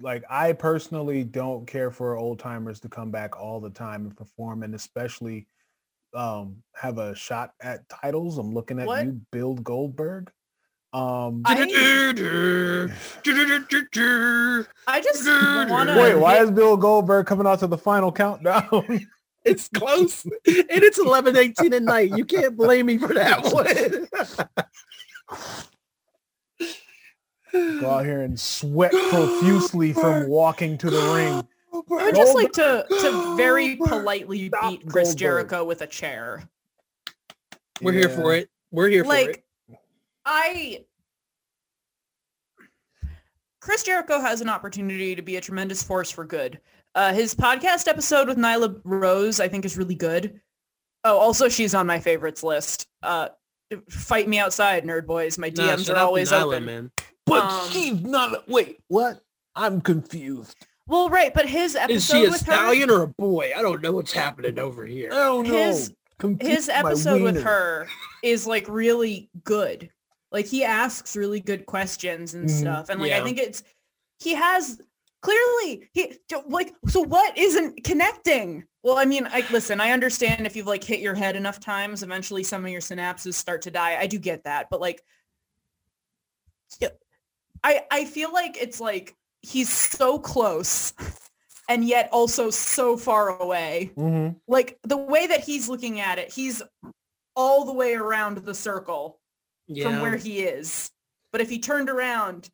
like 0.01 0.23
I 0.29 0.53
personally 0.53 1.23
don't 1.23 1.65
care 1.67 1.91
for 1.91 2.17
old 2.17 2.39
timers 2.39 2.79
to 2.81 2.89
come 2.89 3.11
back 3.11 3.39
all 3.39 3.59
the 3.59 3.69
time 3.69 4.05
and 4.05 4.15
perform, 4.15 4.63
and 4.63 4.73
especially 4.75 5.47
um 6.13 6.57
have 6.75 6.97
a 6.97 7.13
shot 7.15 7.51
at 7.61 7.87
titles. 7.89 8.37
I'm 8.37 8.53
looking 8.53 8.79
at 8.79 8.87
What? 8.87 9.05
you, 9.05 9.21
Bill 9.31 9.55
Goldberg. 9.55 10.31
Um, 10.93 11.41
I- 11.45 11.55
I 14.87 15.01
just 15.01 15.25
want 15.69 15.89
to 15.89 15.95
wait, 15.99 16.15
why 16.15 16.37
is 16.39 16.49
Bill 16.51 16.77
Goldberg 16.77 17.25
coming 17.27 17.45
out 17.45 17.59
to 17.59 17.67
the 17.67 17.77
final 17.77 18.11
countdown? 18.11 19.05
it's 19.45 19.67
close 19.69 20.25
and 20.25 20.33
it's 20.45 20.97
11 20.97 21.37
18 21.37 21.73
at 21.73 21.83
night 21.83 22.11
you 22.17 22.25
can't 22.25 22.57
blame 22.57 22.85
me 22.87 22.97
for 22.97 23.13
that 23.13 23.41
one 23.53 23.65
Go 27.79 27.89
out 27.89 28.05
here 28.05 28.21
and 28.21 28.39
sweat 28.39 28.91
profusely 29.09 29.93
from 29.93 30.27
walking 30.29 30.77
to 30.79 30.89
the 30.89 31.01
ring. 31.13 31.47
I 31.73 32.05
would 32.05 32.15
just 32.15 32.35
like 32.35 32.51
to 32.53 32.85
to 32.89 33.35
very 33.35 33.75
politely 33.75 34.47
Stop 34.47 34.71
beat 34.71 34.89
Chris 34.89 35.09
Goldberg. 35.09 35.17
Jericho 35.17 35.63
with 35.63 35.81
a 35.81 35.87
chair. 35.87 36.49
we're 37.81 37.93
here 37.93 38.09
for 38.09 38.33
it 38.33 38.49
we're 38.71 38.89
here 38.89 39.03
for 39.03 39.13
it 39.13 39.27
like 39.27 39.43
I 40.25 40.85
Chris 43.61 43.83
Jericho 43.83 44.19
has 44.19 44.41
an 44.41 44.49
opportunity 44.49 45.13
to 45.13 45.21
be 45.21 45.35
a 45.35 45.41
tremendous 45.41 45.83
force 45.83 46.09
for 46.09 46.25
good. 46.25 46.59
Uh, 46.95 47.13
his 47.13 47.35
podcast 47.35 47.87
episode 47.87 48.27
with 48.27 48.37
Nyla 48.37 48.79
Rose, 48.85 49.39
I 49.39 49.47
think, 49.47 49.65
is 49.65 49.77
really 49.77 49.93
good. 49.93 50.39
Oh, 51.03 51.17
also, 51.17 51.49
she's 51.49 51.75
on 51.75 51.85
my 51.85 51.99
favorites 51.99 52.43
list. 52.43 52.87
Uh, 53.03 53.27
fight 53.89 54.27
me 54.27 54.39
outside, 54.39 54.85
nerd 54.85 55.05
boys. 55.05 55.37
My 55.37 55.51
DMs 55.51 55.85
shout 55.85 55.89
are 55.89 55.91
out 55.91 55.95
to 55.95 55.99
always 55.99 56.31
Nyla, 56.31 56.45
open. 56.55 56.65
man 56.65 56.91
But 57.27 57.43
Um, 57.43 57.69
she's 57.69 58.01
not. 58.01 58.47
Wait, 58.49 58.79
what? 58.87 59.21
I'm 59.55 59.81
confused. 59.81 60.55
Well, 60.87 61.09
right, 61.09 61.33
but 61.33 61.47
his 61.47 61.75
episode 61.75 61.93
is 61.95 62.05
she 62.07 62.25
a 62.25 62.29
with 62.29 62.39
stallion 62.39 62.87
her, 62.89 62.99
or 62.99 63.03
a 63.03 63.07
boy 63.07 63.51
i 63.53 63.61
don't 63.61 63.81
know 63.81 63.91
what's 63.91 64.13
happening 64.13 64.57
over 64.57 64.85
here 64.85 65.09
I 65.11 65.15
don't 65.15 65.45
know. 65.47 65.53
His- 65.67 65.93
his 66.39 66.69
episode 66.69 67.21
with 67.21 67.43
her 67.43 67.87
is 68.23 68.47
like 68.47 68.65
really 68.69 69.29
good. 69.43 69.91
Like 70.31 70.47
he 70.47 70.63
asks 70.63 71.15
really 71.15 71.39
good 71.41 71.65
questions 71.67 72.33
and 72.33 72.49
Mhm. 72.49 72.59
stuff, 72.59 72.89
and 72.89 72.99
like 73.01 73.11
I 73.11 73.21
think 73.23 73.37
it's 73.37 73.61
he 74.19 74.33
has 74.33 74.81
clearly 75.21 75.87
he 75.93 76.13
like 76.47 76.73
so 76.87 77.01
what 77.01 77.37
isn't 77.37 77.83
connecting. 77.83 78.63
Well, 78.81 78.97
I 78.97 79.05
mean, 79.05 79.27
I 79.29 79.43
listen. 79.51 79.79
I 79.81 79.91
understand 79.91 80.47
if 80.47 80.55
you've 80.55 80.65
like 80.67 80.83
hit 80.83 81.01
your 81.01 81.13
head 81.15 81.35
enough 81.35 81.59
times, 81.59 82.01
eventually 82.01 82.43
some 82.43 82.65
of 82.65 82.71
your 82.71 82.81
synapses 82.81 83.33
start 83.35 83.61
to 83.63 83.71
die. 83.71 83.97
I 83.99 84.07
do 84.07 84.17
get 84.17 84.45
that, 84.45 84.69
but 84.71 84.79
like, 84.81 85.03
yeah, 86.79 86.89
I 87.67 87.85
I 87.91 88.05
feel 88.05 88.31
like 88.31 88.57
it's 88.61 88.79
like 88.79 89.13
he's 89.41 89.69
so 89.69 90.17
close, 90.19 90.93
and 91.69 91.83
yet 91.83 92.07
also 92.13 92.49
so 92.49 92.95
far 92.97 93.39
away 93.39 93.91
Mhm. 93.97 94.35
like 94.47 94.77
the 94.83 94.97
way 94.97 95.27
that 95.27 95.41
he's 95.43 95.67
looking 95.67 95.99
at 95.99 96.17
it, 96.17 96.31
he's 96.31 96.61
all 97.35 97.65
the 97.65 97.73
way 97.73 97.93
around 97.93 98.37
the 98.37 98.53
circle 98.55 99.19
yeah 99.67 99.83
from 99.85 100.01
where 100.01 100.15
he 100.15 100.43
is. 100.43 100.89
But 101.33 101.41
if 101.41 101.49
he 101.49 101.59
turned 101.59 101.89
around, 101.89 102.49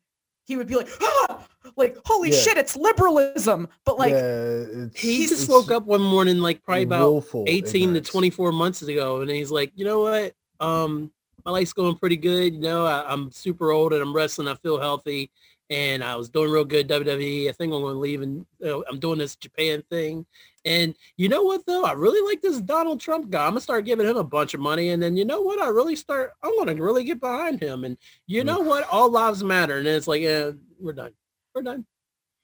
he 0.46 0.56
would 0.56 0.66
be 0.66 0.74
like, 0.76 0.88
ah! 1.00 1.46
like, 1.76 1.96
holy 2.04 2.30
Yeah. 2.30 2.36
shit, 2.40 2.58
it's 2.58 2.76
liberalism. 2.76 3.68
But 3.86 3.98
like, 3.98 4.10
yeah, 4.12 4.64
it's, 4.84 5.00
he 5.00 5.16
He's- 5.18 5.30
just 5.30 5.48
woke 5.48 5.70
up 5.70 5.84
one 5.86 6.02
morning 6.02 6.38
like 6.40 6.62
probably 6.64 6.82
about 6.82 7.24
18 7.46 7.82
ignorance. 7.90 8.06
to 8.08 8.12
24 8.12 8.52
months 8.52 8.82
ago 8.82 9.20
and 9.22 9.30
he's 9.30 9.50
like 9.52 9.70
you 9.76 9.84
know 9.86 10.00
what 10.00 10.34
um 10.60 11.10
my 11.44 11.52
life's 11.52 11.72
going 11.72 11.96
pretty 11.96 12.16
good 12.16 12.54
you 12.54 12.60
know 12.60 12.86
I, 12.86 13.10
i'm 13.12 13.30
super 13.30 13.72
old 13.72 13.92
and 13.92 14.02
i'm 14.02 14.14
wrestling 14.14 14.48
i 14.48 14.54
feel 14.54 14.80
healthy 14.80 15.30
and 15.70 16.02
i 16.02 16.16
was 16.16 16.28
doing 16.28 16.50
real 16.50 16.64
good 16.64 16.88
wwe 16.88 17.48
i 17.48 17.52
think 17.52 17.72
i'm 17.72 17.80
going 17.80 17.94
to 17.94 18.00
leave 18.00 18.22
and 18.22 18.46
uh, 18.64 18.80
i'm 18.88 18.98
doing 18.98 19.18
this 19.18 19.36
japan 19.36 19.82
thing. 19.90 20.26
And 20.66 20.94
you 21.18 21.28
know 21.28 21.42
what 21.42 21.66
though? 21.66 21.84
I 21.84 21.92
really 21.92 22.26
like 22.26 22.40
this 22.40 22.58
donald 22.58 22.98
trump 22.98 23.28
guy. 23.28 23.44
I'm 23.44 23.50
gonna 23.50 23.60
start 23.60 23.84
giving 23.84 24.06
him 24.06 24.16
a 24.16 24.24
bunch 24.24 24.54
of 24.54 24.60
money 24.60 24.90
and 24.90 25.02
then 25.02 25.14
you 25.14 25.26
know 25.26 25.42
what? 25.42 25.60
I 25.60 25.68
really 25.68 25.94
start 25.94 26.32
i'm 26.42 26.56
gonna 26.56 26.74
really 26.74 27.04
get 27.04 27.20
behind 27.20 27.60
him. 27.60 27.84
And 27.84 27.98
you 28.26 28.44
know 28.44 28.60
what? 28.60 28.88
All 28.88 29.10
lives 29.10 29.44
matter. 29.44 29.76
And 29.76 29.86
then 29.86 29.94
it's 29.94 30.08
like 30.08 30.22
yeah 30.22 30.52
we're 30.80 30.94
done. 30.94 31.12
We're 31.54 31.62
done. 31.62 31.84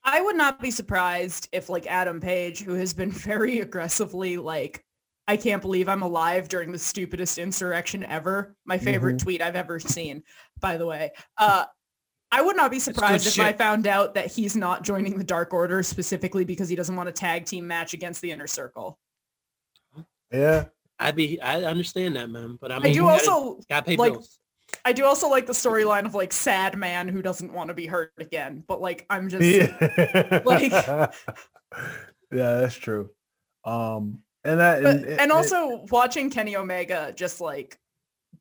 I 0.03 0.21
would 0.21 0.35
not 0.35 0.59
be 0.59 0.71
surprised 0.71 1.49
if 1.51 1.69
like 1.69 1.85
Adam 1.87 2.19
Page, 2.19 2.61
who 2.61 2.73
has 2.73 2.93
been 2.93 3.11
very 3.11 3.59
aggressively 3.59 4.37
like, 4.37 4.83
I 5.27 5.37
can't 5.37 5.61
believe 5.61 5.87
I'm 5.87 6.01
alive 6.01 6.49
during 6.49 6.71
the 6.71 6.79
stupidest 6.79 7.37
insurrection 7.37 8.03
ever. 8.05 8.55
My 8.65 8.77
favorite 8.77 9.19
tweet 9.19 9.41
I've 9.41 9.55
ever 9.55 9.79
seen, 9.79 10.23
by 10.59 10.77
the 10.77 10.85
way. 10.85 11.11
Uh, 11.37 11.65
I 12.31 12.41
would 12.41 12.55
not 12.55 12.71
be 12.71 12.79
surprised 12.79 13.27
if 13.27 13.39
I 13.39 13.53
found 13.53 13.87
out 13.87 14.13
that 14.15 14.31
he's 14.31 14.55
not 14.55 14.83
joining 14.83 15.17
the 15.17 15.23
Dark 15.23 15.53
Order 15.53 15.83
specifically 15.83 16.45
because 16.45 16.69
he 16.69 16.75
doesn't 16.75 16.95
want 16.95 17.09
a 17.09 17.11
tag 17.11 17.45
team 17.45 17.67
match 17.67 17.93
against 17.93 18.21
the 18.21 18.31
Inner 18.31 18.47
Circle. 18.47 18.97
Yeah, 20.31 20.65
i'd 21.01 21.15
be 21.15 21.41
i 21.41 21.63
understand 21.63 22.15
that 22.15 22.29
man 22.29 22.57
but 22.61 22.71
i 22.71 22.77
I 22.77 22.79
do 22.79 22.89
you 22.89 23.01
gotta- 23.01 23.29
also 23.29 23.59
gotta 23.67 23.85
pay 23.85 23.97
like- 23.97 24.13
bills 24.13 24.39
I 24.85 24.93
do 24.93 25.03
also 25.03 25.27
like 25.27 25.45
the 25.47 25.53
storyline 25.53 26.05
of 26.05 26.15
like 26.15 26.31
sad 26.31 26.77
man 26.77 27.07
who 27.07 27.21
doesn't 27.21 27.51
want 27.51 27.67
to 27.67 27.73
be 27.73 27.87
hurt 27.87 28.13
again. 28.17 28.63
But 28.65 28.79
like 28.79 29.05
I'm 29.09 29.27
just 29.27 29.43
yeah. 29.43 30.41
Like- 30.45 30.71
yeah, 30.71 31.11
that's 32.31 32.75
true. 32.75 33.09
Um, 33.65 34.19
and 34.43 34.59
that 34.59 34.83
but, 34.83 34.95
and, 34.95 35.05
and 35.19 35.31
also 35.31 35.85
watching 35.91 36.29
Kenny 36.29 36.55
Omega 36.55 37.13
just 37.15 37.41
like 37.41 37.77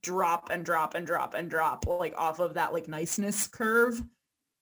drop 0.03 0.51
and 0.51 0.64
drop 0.64 0.94
and 0.94 1.07
drop 1.07 1.34
and 1.34 1.51
drop 1.51 1.86
like 1.86 2.14
off 2.16 2.38
of 2.38 2.55
that 2.55 2.72
like 2.72 2.88
niceness 2.88 3.46
curve 3.46 4.03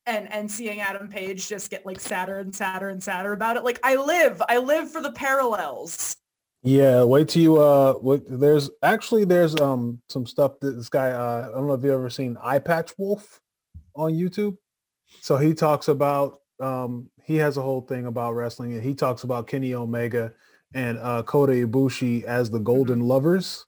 and 0.08 0.32
and 0.32 0.50
seeing 0.50 0.80
Adam 0.80 1.08
Page 1.08 1.48
just 1.48 1.70
get 1.70 1.86
like 1.86 2.00
sadder 2.00 2.38
and 2.38 2.54
sadder 2.54 2.88
and 2.88 3.02
sadder 3.02 3.32
about 3.32 3.56
it. 3.56 3.62
Like 3.62 3.78
I 3.84 3.94
live, 3.96 4.42
I 4.48 4.58
live 4.58 4.90
for 4.90 5.00
the 5.00 5.12
parallels. 5.12 6.16
Yeah, 6.62 7.04
wait 7.04 7.28
till 7.28 7.42
you 7.42 7.56
uh 7.58 7.94
wait, 8.00 8.22
there's 8.26 8.70
actually 8.82 9.24
there's 9.24 9.54
um 9.60 10.00
some 10.08 10.26
stuff 10.26 10.58
that 10.60 10.72
this 10.72 10.88
guy 10.88 11.10
uh 11.10 11.50
I 11.50 11.54
don't 11.56 11.68
know 11.68 11.74
if 11.74 11.84
you 11.84 11.92
ever 11.92 12.10
seen 12.10 12.36
Eyepatch 12.36 12.94
Wolf 12.98 13.40
on 13.94 14.12
YouTube. 14.12 14.56
So 15.20 15.36
he 15.36 15.54
talks 15.54 15.88
about 15.88 16.40
um 16.58 17.10
he 17.22 17.36
has 17.36 17.58
a 17.58 17.62
whole 17.62 17.82
thing 17.82 18.06
about 18.06 18.32
wrestling 18.32 18.72
and 18.72 18.82
he 18.82 18.94
talks 18.94 19.22
about 19.22 19.46
Kenny 19.46 19.74
Omega 19.74 20.32
and 20.74 20.98
uh 20.98 21.22
Kota 21.22 21.52
Ibushi 21.52 22.24
as 22.24 22.50
the 22.50 22.58
Golden 22.58 23.00
Lovers. 23.00 23.66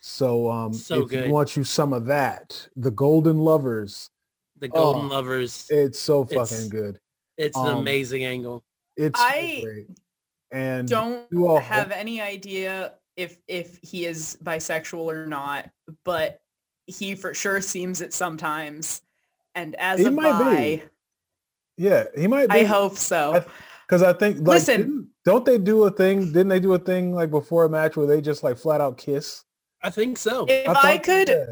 So 0.00 0.50
um 0.50 0.72
So 0.72 1.02
if 1.02 1.08
good. 1.10 1.26
you 1.26 1.32
want 1.32 1.56
you 1.56 1.64
some 1.64 1.92
of 1.92 2.06
that, 2.06 2.68
the 2.76 2.90
Golden 2.90 3.38
Lovers, 3.38 4.10
the 4.58 4.68
golden 4.68 5.06
Oh, 5.06 5.08
lovers 5.08 5.66
it's 5.70 5.98
so 5.98 6.22
It's- 6.22 6.50
fucking 6.50 6.68
good. 6.70 6.98
it's 7.36 7.56
an 7.56 7.66
um, 7.66 7.78
amazing 7.78 8.24
angle 8.24 8.64
It's 8.96 9.20
I 9.20 9.60
great. 9.62 9.86
And 10.52 10.88
Don't 10.88 11.26
you 11.32 11.48
all 11.48 11.58
have 11.58 11.90
any 11.90 12.20
idea 12.20 12.94
if 13.16 13.36
if 13.48 13.78
he 13.82 14.06
is 14.06 14.38
bisexual 14.42 15.00
or 15.12 15.26
not, 15.26 15.68
but 16.04 16.40
he 16.86 17.14
for 17.16 17.34
sure 17.34 17.60
seems 17.60 18.00
it 18.00 18.14
sometimes. 18.14 19.02
And 19.54 19.74
as 19.76 19.98
He 19.98 20.06
a 20.06 20.10
might 20.10 20.56
be. 20.56 20.82
yeah, 21.76 22.04
he 22.16 22.26
might 22.28 22.50
I 22.50 22.62
hope 22.64 22.96
so. 22.96 23.34
I- 23.34 23.44
Because 23.86 24.02
I 24.02 24.12
think, 24.14 24.38
like, 24.38 24.46
Listen. 24.58 25.08
Didn't- 25.26 25.34
don't 25.34 25.44
they 25.44 25.58
do 25.58 25.84
a 25.84 25.90
thing? 25.90 26.26
Didn't 26.26 26.48
they 26.48 26.60
do 26.60 26.72
a 26.74 26.78
thing 26.78 27.14
like 27.14 27.30
before 27.30 27.64
a 27.64 27.68
match 27.68 27.96
where 27.96 28.06
they 28.06 28.20
just 28.20 28.42
like 28.42 28.56
flat 28.56 28.80
out 28.80 28.96
kiss? 28.96 29.42
i 29.82 29.90
think 29.90 30.16
so 30.16 30.46
if 30.48 30.66
I, 30.68 30.96
thought- 30.96 31.02
could 31.04 31.28
yeah. 31.28 31.44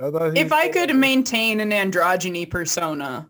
I 0.00 0.32
if 0.34 0.52
I 0.52 0.68
could 0.68 0.90
that. 0.90 0.94
maintain 0.94 1.60
an 1.60 1.70
androgyny 1.70 2.48
persona, 2.48 3.28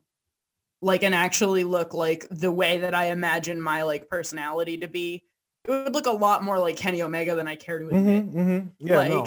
like 0.83 1.03
and 1.03 1.15
actually 1.15 1.65
look 1.65 1.93
like 1.95 2.27
the 2.31 2.53
way 2.53 2.79
that 2.79 2.95
I 2.95 3.07
imagine 3.07 3.61
my 3.61 3.83
like 3.83 4.09
personality 4.09 4.79
to 4.79 4.89
be, 4.89 5.23
it 5.67 5.71
would 5.71 5.95
look 5.95 6.07
a 6.07 6.11
lot 6.11 6.43
more 6.43 6.59
like 6.59 6.77
Kenny 6.77 7.03
Omega 7.03 7.35
than 7.35 7.49
I 7.49 7.57
care 7.57 7.79
to 7.79 7.87
admit. 7.89 8.05
Mm-hmm, 8.27 8.39
mm-hmm. 8.39 8.69
Yeah, 8.87 8.97
like 8.97 9.11
no, 9.11 9.27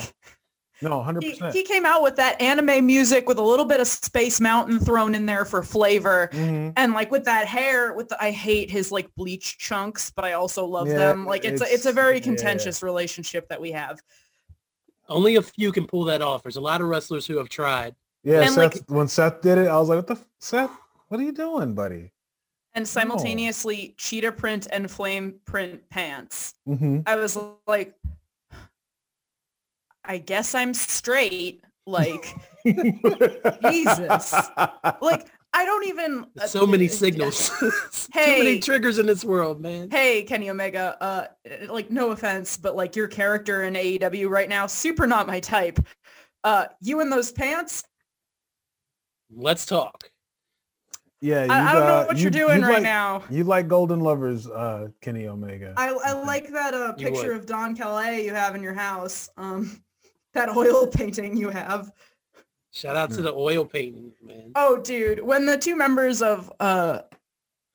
no, 0.81 1.01
hundred 1.01 1.23
he, 1.23 1.31
percent. 1.31 1.53
he 1.55 1.63
came 1.63 1.85
out 1.85 2.03
with 2.03 2.15
that 2.17 2.39
anime 2.41 2.85
music 2.85 3.27
with 3.27 3.37
a 3.37 3.43
little 3.43 3.65
bit 3.65 3.79
of 3.79 3.87
Space 3.87 4.39
Mountain 4.39 4.79
thrown 4.79 5.15
in 5.15 5.25
there 5.25 5.45
for 5.45 5.63
flavor. 5.63 6.29
Mm-hmm. 6.33 6.71
And 6.77 6.93
like 6.93 7.09
with 7.11 7.25
that 7.25 7.47
hair, 7.47 7.93
with 7.93 8.09
the, 8.09 8.23
I 8.23 8.31
hate 8.31 8.69
his 8.69 8.91
like 8.91 9.13
bleach 9.15 9.57
chunks, 9.57 10.11
but 10.11 10.23
I 10.25 10.33
also 10.33 10.65
love 10.65 10.87
Yeah, 10.87 10.97
them. 10.97 11.25
Like 11.25 11.45
it's 11.45 11.61
a, 11.61 11.65
it's 11.65 11.85
a 11.85 11.89
it's- 11.89 11.95
very 11.95 12.15
yeah. 12.17 12.21
contentious 12.23 12.83
relationship 12.83 13.47
that 13.49 13.59
we 13.59 13.71
have. 13.71 13.99
Only 15.09 15.35
a 15.37 15.41
few 15.41 15.71
can 15.71 15.87
pull 15.87 16.03
that 16.05 16.21
off. 16.21 16.43
There's 16.43 16.57
a 16.57 16.61
lot 16.61 16.81
of 16.81 16.87
wrestlers 16.87 17.25
who 17.25 17.37
have 17.37 17.49
tried. 17.49 17.95
Yeah, 18.23 18.41
And, 18.41 18.51
Seth. 18.53 18.75
like- 18.75 18.83
when 18.89 19.07
Seth 19.07 19.41
did 19.41 19.57
it, 19.57 19.67
I 19.67 19.77
was 19.79 19.87
like, 19.89 19.97
"What 19.97 20.07
the 20.07 20.13
f- 20.15 20.25
Seth? 20.39 20.71
What 21.07 21.19
are 21.19 21.23
you 21.23 21.31
doing, 21.31 21.73
buddy?" 21.73 22.11
And 22.73 22.85
simultaneously 22.87 23.95
cheetah 23.97 24.33
print 24.33 24.67
and 24.71 24.91
flame 24.91 25.35
print 25.45 25.81
pants. 25.89 26.53
Mm-hmm. 26.67 26.99
I 27.07 27.15
was 27.15 27.37
like, 27.65 27.95
I 30.07 30.17
guess 30.17 30.55
I'm 30.55 30.73
straight. 30.73 31.63
Like, 31.85 32.35
Jesus. 32.65 34.33
like 35.01 35.27
I 35.53 35.65
don't 35.65 35.87
even. 35.87 36.25
uh, 36.39 36.47
So 36.47 36.67
many 36.67 36.87
signals. 36.87 37.49
Too 37.59 38.09
many 38.15 38.59
triggers 38.59 38.99
in 38.99 39.05
this 39.05 39.23
world, 39.23 39.61
man. 39.61 39.89
Hey, 39.89 40.23
Kenny 40.23 40.49
Omega. 40.49 40.97
Uh, 41.01 41.27
like 41.69 41.89
no 41.89 42.11
offense, 42.11 42.57
but 42.57 42.75
like 42.75 42.95
your 42.95 43.07
character 43.07 43.63
in 43.63 43.73
AEW 43.73 44.29
right 44.29 44.49
now, 44.49 44.67
super 44.67 45.07
not 45.07 45.27
my 45.27 45.39
type. 45.39 45.79
Uh, 46.43 46.65
you 46.81 46.99
in 47.01 47.09
those 47.09 47.31
pants? 47.31 47.83
Let's 49.29 49.65
talk. 49.65 50.09
Yeah, 51.19 51.47
I, 51.49 51.69
I 51.69 51.73
don't 51.73 51.87
know 51.87 51.97
uh, 51.97 52.05
what 52.05 52.17
you- 52.17 52.23
you're 52.23 52.31
doing 52.31 52.59
you 52.59 52.65
right 52.67 52.73
like, 52.75 52.83
now. 52.83 53.23
You 53.29 53.43
like 53.43 53.67
Golden 53.67 53.99
Lovers, 54.01 54.47
uh, 54.47 54.89
Kenny 55.01 55.27
Omega. 55.27 55.73
I, 55.75 55.89
I 55.89 56.13
like 56.13 56.49
that 56.51 56.73
uh, 56.75 56.93
picture 56.93 57.31
of 57.31 57.45
Don 57.47 57.75
Callis 57.75 58.23
you 58.23 58.33
have 58.33 58.55
in 58.55 58.61
your 58.61 58.75
house. 58.75 59.29
Um, 59.37 59.81
that 60.37 60.55
oil 60.55 60.87
painting 60.99 61.35
you 61.37 61.49
have. 61.49 61.91
Shout 62.71 62.95
out 62.95 63.11
to 63.11 63.21
the 63.21 63.33
oil 63.33 63.65
painting, 63.65 64.13
man. 64.23 64.51
Oh, 64.55 64.77
dude, 64.77 65.21
when 65.23 65.45
the 65.45 65.57
two 65.57 65.75
members 65.75 66.21
of 66.21 66.51
uh, 66.59 66.99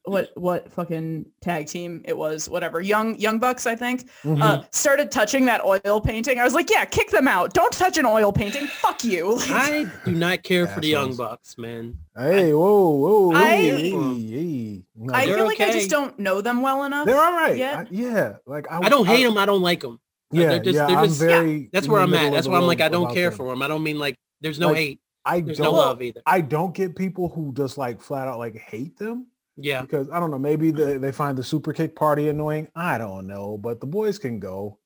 what 0.04 0.30
what 0.34 0.70
fucking 0.72 1.26
tag 1.40 1.66
team 1.66 2.02
it 2.04 2.16
was, 2.16 2.48
whatever, 2.48 2.80
young 2.80 3.18
young 3.18 3.38
bucks, 3.38 3.66
I 3.66 3.74
think, 3.74 4.08
Mhm. 4.22 4.40
uh, 4.42 4.62
started 4.70 5.10
touching 5.10 5.44
that 5.46 5.64
oil 5.64 6.00
painting. 6.00 6.38
I 6.38 6.44
was 6.44 6.54
like, 6.54 6.70
yeah, 6.70 6.84
kick 6.84 7.10
them 7.10 7.26
out. 7.26 7.52
Don't 7.54 7.72
touch 7.72 7.98
an 7.98 8.06
oil 8.06 8.32
painting. 8.32 8.66
Fuck 8.66 9.02
you. 9.04 9.36
I 9.40 9.86
do 10.04 10.12
not 10.12 10.42
care 10.44 10.66
for 10.68 10.80
the 10.80 10.88
Young 10.88 11.16
Bucks, 11.16 11.56
man. 11.58 11.98
hey, 12.16 12.52
whoa, 12.52 12.90
whoa, 12.90 13.32
I- 13.32 13.46
hey, 13.56 13.90
hey. 13.90 14.82
No, 14.94 15.14
I 15.14 15.26
they're 15.26 15.36
feel 15.36 15.46
like 15.46 15.60
I 15.60 15.70
just 15.72 15.90
don't 15.90 16.16
know 16.18 16.40
them 16.42 16.62
well 16.62 16.84
enough. 16.84 17.06
they're 17.06 17.20
all 17.20 17.32
right. 17.32 17.56
Yeah. 17.56 17.80
I- 17.80 17.86
yeah, 17.90 18.36
like 18.46 18.70
I, 18.70 18.78
I 18.82 18.88
don't 18.88 19.06
hate 19.06 19.24
them. 19.24 19.38
I 19.38 19.46
don't 19.46 19.62
like 19.62 19.80
them. 19.80 19.98
Yeah, 20.32 20.48
They're 20.48 20.58
just- 20.60 20.76
yeah, 20.76 20.86
they're 20.86 20.96
I'm 20.98 21.08
just- 21.08 21.20
very. 21.20 21.68
That's 21.72 21.88
where 21.88 22.00
I'm 22.00 22.12
at. 22.14 22.32
That's 22.32 22.46
the 22.46 22.52
why 22.52 22.58
I'm 22.58 22.66
like, 22.66 22.80
I 22.80 22.88
don't 22.88 23.12
care 23.14 23.30
them. 23.30 23.36
for 23.36 23.48
them. 23.50 23.62
I 23.62 23.68
don't 23.68 23.82
mean 23.82 23.98
like 23.98 24.16
there's 24.40 24.58
no 24.58 24.68
Like, 24.68 24.76
hate. 24.76 25.00
I 25.24 25.40
There's 25.40 25.58
don't. 25.58 25.66
no 25.66 25.72
love 25.72 26.02
either. 26.02 26.20
I 26.26 26.40
don't 26.40 26.74
get 26.74 26.96
people 26.96 27.28
who 27.28 27.52
just 27.54 27.78
like 27.78 28.00
flat 28.00 28.26
out 28.26 28.38
like 28.38 28.56
hate 28.56 28.96
them 28.98 29.28
Yeah. 29.56 29.82
because 29.82 30.08
I 30.10 30.18
don't 30.18 30.32
know. 30.32 30.38
Maybe 30.38 30.72
they, 30.72 30.96
they 30.96 31.12
find 31.12 31.38
the 31.38 31.44
super 31.44 31.72
kick 31.72 31.94
party 31.94 32.28
annoying. 32.28 32.66
I 32.74 32.98
don't 32.98 33.28
know, 33.28 33.56
but 33.56 33.78
the 33.78 33.86
boys 33.86 34.18
can 34.18 34.40
go, 34.40 34.78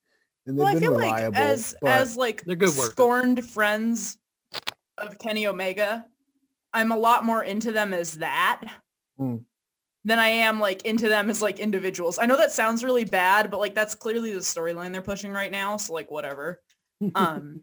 and 0.46 0.56
they've 0.56 0.64
well, 0.64 0.68
I 0.68 0.72
been 0.74 0.82
feel 0.82 0.92
reliable. 0.92 1.30
like 1.32 1.40
as 1.40 1.74
as 1.86 2.16
like 2.18 2.44
They're 2.44 2.54
good 2.54 2.68
workers. 2.76 2.90
scorned 2.90 3.44
friends 3.48 4.18
of 4.98 5.18
Kenny 5.18 5.46
Omega, 5.46 6.04
I'm 6.74 6.92
a 6.92 6.98
lot 6.98 7.24
more 7.24 7.42
into 7.44 7.72
them 7.72 7.94
as 7.94 8.14
that 8.18 8.60
Mm. 9.18 9.42
Than 10.06 10.20
I 10.20 10.28
am 10.28 10.60
like 10.60 10.86
into 10.86 11.08
them 11.08 11.28
as 11.28 11.42
like 11.42 11.58
individuals. 11.58 12.18
I 12.20 12.26
know 12.26 12.36
that 12.36 12.52
sounds 12.52 12.84
really 12.84 13.04
bad, 13.04 13.50
but 13.50 13.58
like 13.58 13.74
that's 13.74 13.96
clearly 13.96 14.32
the 14.32 14.38
storyline 14.38 14.92
they're 14.92 15.02
pushing 15.02 15.32
right 15.32 15.50
now. 15.50 15.76
So 15.76 15.92
like 15.92 16.10
whatever. 16.10 16.62
Um, 17.14 17.62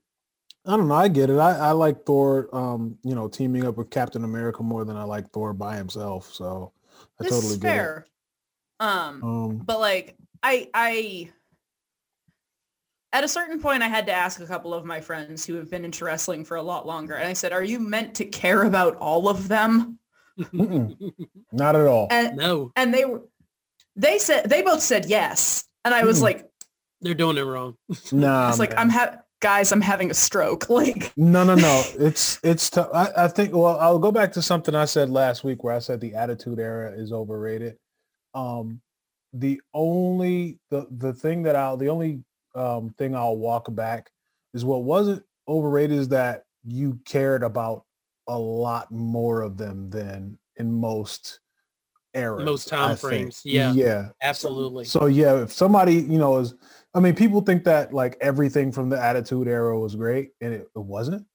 I 0.67 0.77
don't 0.77 0.87
know. 0.87 0.93
I 0.93 1.07
get 1.07 1.31
it. 1.31 1.39
I, 1.39 1.57
I 1.57 1.71
like 1.71 2.05
Thor, 2.05 2.47
um, 2.53 2.99
you 3.03 3.15
know, 3.15 3.27
teaming 3.27 3.65
up 3.65 3.77
with 3.77 3.89
Captain 3.89 4.23
America 4.23 4.61
more 4.61 4.85
than 4.85 4.95
I 4.95 5.03
like 5.05 5.27
Thor 5.31 5.53
by 5.53 5.75
himself. 5.75 6.31
So 6.31 6.71
I 7.19 7.23
this 7.23 7.31
totally 7.31 7.53
is 7.53 7.57
get 7.57 7.67
fair. 7.67 8.07
Um, 8.79 9.17
it. 9.17 9.23
Um, 9.23 9.57
but 9.65 9.79
like 9.79 10.15
I 10.43 10.69
I 10.75 11.29
at 13.11 13.23
a 13.23 13.27
certain 13.27 13.59
point 13.59 13.81
I 13.81 13.87
had 13.87 14.05
to 14.05 14.13
ask 14.13 14.39
a 14.39 14.45
couple 14.45 14.71
of 14.71 14.85
my 14.85 15.01
friends 15.01 15.43
who 15.43 15.55
have 15.55 15.71
been 15.71 15.83
into 15.83 16.05
wrestling 16.05 16.45
for 16.45 16.57
a 16.57 16.63
lot 16.63 16.85
longer 16.85 17.15
and 17.15 17.27
I 17.27 17.33
said, 17.33 17.51
"Are 17.53 17.63
you 17.63 17.79
meant 17.79 18.13
to 18.15 18.25
care 18.25 18.63
about 18.63 18.95
all 18.97 19.27
of 19.29 19.47
them?" 19.47 19.97
Mm-mm, 20.39 20.95
not 21.51 21.75
at 21.75 21.85
all. 21.87 22.07
And 22.11 22.37
no, 22.37 22.71
and 22.75 22.93
they 22.93 23.05
were 23.05 23.21
they 23.95 24.17
said 24.17 24.49
they 24.49 24.61
both 24.61 24.81
said 24.81 25.05
yes. 25.05 25.65
And 25.85 25.93
I 25.93 26.03
was 26.03 26.19
Mm. 26.19 26.23
like 26.23 26.49
they're 27.01 27.13
doing 27.13 27.37
it 27.37 27.41
wrong. 27.41 27.75
No. 27.89 27.95
Nah, 28.27 28.49
it's 28.49 28.59
like 28.59 28.71
man. 28.71 28.79
I'm 28.79 28.89
ha- 28.89 29.17
guys, 29.41 29.71
I'm 29.71 29.81
having 29.81 30.09
a 30.09 30.13
stroke. 30.13 30.65
Like 30.69 31.11
No, 31.17 31.43
no, 31.43 31.55
no. 31.55 31.83
It's 31.99 32.39
it's. 32.43 32.75
I 32.77 33.09
I 33.17 33.27
think. 33.27 33.53
Well, 33.53 33.77
I'll 33.79 33.99
go 33.99 34.11
back 34.11 34.31
to 34.33 34.41
something 34.41 34.73
I 34.75 34.85
said 34.85 35.09
last 35.09 35.43
week, 35.43 35.63
where 35.63 35.75
I 35.75 35.79
said 35.79 35.99
the 36.01 36.15
Attitude 36.15 36.59
Era 36.59 36.91
is 36.93 37.11
overrated. 37.11 37.77
Um, 38.33 38.81
the 39.33 39.61
only 39.73 40.59
the 40.71 40.87
the 40.97 41.13
thing 41.13 41.43
that 41.43 41.55
I'll 41.55 41.77
the 41.77 41.89
only 41.89 42.23
um 42.55 42.93
thing 42.97 43.15
I'll 43.15 43.35
walk 43.37 43.73
back 43.75 44.09
is 44.53 44.63
what 44.63 44.83
wasn't 44.83 45.23
overrated 45.47 45.97
is 45.97 46.07
that 46.09 46.43
you 46.65 46.99
cared 47.05 47.43
about 47.43 47.83
a 48.27 48.37
lot 48.37 48.91
more 48.91 49.41
of 49.41 49.57
them 49.57 49.89
than 49.89 50.37
in 50.57 50.71
most 50.71 51.39
eras. 52.13 52.45
Most 52.45 52.67
time 52.67 52.83
I 52.85 52.87
think. 52.89 52.99
frames, 52.99 53.41
yeah. 53.43 53.73
yeah, 53.73 54.09
Absolutely. 54.21 54.85
so 54.85 55.07
yeah, 55.07 55.41
if 55.41 55.51
somebody, 55.51 55.95
you 55.95 56.17
know, 56.17 56.37
is 56.37 56.53
I 56.93 56.99
mean, 56.99 57.15
people 57.15 57.41
think 57.41 57.63
that 57.63 57.91
like 57.93 58.17
everything 58.21 58.71
from 58.71 58.89
the 58.89 59.01
Attitude 59.01 59.47
Era 59.47 59.77
was 59.79 59.95
great, 59.95 60.29
and 60.41 60.53
it, 60.53 60.67
it 60.75 60.79
wasn't. 60.79 61.25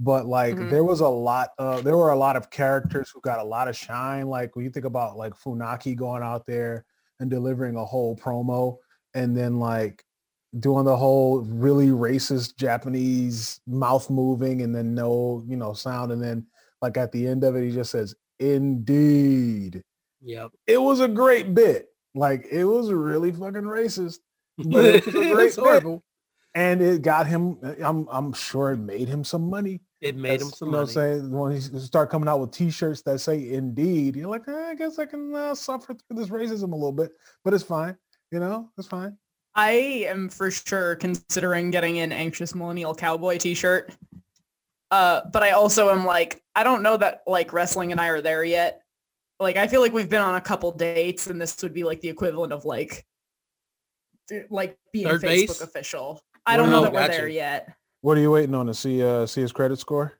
But 0.00 0.26
like 0.26 0.56
Mhm. 0.56 0.70
there 0.70 0.84
was 0.84 1.00
a 1.00 1.08
lot 1.08 1.50
uh 1.58 1.80
there 1.82 1.96
were 1.96 2.10
a 2.10 2.18
lot 2.18 2.34
of 2.36 2.50
characters 2.50 3.10
who 3.12 3.20
got 3.20 3.38
a 3.38 3.44
lot 3.44 3.68
of 3.68 3.76
shine. 3.76 4.26
Like 4.28 4.56
when 4.56 4.64
you 4.64 4.70
think 4.70 4.86
about 4.86 5.16
like 5.16 5.34
Funaki 5.34 5.94
going 5.94 6.22
out 6.22 6.46
there 6.46 6.86
and 7.20 7.30
delivering 7.30 7.76
a 7.76 7.84
whole 7.84 8.16
promo 8.16 8.78
and 9.14 9.36
then 9.36 9.58
like 9.60 10.02
doing 10.60 10.84
the 10.84 10.96
whole 10.96 11.40
really 11.42 11.88
racist 11.88 12.56
Japanese 12.56 13.60
mouth 13.66 14.08
moving 14.10 14.62
and 14.62 14.74
then 14.74 14.94
no, 14.94 15.42
you 15.46 15.56
know, 15.56 15.72
sound. 15.72 16.12
And 16.12 16.22
then 16.22 16.46
like 16.82 16.96
at 16.96 17.12
the 17.12 17.26
end 17.26 17.44
of 17.44 17.56
it, 17.56 17.64
he 17.64 17.70
just 17.72 17.90
says, 17.90 18.14
indeed 18.38 19.82
Yep. 20.24 20.50
it 20.66 20.80
was 20.80 21.00
a 21.00 21.08
great 21.08 21.54
bit. 21.54 21.88
Like 22.14 22.46
it 22.50 22.64
was 22.64 22.92
really 22.92 23.32
fucking 23.32 23.62
racist, 23.62 24.18
But 24.58 24.84
it 24.84 25.06
was 25.06 25.14
a 25.14 25.32
great 25.34 25.54
horrible. 25.56 26.04
and 26.54 26.80
it 26.82 27.02
got 27.02 27.26
him. 27.26 27.58
I'm 27.82 28.06
I'm 28.10 28.32
sure 28.32 28.72
it 28.72 28.76
made 28.78 29.08
him 29.08 29.24
some 29.24 29.48
money. 29.48 29.80
It 30.02 30.16
made 30.16 30.40
him 30.42 30.48
That's, 30.48 30.58
some 30.58 30.68
you 30.68 30.72
know, 30.72 30.78
money. 30.80 30.92
saying 30.92 31.30
when 31.30 31.52
he 31.52 31.60
start 31.60 32.10
coming 32.10 32.28
out 32.28 32.40
with 32.40 32.50
T-shirts 32.52 33.02
that 33.02 33.20
say 33.20 33.50
"Indeed," 33.52 34.16
you're 34.16 34.28
like, 34.28 34.46
eh, 34.48 34.52
I 34.70 34.74
guess 34.74 34.98
I 34.98 35.06
can 35.06 35.34
uh, 35.34 35.54
suffer 35.54 35.94
through 35.94 36.16
this 36.18 36.28
racism 36.28 36.72
a 36.72 36.76
little 36.76 36.92
bit, 36.92 37.12
but 37.44 37.54
it's 37.54 37.64
fine. 37.64 37.96
You 38.30 38.40
know, 38.40 38.68
it's 38.78 38.88
fine. 38.88 39.16
I 39.54 39.70
am 40.08 40.28
for 40.28 40.50
sure 40.50 40.96
considering 40.96 41.70
getting 41.70 41.98
an 41.98 42.12
anxious 42.12 42.54
millennial 42.54 42.94
cowboy 42.94 43.38
t-shirt. 43.38 43.94
Uh, 44.90 45.22
but 45.32 45.42
I 45.42 45.50
also 45.50 45.90
am 45.90 46.04
like, 46.04 46.42
I 46.54 46.64
don't 46.64 46.82
know 46.82 46.96
that 46.96 47.22
like 47.26 47.52
wrestling 47.52 47.92
and 47.92 48.00
I 48.00 48.08
are 48.08 48.20
there 48.20 48.44
yet. 48.44 48.82
Like, 49.40 49.56
I 49.56 49.66
feel 49.66 49.80
like 49.80 49.92
we've 49.92 50.08
been 50.08 50.20
on 50.20 50.36
a 50.36 50.40
couple 50.40 50.70
dates 50.72 51.26
and 51.26 51.40
this 51.40 51.62
would 51.62 51.74
be 51.74 51.84
like 51.84 52.00
the 52.00 52.08
equivalent 52.08 52.52
of 52.52 52.64
like, 52.64 53.04
like 54.50 54.78
being 54.92 55.06
Third 55.06 55.22
Facebook 55.22 55.48
base? 55.48 55.60
official. 55.60 56.20
I 56.46 56.56
don't 56.56 56.70
know 56.70 56.82
that 56.82 56.92
we're 56.92 57.00
gotcha. 57.00 57.12
there 57.12 57.28
yet. 57.28 57.74
What 58.00 58.16
are 58.18 58.20
you 58.20 58.30
waiting 58.30 58.54
on 58.54 58.66
to 58.66 58.74
see? 58.74 59.02
Uh, 59.02 59.26
see 59.26 59.42
his 59.42 59.52
credit 59.52 59.78
score, 59.78 60.18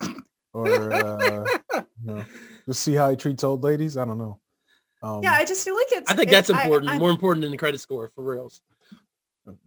or 0.54 0.92
uh, 0.92 1.46
you 1.74 1.84
know, 2.02 2.24
just 2.66 2.82
see 2.82 2.94
how 2.94 3.10
he 3.10 3.16
treats 3.16 3.44
old 3.44 3.62
ladies? 3.62 3.98
I 3.98 4.06
don't 4.06 4.16
know. 4.16 4.40
Um, 5.02 5.22
Yeah, 5.22 5.32
I 5.32 5.44
just 5.44 5.64
feel 5.64 5.74
like 5.76 5.86
it's. 5.90 6.10
I 6.10 6.14
think 6.14 6.28
it- 6.28 6.32
that's 6.32 6.50
important. 6.50 6.90
I- 6.90 6.98
More 6.98 7.10
important 7.10 7.42
than 7.42 7.50
the 7.52 7.58
credit 7.58 7.80
score 7.80 8.10
for 8.14 8.24
reals. 8.24 8.60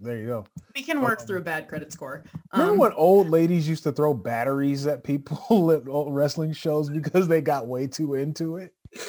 there 0.01 0.17
you 0.17 0.25
go. 0.27 0.45
we 0.75 0.81
can 0.81 0.99
work 1.01 1.21
um, 1.21 1.25
through 1.27 1.37
a 1.37 1.41
bad 1.41 1.67
credit 1.69 1.93
score. 1.93 2.23
Remember 2.51 2.73
Um, 2.73 2.77
when 2.79 2.91
old 2.93 3.29
ladies 3.29 3.67
used 3.67 3.83
to 3.83 3.91
throw 3.93 4.13
batteries 4.13 4.85
at 4.87 5.03
people 5.03 5.71
at 5.71 5.87
old 5.87 6.13
wrestling 6.13 6.51
shows 6.51 6.89
because 6.89 7.27
they 7.29 7.41
got 7.41 7.67
way 7.67 7.87
too 7.87 8.15
into 8.15 8.57
it? 8.57 8.73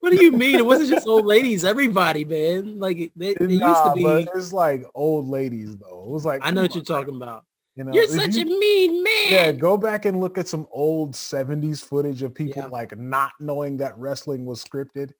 What 0.00 0.10
do 0.10 0.22
you 0.22 0.32
mean? 0.32 0.56
It 0.56 0.66
wasn't 0.66 0.90
just 0.90 1.06
old 1.06 1.24
ladies. 1.24 1.64
Everybody, 1.64 2.24
man. 2.26 2.78
Like 2.78 2.98
it, 2.98 3.12
they, 3.16 3.30
it 3.30 3.40
used 3.50 3.62
to 3.62 3.92
be. 3.94 4.02
but 4.02 4.28
it's 4.34 4.52
like 4.52 4.84
old 4.94 5.28
ladies 5.28 5.76
though. 5.78 6.02
It 6.04 6.10
was 6.10 6.26
like 6.26 6.40
I 6.44 6.50
know 6.50 6.60
what 6.62 6.74
you're 6.74 6.80
on, 6.82 6.84
talking 6.84 7.16
about. 7.16 7.44
You 7.76 7.84
know, 7.84 7.92
You're 7.94 8.06
such 8.08 8.34
you- 8.34 8.42
a 8.42 8.58
mean 8.58 9.02
man. 9.02 9.12
yeah. 9.30 9.52
Go 9.52 9.78
back 9.78 10.04
and 10.04 10.20
look 10.20 10.36
at 10.36 10.46
some 10.48 10.66
old 10.72 11.12
'70s 11.14 11.82
footage 11.82 12.22
of 12.22 12.34
people 12.34 12.62
Yeah. 12.64 12.68
like 12.68 12.98
not 12.98 13.30
knowing 13.40 13.78
that 13.78 13.96
wrestling 13.96 14.44
was 14.44 14.62
scripted, 14.62 15.12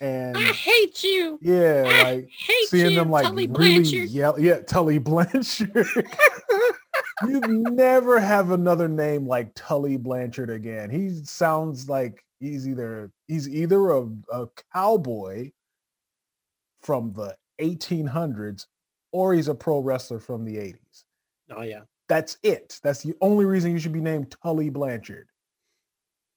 and 0.00 0.36
I 0.36 0.52
hate 0.52 1.02
you. 1.02 1.38
yeah, 1.42 1.84
I 1.86 2.02
like 2.14 2.28
hate 2.30 2.68
seeing 2.68 2.90
you, 2.92 2.96
them 2.96 3.10
like 3.10 3.24
Tully 3.24 3.46
really 3.46 3.80
Blanchard. 3.80 4.10
yell. 4.10 4.38
Yeah, 4.38 4.60
Tully 4.60 4.98
Blanchard. 4.98 5.86
you 7.26 7.40
never 7.40 8.18
have 8.20 8.50
another 8.50 8.88
name 8.88 9.26
like 9.26 9.52
Tully 9.54 9.96
Blanchard 9.96 10.50
again. 10.50 10.90
He 10.90 11.10
sounds 11.24 11.88
like 11.88 12.24
he's 12.40 12.68
either 12.68 13.10
he's 13.26 13.48
either 13.48 13.90
a, 13.90 14.08
a 14.32 14.46
cowboy 14.72 15.50
from 16.80 17.12
the 17.12 17.36
1800s 17.60 18.66
or 19.12 19.34
he's 19.34 19.48
a 19.48 19.54
pro 19.54 19.80
wrestler 19.80 20.20
from 20.20 20.44
the 20.44 20.56
80s. 20.56 21.04
Oh 21.50 21.62
yeah. 21.62 21.80
That's 22.08 22.38
it. 22.42 22.78
That's 22.82 23.02
the 23.02 23.14
only 23.20 23.44
reason 23.44 23.72
you 23.72 23.78
should 23.78 23.92
be 23.92 24.00
named 24.00 24.34
Tully 24.42 24.70
Blanchard. 24.70 25.28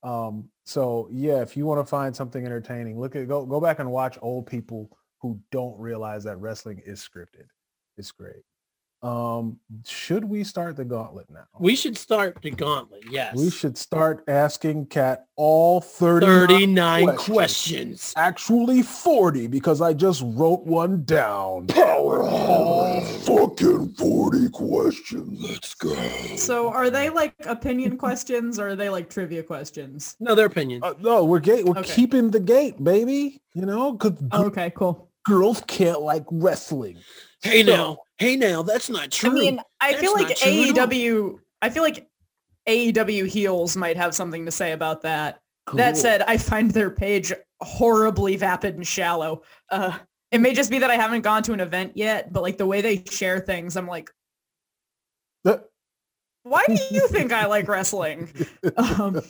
Um, 0.03 0.49
so 0.65 1.07
yeah, 1.11 1.41
if 1.41 1.55
you 1.55 1.65
want 1.65 1.79
to 1.79 1.89
find 1.89 2.15
something 2.15 2.45
entertaining, 2.45 2.99
look 2.99 3.15
at 3.15 3.27
go 3.27 3.45
go 3.45 3.59
back 3.59 3.79
and 3.79 3.91
watch 3.91 4.17
old 4.21 4.47
people 4.47 4.89
who 5.21 5.39
don't 5.51 5.77
realize 5.79 6.23
that 6.23 6.37
wrestling 6.37 6.81
is 6.85 6.99
scripted. 6.99 7.45
It's 7.97 8.11
great. 8.11 8.43
Um, 9.03 9.57
should 9.87 10.23
we 10.23 10.43
start 10.43 10.75
the 10.75 10.85
gauntlet 10.85 11.25
now? 11.31 11.45
We 11.59 11.75
should 11.75 11.97
start 11.97 12.37
the 12.43 12.51
gauntlet. 12.51 13.01
Yes. 13.09 13.35
We 13.35 13.49
should 13.49 13.75
start 13.75 14.23
asking 14.27 14.87
Cat 14.87 15.25
all 15.35 15.81
39, 15.81 16.47
39 16.47 17.05
questions. 17.17 17.25
questions. 17.33 18.13
Actually 18.15 18.83
40 18.83 19.47
because 19.47 19.81
I 19.81 19.93
just 19.93 20.21
wrote 20.23 20.65
one 20.67 21.03
down. 21.03 21.65
Power 21.67 22.21
all 22.21 23.01
fucking 23.01 23.95
40 23.95 24.49
questions. 24.49 25.39
Let's 25.41 25.73
go. 25.73 25.95
So 26.35 26.69
are 26.71 26.91
they 26.91 27.09
like 27.09 27.33
opinion 27.47 27.97
questions 27.97 28.59
or 28.59 28.69
are 28.69 28.75
they 28.75 28.89
like 28.89 29.09
trivia 29.09 29.41
questions? 29.41 30.15
No, 30.19 30.35
they're 30.35 30.45
opinion. 30.45 30.83
Uh, 30.83 30.93
no, 30.99 31.25
we're 31.25 31.39
gay. 31.39 31.63
We're 31.63 31.79
Okay. 31.79 31.91
keeping 31.95 32.29
the 32.29 32.39
gate, 32.39 32.83
baby. 32.83 33.41
You 33.55 33.65
know, 33.65 33.93
because 33.93 34.13
Okay, 34.31 34.71
cool. 34.75 35.09
girls 35.25 35.63
can't 35.67 36.01
like 36.01 36.25
wrestling. 36.29 36.97
hey 37.41 37.63
so- 37.65 37.75
now. 37.75 37.97
Hey 38.21 38.35
now. 38.35 38.61
That's 38.61 38.89
not 38.89 39.11
true. 39.11 39.31
I 39.31 39.33
mean, 39.33 39.61
I 39.79 39.95
feel 39.95 40.13
like 40.13 40.29
not 40.29 40.37
true 40.37 40.63
at 40.63 40.77
all. 40.77 40.87
AEW, 40.87 41.39
I 41.61 41.69
feel 41.69 41.83
like 41.83 42.07
AEW 42.67 43.27
heels 43.27 43.75
might 43.75 43.97
have 43.97 44.15
something 44.15 44.45
to 44.45 44.51
say 44.51 44.71
about 44.71 45.01
that. 45.01 45.39
That 45.73 45.95
said, 45.95 46.23
I 46.27 46.37
find 46.37 46.71
their 46.71 46.89
page 46.89 47.31
horribly 47.61 48.35
vapid 48.35 48.75
and 48.75 48.85
shallow. 48.85 49.43
Uh, 49.69 49.97
it 50.31 50.41
may 50.41 50.53
just 50.53 50.69
be 50.69 50.79
that 50.79 50.89
I 50.89 50.95
haven't 50.95 51.21
gone 51.21 51.43
to 51.43 51.53
an 51.53 51.61
event 51.61 51.93
yet, 51.95 52.33
but 52.33 52.41
like 52.41 52.57
the 52.57 52.65
way 52.65 52.81
they 52.81 53.03
share 53.09 53.39
things, 53.39 53.77
I'm 53.77 53.87
like, 53.87 54.09
why 56.43 56.63
do 56.67 56.79
you 56.91 57.07
think 57.09 57.31
I 57.31 57.45
like 57.45 57.67
wrestling? 57.67 58.29
Um, 58.75 59.21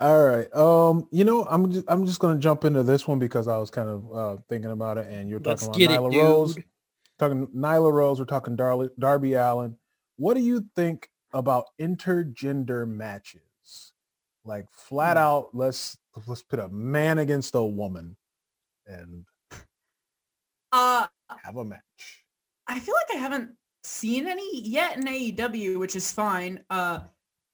All 0.00 0.24
right. 0.24 0.54
Um, 0.54 1.08
you 1.10 1.24
know, 1.24 1.44
I'm 1.44 1.70
just 1.70 1.84
I'm 1.88 2.06
just 2.06 2.18
gonna 2.20 2.38
jump 2.38 2.64
into 2.64 2.82
this 2.82 3.06
one 3.06 3.18
because 3.18 3.48
I 3.48 3.58
was 3.58 3.70
kind 3.70 3.88
of 3.88 4.12
uh 4.12 4.36
thinking 4.48 4.70
about 4.70 4.98
it 4.98 5.08
and 5.08 5.28
you're 5.28 5.40
Let's 5.40 5.66
talking 5.66 5.88
get 5.88 5.90
about 5.90 6.12
it, 6.12 6.16
Nyla 6.16 6.22
Rose. 6.22 6.58
Talking 7.18 7.46
Nyla 7.48 7.92
Rose, 7.92 8.18
we're 8.18 8.26
talking 8.26 8.56
Darby, 8.56 8.90
Darby 8.98 9.34
Allin. 9.34 9.76
What 10.16 10.34
do 10.34 10.40
you 10.40 10.64
think 10.74 11.08
about 11.32 11.66
intergender 11.80 12.86
matches? 12.86 13.92
Like 14.44 14.66
flat 14.70 15.16
Hmm. 15.16 15.22
out, 15.22 15.48
let's 15.54 15.96
let's 16.26 16.42
put 16.42 16.58
a 16.60 16.68
man 16.68 17.18
against 17.18 17.54
a 17.54 17.62
woman 17.62 18.16
and 18.86 19.24
uh, 20.72 21.06
have 21.42 21.56
a 21.56 21.64
match. 21.64 22.24
I 22.66 22.78
feel 22.78 22.94
like 22.94 23.16
I 23.16 23.20
haven't 23.20 23.50
seen 23.82 24.26
any 24.26 24.60
yet 24.60 24.96
in 24.96 25.04
AEW, 25.04 25.78
which 25.78 25.96
is 25.96 26.12
fine. 26.12 26.62
Uh, 26.70 27.00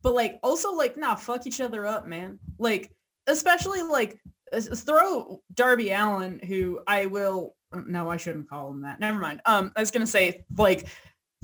but 0.02 0.14
like 0.14 0.38
also 0.42 0.72
like 0.72 0.96
nah, 0.96 1.14
fuck 1.14 1.46
each 1.46 1.60
other 1.60 1.86
up, 1.86 2.06
man. 2.06 2.38
Like 2.58 2.92
especially 3.26 3.82
like 3.82 4.18
throw 4.74 5.40
Darby 5.54 5.90
Allin, 5.92 6.40
who 6.40 6.80
I 6.86 7.06
will. 7.06 7.54
No, 7.86 8.10
I 8.10 8.16
shouldn't 8.16 8.48
call 8.48 8.70
him 8.70 8.82
that. 8.82 9.00
Never 9.00 9.18
mind. 9.18 9.40
Um, 9.46 9.72
I 9.76 9.80
was 9.80 9.90
gonna 9.90 10.06
say 10.06 10.44
like 10.56 10.88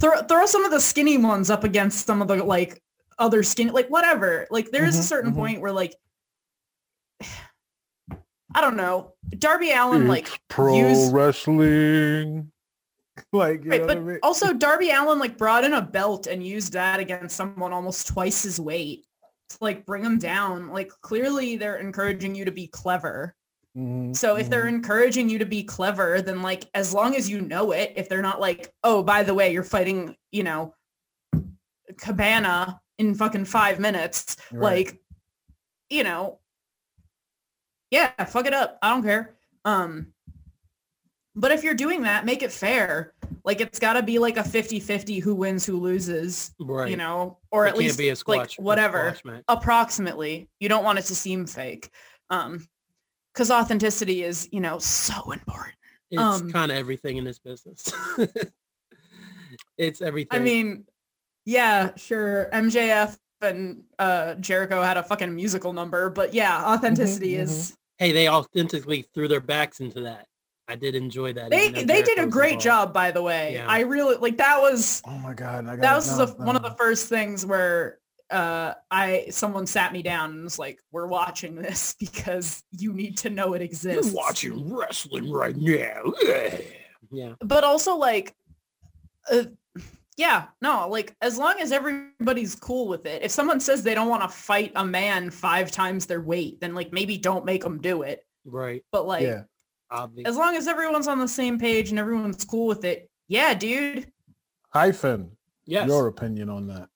throw 0.00 0.22
throw 0.22 0.46
some 0.46 0.64
of 0.64 0.70
the 0.70 0.80
skinny 0.80 1.18
ones 1.18 1.50
up 1.50 1.64
against 1.64 2.06
some 2.06 2.20
of 2.22 2.28
the 2.28 2.36
like 2.42 2.82
other 3.18 3.42
skinny 3.42 3.70
like 3.70 3.88
whatever. 3.88 4.46
Like 4.50 4.70
there 4.70 4.84
is 4.84 4.96
a 4.96 5.00
Mhm, 5.02 5.04
certain 5.04 5.32
mhm. 5.32 5.36
point 5.36 5.60
where 5.60 5.72
like. 5.72 5.94
I 8.54 8.60
don't 8.62 8.76
know. 8.76 9.12
Darby 9.38 9.72
Allin 9.72 10.08
like 10.08 10.28
pro 10.48 10.74
use- 10.76 11.10
wrestling. 11.10 12.50
Like 13.32 13.64
you 13.64 13.70
Right, 13.72 13.80
know 13.80 13.86
but 13.88 13.96
what 13.98 14.02
I 14.04 14.12
mean? 14.12 14.18
also 14.22 14.52
Darby 14.54 14.90
Allin 14.92 15.18
like 15.18 15.36
brought 15.36 15.64
in 15.64 15.72
a 15.74 15.82
belt 15.82 16.28
and 16.28 16.40
used 16.46 16.72
that 16.74 17.00
against 17.00 17.34
someone 17.36 17.72
almost 17.72 18.06
twice 18.06 18.44
his 18.44 18.60
weight 18.60 19.04
to 19.50 19.56
like 19.60 19.84
bring 19.84 20.04
him 20.04 20.18
down. 20.18 20.68
Like 20.70 20.92
clearly 21.02 21.56
they're 21.56 21.78
encouraging 21.78 22.36
you 22.36 22.44
to 22.44 22.52
be 22.52 22.68
clever. 22.68 23.34
Mhm, 23.78 24.16
So 24.16 24.36
if 24.36 24.50
they're 24.50 24.64
mhm. 24.64 24.68
encouraging 24.76 25.28
you 25.28 25.38
to 25.38 25.46
be 25.46 25.62
clever, 25.62 26.20
then 26.20 26.42
like 26.42 26.64
as 26.74 26.92
long 26.92 27.14
as 27.14 27.30
you 27.30 27.40
know 27.40 27.70
it, 27.72 27.92
if 27.96 28.08
they're 28.08 28.22
not 28.22 28.40
like, 28.40 28.72
oh, 28.82 29.02
by 29.02 29.22
the 29.22 29.34
way, 29.34 29.52
you're 29.52 29.62
fighting, 29.62 30.16
you 30.32 30.42
know, 30.42 30.74
Cabana 31.96 32.80
in 32.98 33.14
fucking 33.14 33.44
five 33.44 33.78
minutes, 33.78 34.36
Right. 34.52 34.86
like, 34.88 35.00
you 35.90 36.02
know, 36.02 36.40
yeah, 37.90 38.12
fuck 38.26 38.46
it 38.46 38.52
up. 38.52 38.78
I 38.82 38.90
don't 38.90 39.02
care. 39.02 39.36
Um, 39.64 40.12
but 41.34 41.52
if 41.52 41.62
you're 41.62 41.74
doing 41.74 42.02
that, 42.02 42.26
make 42.26 42.42
it 42.42 42.52
fair. 42.52 43.14
Like 43.44 43.60
it's 43.60 43.78
got 43.78 43.92
to 43.94 44.02
be 44.02 44.18
like 44.18 44.36
a 44.36 44.42
50-50 44.42 45.20
who 45.22 45.34
wins, 45.34 45.64
who 45.64 45.78
loses, 45.78 46.52
Right. 46.58 46.90
you 46.90 46.96
know, 46.96 47.38
or 47.52 47.66
It 47.66 47.70
at 47.70 47.78
least 47.78 47.98
like 47.98 48.16
squash, 48.16 48.58
a 48.58 48.62
whatever 48.62 49.14
approximately. 49.46 50.50
You 50.58 50.68
don't 50.68 50.84
want 50.84 50.98
it 50.98 51.04
to 51.06 51.14
seem 51.14 51.46
fake. 51.46 51.90
Um, 52.28 52.66
because 53.38 53.52
authenticity 53.52 54.24
is, 54.24 54.48
you 54.50 54.58
know, 54.58 54.80
so 54.80 55.30
important. 55.30 55.76
It's 56.10 56.20
um, 56.20 56.50
kind 56.50 56.72
of 56.72 56.76
everything 56.76 57.18
in 57.18 57.24
this 57.24 57.38
business. 57.38 57.92
it's 59.78 60.02
everything. 60.02 60.40
I 60.40 60.42
mean, 60.42 60.84
yeah, 61.44 61.94
sure. 61.94 62.48
MJF 62.52 63.16
and 63.40 63.84
uh 64.00 64.34
Jericho 64.34 64.82
had 64.82 64.96
a 64.96 65.04
fucking 65.04 65.32
musical 65.32 65.72
number, 65.72 66.10
but 66.10 66.34
yeah, 66.34 66.64
authenticity 66.64 67.34
mhm. 67.34 67.42
is 67.42 67.76
hey, 67.98 68.10
they 68.10 68.28
authentically 68.28 69.06
threw 69.14 69.28
their 69.28 69.40
backs 69.40 69.78
into 69.78 70.00
that. 70.00 70.26
I 70.66 70.74
did 70.74 70.96
enjoy 70.96 71.32
that. 71.34 71.50
they 71.50 71.68
even 71.68 71.86
though 71.86 71.94
they 71.94 72.02
did 72.02 72.18
a 72.18 72.26
great 72.26 72.54
involved. 72.54 72.64
job, 72.64 72.92
by 72.92 73.12
the 73.12 73.22
way. 73.22 73.54
Yeah. 73.54 73.68
I 73.68 73.80
really 73.80 74.16
like 74.16 74.38
that 74.38 74.60
was 74.60 75.00
Oh 75.06 75.16
my 75.18 75.34
god! 75.34 75.68
I 75.68 75.76
that 75.76 75.94
was 75.94 76.18
no, 76.18 76.26
the, 76.26 76.32
one 76.42 76.56
of 76.56 76.62
the 76.62 76.72
first 76.72 77.08
things 77.08 77.46
where 77.46 78.00
uh 78.30 78.74
I 78.90 79.26
someone 79.30 79.66
sat 79.66 79.92
me 79.92 80.02
down 80.02 80.30
and 80.32 80.44
was 80.44 80.58
like, 80.58 80.80
"We're 80.92 81.06
watching 81.06 81.54
this 81.54 81.94
because 82.00 82.62
you 82.72 82.92
need 82.92 83.16
to 83.18 83.30
know 83.30 83.54
it 83.54 83.62
exists." 83.62 84.06
You're 84.06 84.14
watching 84.14 84.74
wrestling 84.74 85.30
right 85.30 85.56
now. 85.56 86.12
Yeah. 86.22 86.58
Yeah. 87.10 87.34
but 87.40 87.64
also 87.64 87.96
like 87.96 88.34
uh, 89.32 89.44
yeah 90.18 90.48
no 90.60 90.86
like 90.90 91.14
as 91.22 91.38
long 91.38 91.54
as 91.58 91.72
everybody's 91.72 92.54
cool 92.54 92.86
with 92.86 93.06
it 93.06 93.22
if 93.22 93.30
someone 93.30 93.60
says 93.60 93.82
they 93.82 93.94
don't 93.94 94.08
want 94.10 94.20
to 94.20 94.28
fight 94.28 94.72
a 94.74 94.84
man 94.84 95.30
five 95.30 95.70
times 95.70 96.04
their 96.04 96.20
weight 96.20 96.60
then 96.60 96.74
like 96.74 96.92
maybe 96.92 97.16
don't 97.16 97.46
make 97.46 97.62
them 97.62 97.80
do 97.80 98.02
it 98.02 98.26
Right. 98.44 98.84
but 98.92 99.06
like 99.06 99.22
yeah. 99.22 99.44
Obvious. 99.90 100.28
as 100.28 100.36
long 100.36 100.54
as 100.54 100.68
everyone's 100.68 101.08
on 101.08 101.18
the 101.18 101.28
same 101.28 101.58
page 101.58 101.88
and 101.90 101.98
everyone's 101.98 102.44
cool 102.44 102.66
with 102.66 102.84
it 102.84 103.08
yeah 103.28 103.54
dude 103.54 104.12
Hyphen. 104.68 105.30
Yes. 105.64 105.88
Your 105.88 106.08
opinion 106.08 106.50
on 106.50 106.66
that? 106.66 106.90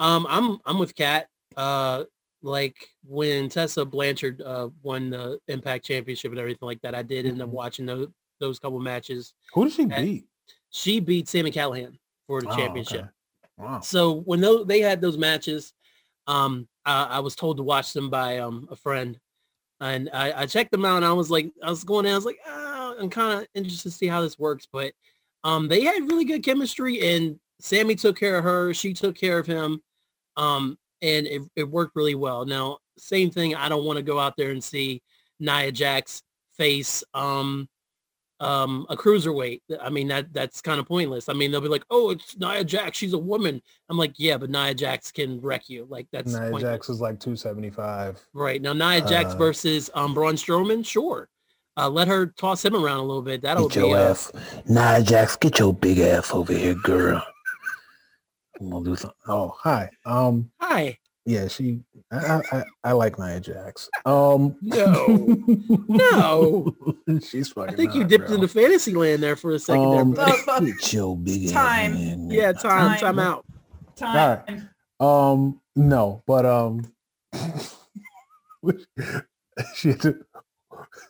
Um, 0.00 0.26
I'm 0.28 0.58
I'm 0.66 0.78
with 0.78 0.94
Kat. 0.96 1.28
Uh, 1.56 2.04
like 2.42 2.88
when 3.04 3.48
Tessa 3.50 3.84
Blanchard 3.84 4.40
uh 4.40 4.70
won 4.82 5.10
the 5.10 5.38
Impact 5.48 5.84
Championship 5.84 6.30
and 6.32 6.40
everything 6.40 6.66
like 6.66 6.80
that, 6.80 6.94
I 6.94 7.02
did 7.02 7.26
end 7.26 7.42
up 7.42 7.48
Mhm. 7.50 7.52
watching 7.52 7.86
those 7.86 8.08
those 8.40 8.58
couple 8.58 8.80
matches. 8.80 9.34
Who 9.52 9.64
did 9.64 9.74
she 9.74 9.84
beat? 9.84 10.26
She 10.70 11.00
beat 11.00 11.28
Sami 11.28 11.50
Callihan 11.52 11.98
for 12.26 12.40
the 12.40 12.48
Oh, 12.48 12.56
championship. 12.56 13.00
okay. 13.02 13.10
Wow. 13.58 13.80
So 13.80 14.20
when 14.22 14.40
those, 14.40 14.66
they 14.66 14.80
had 14.80 15.02
those 15.02 15.18
matches, 15.18 15.74
um, 16.26 16.66
I, 16.86 17.04
I 17.04 17.18
was 17.20 17.36
told 17.36 17.58
to 17.58 17.62
watch 17.62 17.92
them 17.92 18.08
by 18.08 18.38
um, 18.38 18.66
a 18.70 18.76
friend, 18.76 19.20
and 19.80 20.08
I, 20.14 20.42
I 20.42 20.46
checked 20.46 20.70
them 20.70 20.86
out. 20.86 20.96
And 20.96 21.04
I 21.04 21.12
was 21.12 21.30
like, 21.30 21.52
I 21.62 21.68
was 21.68 21.84
going 21.84 22.06
in, 22.06 22.12
I 22.12 22.16
was 22.16 22.24
like, 22.24 22.38
ah, 22.46 22.94
I'm 22.98 23.10
kind 23.10 23.40
of 23.42 23.48
interested 23.54 23.90
to 23.90 23.96
see 23.98 24.06
how 24.06 24.22
this 24.22 24.38
works. 24.38 24.66
But 24.72 24.94
um, 25.44 25.68
they 25.68 25.82
had 25.82 26.04
really 26.08 26.24
good 26.24 26.42
chemistry, 26.42 27.00
and 27.14 27.38
Sami 27.60 27.94
took 27.96 28.18
care 28.18 28.38
of 28.38 28.44
her. 28.44 28.72
She 28.72 28.94
took 28.94 29.14
care 29.16 29.38
of 29.38 29.46
him, 29.46 29.82
um, 30.40 30.78
and 31.02 31.26
it, 31.26 31.42
it 31.56 31.64
worked 31.64 31.96
really 31.96 32.14
well. 32.14 32.44
Now, 32.44 32.78
same 32.98 33.30
thing. 33.30 33.54
I 33.54 33.68
don't 33.68 33.84
want 33.84 33.96
to 33.98 34.02
go 34.02 34.18
out 34.18 34.36
there 34.36 34.50
and 34.50 34.62
see 34.62 35.02
Nia 35.38 35.72
Jax 35.72 36.22
face 36.56 37.02
um, 37.14 37.68
um, 38.40 38.86
a 38.88 38.96
cruiserweight. 38.96 39.60
I 39.80 39.90
mean, 39.90 40.08
that 40.08 40.32
that's 40.32 40.60
kind 40.60 40.80
of 40.80 40.86
pointless. 40.86 41.28
I 41.28 41.32
mean, 41.34 41.50
they'll 41.50 41.60
be 41.60 41.68
like, 41.68 41.84
oh, 41.90 42.10
it's 42.10 42.38
Nia 42.38 42.64
Jax. 42.64 42.96
She's 42.98 43.12
a 43.12 43.18
woman. 43.18 43.60
I'm 43.88 43.98
like, 43.98 44.14
yeah, 44.16 44.36
but 44.38 44.50
Nia 44.50 44.74
Jax 44.74 45.12
can 45.12 45.40
wreck 45.40 45.68
you. 45.68 45.86
Like 45.88 46.06
that's 46.12 46.32
Nia 46.32 46.50
pointless. 46.50 46.62
Jax 46.62 46.88
is 46.88 47.00
like 47.00 47.20
275. 47.20 48.26
right 48.32 48.60
now. 48.62 48.72
Nia 48.72 49.00
Jax 49.06 49.34
Uh, 49.34 49.36
versus 49.36 49.90
um, 49.94 50.14
Braun 50.14 50.34
Strowman. 50.34 50.84
Sure, 50.84 51.28
uh, 51.76 51.88
let 51.88 52.08
her 52.08 52.26
toss 52.26 52.64
him 52.64 52.74
around 52.74 52.98
a 52.98 53.04
little 53.04 53.22
bit. 53.22 53.42
That'll 53.42 53.68
Get 53.68 53.82
be 53.82 53.88
your 53.88 53.96
uh, 53.98 54.10
ass. 54.10 54.32
Nia 54.66 55.02
Jax, 55.02 55.36
get 55.36 55.58
your 55.58 55.72
big 55.74 55.98
ass 55.98 56.32
over 56.32 56.52
here, 56.52 56.74
girl. 56.74 57.22
I'm 58.60 58.70
gonna 58.70 58.84
do 58.84 58.96
something. 58.96 59.16
Oh, 59.26 59.54
hi. 59.58 59.90
Um, 60.04 60.50
hi. 60.60 60.98
yeah, 61.24 61.48
she. 61.48 61.80
I, 62.12 62.16
I, 62.16 62.42
I- 62.58 62.64
I 62.84 62.92
like 62.92 63.18
Nia 63.18 63.40
Jax. 63.40 63.88
Um, 64.04 64.56
No. 64.60 65.06
No. 65.88 66.76
she's 67.22 67.50
fucking. 67.50 67.74
I 67.74 67.76
think 67.76 67.94
you 67.94 68.04
dipped 68.04 68.26
bro. 68.26 68.34
into 68.36 68.48
fantasy 68.48 68.94
land 68.94 69.22
there 69.22 69.36
for 69.36 69.52
a 69.52 69.58
second. 69.58 69.84
Um, 69.98 70.14
there, 70.14 70.26
buddy. 70.46 70.72
Oh, 70.72 70.74
fuck. 71.16 71.24
Big 71.24 71.50
Time. 71.50 71.92
ass. 71.94 72.00
in 72.00 72.28
there. 72.28 72.38
yeah, 72.38 72.52
time, 72.52 72.98
time. 72.98 73.00
time 73.00 73.18
out. 73.18 73.44
time 73.96 74.68
Um, 75.00 75.60
no, 75.76 76.22
but 76.26 76.44
um, 76.46 76.92
she 79.74 79.94
to, 79.94 80.24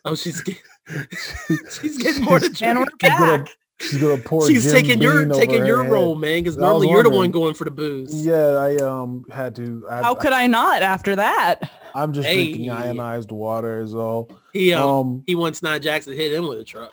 Oh, 0.05 0.14
she's 0.14 0.42
She's 1.80 1.98
getting 1.98 2.24
more 2.24 2.38
to 2.40 2.46
And 2.46 2.55
drink. 2.57 2.78
we're 3.03 3.09
back. 3.38 3.48
She's 3.81 3.99
gonna 3.99 4.20
pour. 4.22 4.47
She's 4.47 4.64
Jim 4.64 4.72
taking 4.72 5.03
your 5.03 5.20
Beam 5.20 5.33
over 5.33 5.41
taking 5.41 5.66
your 5.66 5.83
head. 5.85 5.93
role, 5.93 6.14
man. 6.14 6.43
Because 6.43 6.57
normally 6.57 6.89
you're 6.91 7.03
the 7.03 7.11
one 7.11 7.31
going 7.31 7.55
for 7.55 7.64
the 7.64 7.70
booze. 7.70 8.24
Yeah, 8.24 8.35
I 8.57 8.76
um 8.76 9.24
had 9.31 9.55
to. 9.57 9.85
I, 9.91 10.03
How 10.03 10.14
could 10.14 10.33
I 10.33 10.47
not 10.47 10.83
after 10.83 11.16
that? 11.16 11.70
I'm 11.95 12.12
just 12.12 12.28
Hey. 12.28 12.45
drinking 12.53 12.70
ionized 12.70 13.33
water 13.33 13.81
is 13.81 13.95
all. 13.95 14.31
He 14.53 14.72
um, 14.72 14.89
Um, 14.89 15.24
he 15.26 15.35
wants 15.35 15.62
Nia 15.62 15.81
Jackson 15.81 16.12
hit 16.14 16.33
him 16.33 16.47
with 16.47 16.59
a 16.61 16.64
truck. 16.64 16.93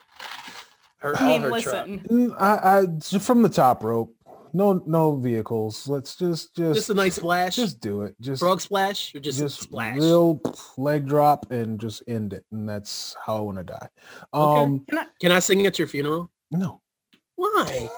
Her, 0.99 1.15
I 1.15 1.27
mean, 1.27 1.41
her 1.43 1.51
listen. 1.51 1.99
mm, 2.09 2.35
I, 2.41 2.79
I 2.79 2.85
j- 2.87 3.19
from 3.19 3.43
the 3.43 3.49
top 3.49 3.83
rope. 3.83 4.13
No, 4.53 4.81
no 4.87 5.15
vehicles. 5.17 5.87
Let's 5.87 6.15
just 6.15 6.55
just 6.55 6.73
Just 6.75 6.89
a 6.89 6.93
nice 6.95 7.15
splash. 7.17 7.55
just 7.57 7.79
do 7.79 8.01
it. 8.03 8.15
Just 8.19 8.39
frog 8.41 8.59
splash 8.61 9.13
or 9.13 9.19
just, 9.19 9.37
just 9.37 9.61
splash. 9.61 9.97
real 9.97 10.41
leg 10.77 11.05
drop 11.05 11.51
and 11.51 11.79
just 11.79 12.01
end 12.07 12.33
it, 12.33 12.43
and 12.51 12.67
that's 12.67 13.15
how 13.23 13.37
I 13.37 13.41
want 13.41 13.57
to 13.59 13.63
die. 13.65 13.87
Okay. 14.33 14.61
Um, 14.63 14.85
Can 15.21 15.31
I 15.31 15.39
sing 15.39 15.63
at 15.67 15.77
your 15.77 15.87
funeral? 15.87 16.31
No, 16.51 16.81
Why? 17.35 17.89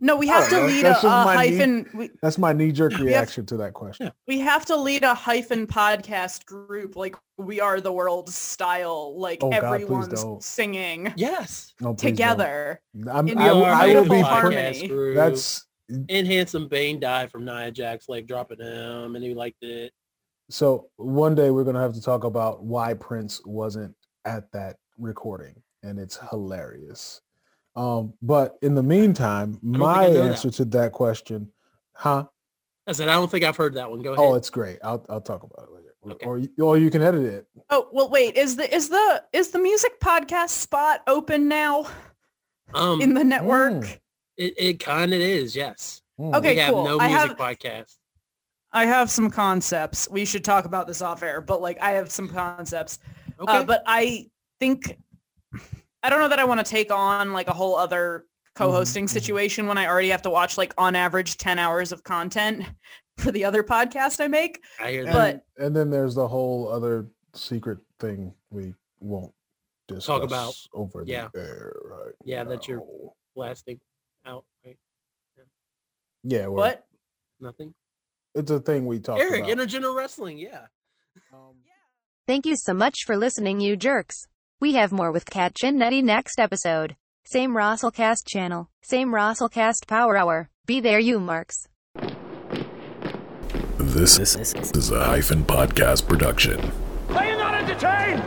No, 0.00 0.16
we 0.16 0.26
have 0.28 0.48
to 0.50 0.56
know. 0.56 0.66
lead 0.66 0.84
That's 0.84 1.04
a, 1.04 1.06
a 1.06 1.24
my 1.24 1.46
knee. 1.46 1.56
hyphen. 1.56 1.90
We, 1.94 2.10
that's 2.20 2.36
my 2.36 2.52
knee 2.52 2.72
jerk 2.72 2.92
have- 2.92 3.00
reaction 3.00 3.46
to 3.46 3.56
that 3.58 3.72
question. 3.72 4.10
we 4.28 4.38
have 4.40 4.66
to 4.66 4.76
lead 4.76 5.02
a 5.02 5.14
hyphen 5.14 5.66
podcast 5.66 6.44
group 6.44 6.94
like 6.96 7.16
we 7.38 7.60
are 7.60 7.80
the 7.80 7.92
world 7.92 8.28
style. 8.28 9.18
Like 9.18 9.38
Oh, 9.42 9.50
everyone's 9.50 10.08
don't. 10.22 10.42
singing 10.42 11.12
Yes. 11.16 11.72
No, 11.80 11.94
together. 11.94 12.80
I'm, 13.10 13.28
in 13.28 13.38
I, 13.38 13.52
will- 13.52 13.60
your 13.60 13.68
I 13.70 13.86
will 13.94 14.02
be. 14.02 14.08
beautiful 14.10 14.18
pr- 14.24 14.24
harmony. 14.28 14.88
group. 14.88 15.16
That's 15.16 15.64
and 15.90 16.26
handsome 16.26 16.68
Bane 16.68 16.98
died 17.00 17.30
from 17.30 17.44
Nia 17.44 17.70
Jax 17.70 18.08
like 18.08 18.26
dropping 18.26 18.60
him, 18.60 19.14
and 19.16 19.24
he 19.24 19.32
liked 19.34 19.62
it. 19.62 19.92
so. 20.50 20.88
One 20.96 21.34
day 21.34 21.50
we're 21.50 21.64
gonna 21.64 21.80
have 21.80 21.94
to 21.94 22.02
talk 22.02 22.24
about 22.24 22.62
why 22.64 22.94
Prince 22.94 23.40
wasn't 23.46 23.94
at 24.26 24.50
that 24.52 24.76
recording, 24.98 25.54
and 25.84 25.98
it's 25.98 26.18
hilarious. 26.30 27.20
Um, 27.76 28.14
but 28.22 28.56
in 28.62 28.74
the 28.74 28.82
meantime, 28.82 29.58
my 29.62 30.06
I 30.06 30.10
that 30.12 30.22
answer 30.30 30.50
to 30.50 30.64
that 30.66 30.92
question, 30.92 31.50
huh? 31.92 32.24
I 32.86 32.92
said, 32.92 33.08
I 33.08 33.14
don't 33.14 33.30
think 33.30 33.44
I've 33.44 33.56
heard 33.56 33.74
that 33.74 33.90
one. 33.90 34.02
Go 34.02 34.12
ahead. 34.12 34.24
Oh, 34.24 34.34
it's 34.34 34.50
great. 34.50 34.78
I'll 34.84 35.04
I'll 35.08 35.20
talk 35.20 35.42
about 35.42 35.68
it 35.68 35.72
later, 35.72 35.94
Okay. 36.12 36.26
or 36.26 36.38
you- 36.38 36.50
or 36.60 36.76
you 36.78 36.90
can 36.90 37.02
edit 37.02 37.24
it. 37.24 37.46
Oh 37.70 37.88
well, 37.92 38.08
wait. 38.10 38.36
Is 38.36 38.56
the 38.56 38.72
is 38.74 38.88
the 38.88 39.22
is 39.32 39.50
the 39.50 39.58
music 39.58 39.98
podcast 40.00 40.50
spot 40.50 41.02
open 41.06 41.48
now 41.48 41.86
um, 42.74 43.00
in 43.00 43.14
the 43.14 43.24
network? 43.24 43.72
mm. 43.84 43.98
it, 44.36 44.54
it 44.58 44.80
kind 44.80 45.12
of 45.14 45.20
is. 45.20 45.56
Yes. 45.56 46.02
Mm. 46.20 46.34
Okay, 46.36 46.54
we 46.54 46.60
have 46.60 46.72
cool. 46.74 46.84
no 46.84 47.00
I 47.00 47.08
music 47.08 47.28
have- 47.30 47.38
podcast. 47.38 47.96
I 48.72 48.86
have 48.86 49.08
some 49.10 49.30
concepts. 49.30 50.08
We 50.10 50.24
should 50.24 50.44
talk 50.44 50.64
about 50.64 50.86
this 50.88 51.00
off 51.00 51.22
air, 51.22 51.40
but 51.40 51.62
like 51.62 51.78
I 51.80 51.92
have 51.92 52.10
some 52.10 52.28
concepts. 52.28 52.98
Okay. 53.40 53.52
Uh, 53.52 53.64
but 53.64 53.82
I 53.86 54.28
think 54.60 54.98
I 56.02 56.10
don't 56.10 56.20
know 56.20 56.28
that 56.28 56.38
I 56.38 56.44
want 56.44 56.64
to 56.64 56.70
take 56.70 56.92
on 56.92 57.32
like 57.32 57.48
a 57.48 57.52
whole 57.52 57.76
other 57.76 58.26
co-hosting 58.54 59.06
mhm. 59.06 59.10
situation 59.10 59.66
when 59.66 59.78
I 59.78 59.86
already 59.86 60.10
have 60.10 60.22
to 60.22 60.30
watch 60.30 60.56
like 60.58 60.72
on 60.78 60.94
average 60.94 61.36
10 61.38 61.58
hours 61.58 61.92
of 61.92 62.04
content 62.04 62.64
for 63.18 63.32
the 63.32 63.44
other 63.44 63.62
podcast 63.62 64.22
I 64.22 64.28
make. 64.28 64.62
I 64.80 64.90
hear 64.92 65.00
and, 65.06 65.08
that. 65.08 65.44
but- 65.56 65.64
and 65.64 65.74
then 65.74 65.90
there's 65.90 66.14
the 66.14 66.28
whole 66.28 66.68
other 66.68 67.06
secret 67.34 67.78
thing 67.98 68.32
we 68.50 68.74
won't 69.00 69.32
discuss 69.88 70.22
about. 70.22 70.54
over 70.72 71.02
Yeah. 71.06 71.28
the 71.34 71.40
air. 71.40 71.72
Right 71.84 72.12
Yeah, 72.24 72.44
that 72.44 72.68
you're- 72.68 72.82
Blasting 73.34 73.80
out. 74.24 74.44
Right? 74.64 74.78
Yeah, 76.22 76.46
well, 76.46 76.54
What? 76.56 76.86
Nothing. 77.40 77.74
It's 78.36 78.50
a 78.50 78.60
thing 78.60 78.86
we 78.86 79.00
talk 79.00 79.18
Eric, 79.18 79.44
about. 79.44 79.56
intergender 79.58 79.94
wrestling. 79.94 80.38
Yeah. 80.38 80.66
Um, 81.32 81.54
Thank 82.26 82.46
you 82.46 82.56
so 82.56 82.72
much 82.72 83.04
for 83.04 83.16
listening, 83.16 83.60
you 83.60 83.76
jerks. 83.76 84.26
We 84.60 84.74
have 84.74 84.92
more 84.92 85.10
with 85.10 85.28
Kat 85.28 85.54
Nettie 85.62 86.00
next 86.02 86.38
episode. 86.38 86.96
Same 87.24 87.54
Rosselcast 87.54 88.26
channel, 88.26 88.68
same 88.82 89.08
Rosselcast 89.10 89.86
Power 89.86 90.16
Hour. 90.16 90.48
Be 90.64 90.80
there, 90.80 90.98
you 90.98 91.18
marks. 91.18 91.68
This, 93.78 94.18
is 94.18 94.90
a 94.90 95.04
hyphen 95.04 95.42
podcast 95.44 96.06
production. 96.08 96.72
Are 97.10 97.24
you 97.26 97.36
not 97.36 97.54
entertained? 97.54 98.22